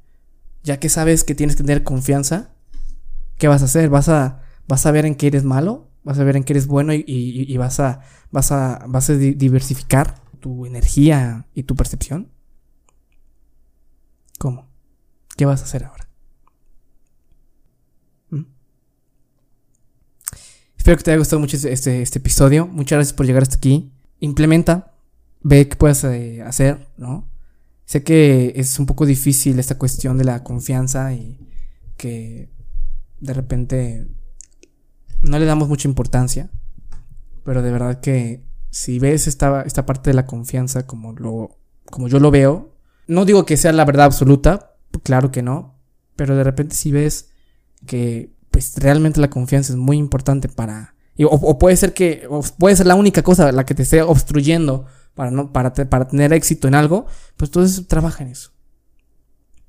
Ya 0.64 0.80
que 0.80 0.90
sabes 0.90 1.24
que 1.24 1.36
tienes 1.36 1.56
que 1.56 1.64
tener 1.64 1.84
confianza 1.84 2.53
¿Qué 3.44 3.50
vas 3.50 3.62
a 3.62 3.66
hacer? 3.66 3.90
¿Vas 3.90 4.08
a, 4.08 4.42
vas 4.70 4.86
a 4.86 4.92
ver 4.92 5.06
en 5.06 5.16
qué 5.16 5.28
eres 5.28 5.44
malo? 5.44 5.92
Vas 6.06 6.18
a 6.18 6.24
ver 6.24 6.38
en 6.38 6.46
qué 6.46 6.54
eres 6.54 6.66
bueno 6.66 6.94
y, 6.94 7.58
vas 7.58 7.82
a, 7.82 8.00
vas 8.32 8.54
a, 8.54 8.86
vas 8.88 9.10
a 9.10 9.18
di- 9.18 9.34
diversificar 9.34 10.24
tu 10.40 10.66
energía 10.66 11.46
y 11.54 11.64
tu 11.64 11.76
percepción. 11.76 12.32
¿Cómo? 14.40 14.70
¿Qué 15.36 15.44
vas 15.44 15.60
a 15.60 15.66
hacer 15.66 15.84
ahora? 15.84 16.08
¿Mm? 18.30 18.44
Espero 20.78 20.96
que 20.96 21.04
te 21.04 21.12
haya 21.12 21.18
gustado 21.18 21.42
mucho 21.42 21.58
este, 21.58 21.74
este, 21.74 22.02
este 22.02 22.20
episodio. 22.20 22.66
Muchas 22.66 22.96
gracias 22.96 23.14
por 23.14 23.26
llegar 23.26 23.44
hasta 23.44 23.58
aquí. 23.58 23.92
Implementa, 24.22 24.94
ve 25.42 25.68
qué 25.68 25.76
puedes 25.76 26.02
eh, 26.06 26.42
hacer, 26.44 26.88
¿no? 26.96 27.30
Sé 27.84 28.04
que 28.04 28.54
es 28.56 28.80
un 28.80 28.86
poco 28.86 29.06
difícil 29.06 29.60
esta 29.60 29.78
cuestión 29.78 30.18
de 30.18 30.24
la 30.24 30.46
confianza 30.46 31.12
y 31.12 31.46
que 31.98 32.54
de 33.24 33.34
repente 33.34 34.08
no 35.22 35.40
le 35.40 35.46
damos 35.46 35.68
mucha 35.70 35.88
importancia. 35.88 36.50
Pero 37.44 37.62
de 37.62 37.72
verdad 37.72 38.00
que 38.00 38.46
si 38.70 39.00
ves 39.00 39.28
esta, 39.28 39.64
esta 39.64 39.86
parte 39.86 40.10
de 40.10 40.14
la 40.16 40.26
confianza 40.26 40.86
como, 40.88 41.14
lo, 41.14 41.58
como 41.86 42.08
yo 42.08 42.20
lo 42.20 42.32
veo, 42.32 42.76
no 43.08 43.26
digo 43.26 43.46
que 43.46 43.58
sea 43.58 43.74
la 43.74 43.86
verdad 43.86 44.06
absoluta, 44.06 44.76
claro 45.04 45.32
que 45.32 45.42
no, 45.42 45.80
pero 46.16 46.36
de 46.36 46.44
repente 46.44 46.76
si 46.76 46.92
ves 46.92 47.30
que 47.86 48.34
pues 48.50 48.76
realmente 48.78 49.20
la 49.20 49.30
confianza 49.30 49.74
es 49.74 49.78
muy 49.78 49.98
importante 49.98 50.48
para... 50.48 50.96
o 51.30 51.58
puede 51.60 51.76
ser 51.76 51.94
que 51.94 52.26
o 52.30 52.42
puede 52.58 52.76
ser 52.78 52.86
la 52.88 52.96
única 52.96 53.24
cosa 53.24 53.52
la 53.52 53.66
que 53.66 53.76
te 53.76 53.84
esté 53.84 54.02
obstruyendo 54.02 54.86
para, 55.16 55.32
no, 55.32 55.52
para, 55.52 55.74
te- 55.74 55.86
para 55.86 56.08
tener 56.08 56.32
éxito 56.34 56.68
en 56.68 56.76
algo, 56.76 57.06
pues 57.36 57.50
entonces 57.50 57.88
trabaja 57.88 58.24
en 58.24 58.30
eso. 58.30 58.52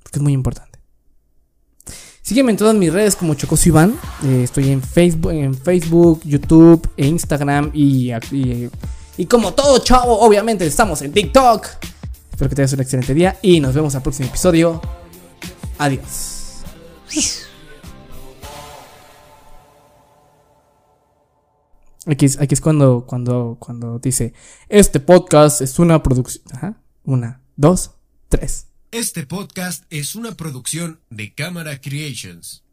Porque 0.03 0.19
es 0.19 0.23
muy 0.23 0.33
importante. 0.33 0.74
Sígueme 2.25 2.53
en 2.53 2.57
todas 2.57 2.75
mis 2.75 2.91
redes 2.91 3.17
como 3.17 3.35
Chocoso 3.35 3.69
Iván. 3.69 3.99
Eh, 4.23 4.45
estoy 4.45 4.71
en 4.71 4.81
Facebook, 4.81 5.31
en 5.31 5.55
Facebook, 5.55 6.23
YouTube, 6.25 6.89
e 6.97 7.07
Instagram 7.07 7.71
y, 7.75 8.13
y, 8.33 8.71
y 9.19 9.27
como 9.27 9.53
todo 9.53 9.79
chavo, 9.81 10.19
obviamente 10.21 10.67
estamos 10.67 11.03
en 11.03 11.13
TikTok. 11.13 11.67
Espero 12.31 12.49
que 12.49 12.57
tengas 12.57 12.73
un 12.73 12.81
excelente 12.81 13.13
día 13.13 13.39
y 13.43 13.61
nos 13.61 13.75
vemos 13.75 13.95
al 13.95 14.01
próximo 14.01 14.31
episodio. 14.31 14.81
Adiós. 15.77 16.63
Aquí 22.07 22.25
es, 22.25 22.41
aquí 22.41 22.55
es 22.55 22.61
cuando, 22.63 23.05
cuando, 23.07 23.59
cuando 23.61 23.99
dice, 23.99 24.33
este 24.71 24.99
podcast 24.99 25.61
es 25.61 25.79
una 25.79 26.03
producción. 26.03 26.43
Ajá. 26.55 26.83
Una, 27.05 27.43
dos, 27.55 27.91
tres. 28.31 28.69
Este 28.95 29.27
podcast 29.27 29.83
es 29.91 30.15
una 30.15 30.37
producción 30.37 31.01
de 31.11 31.35
Cámara 31.35 31.81
Creations. 31.81 32.64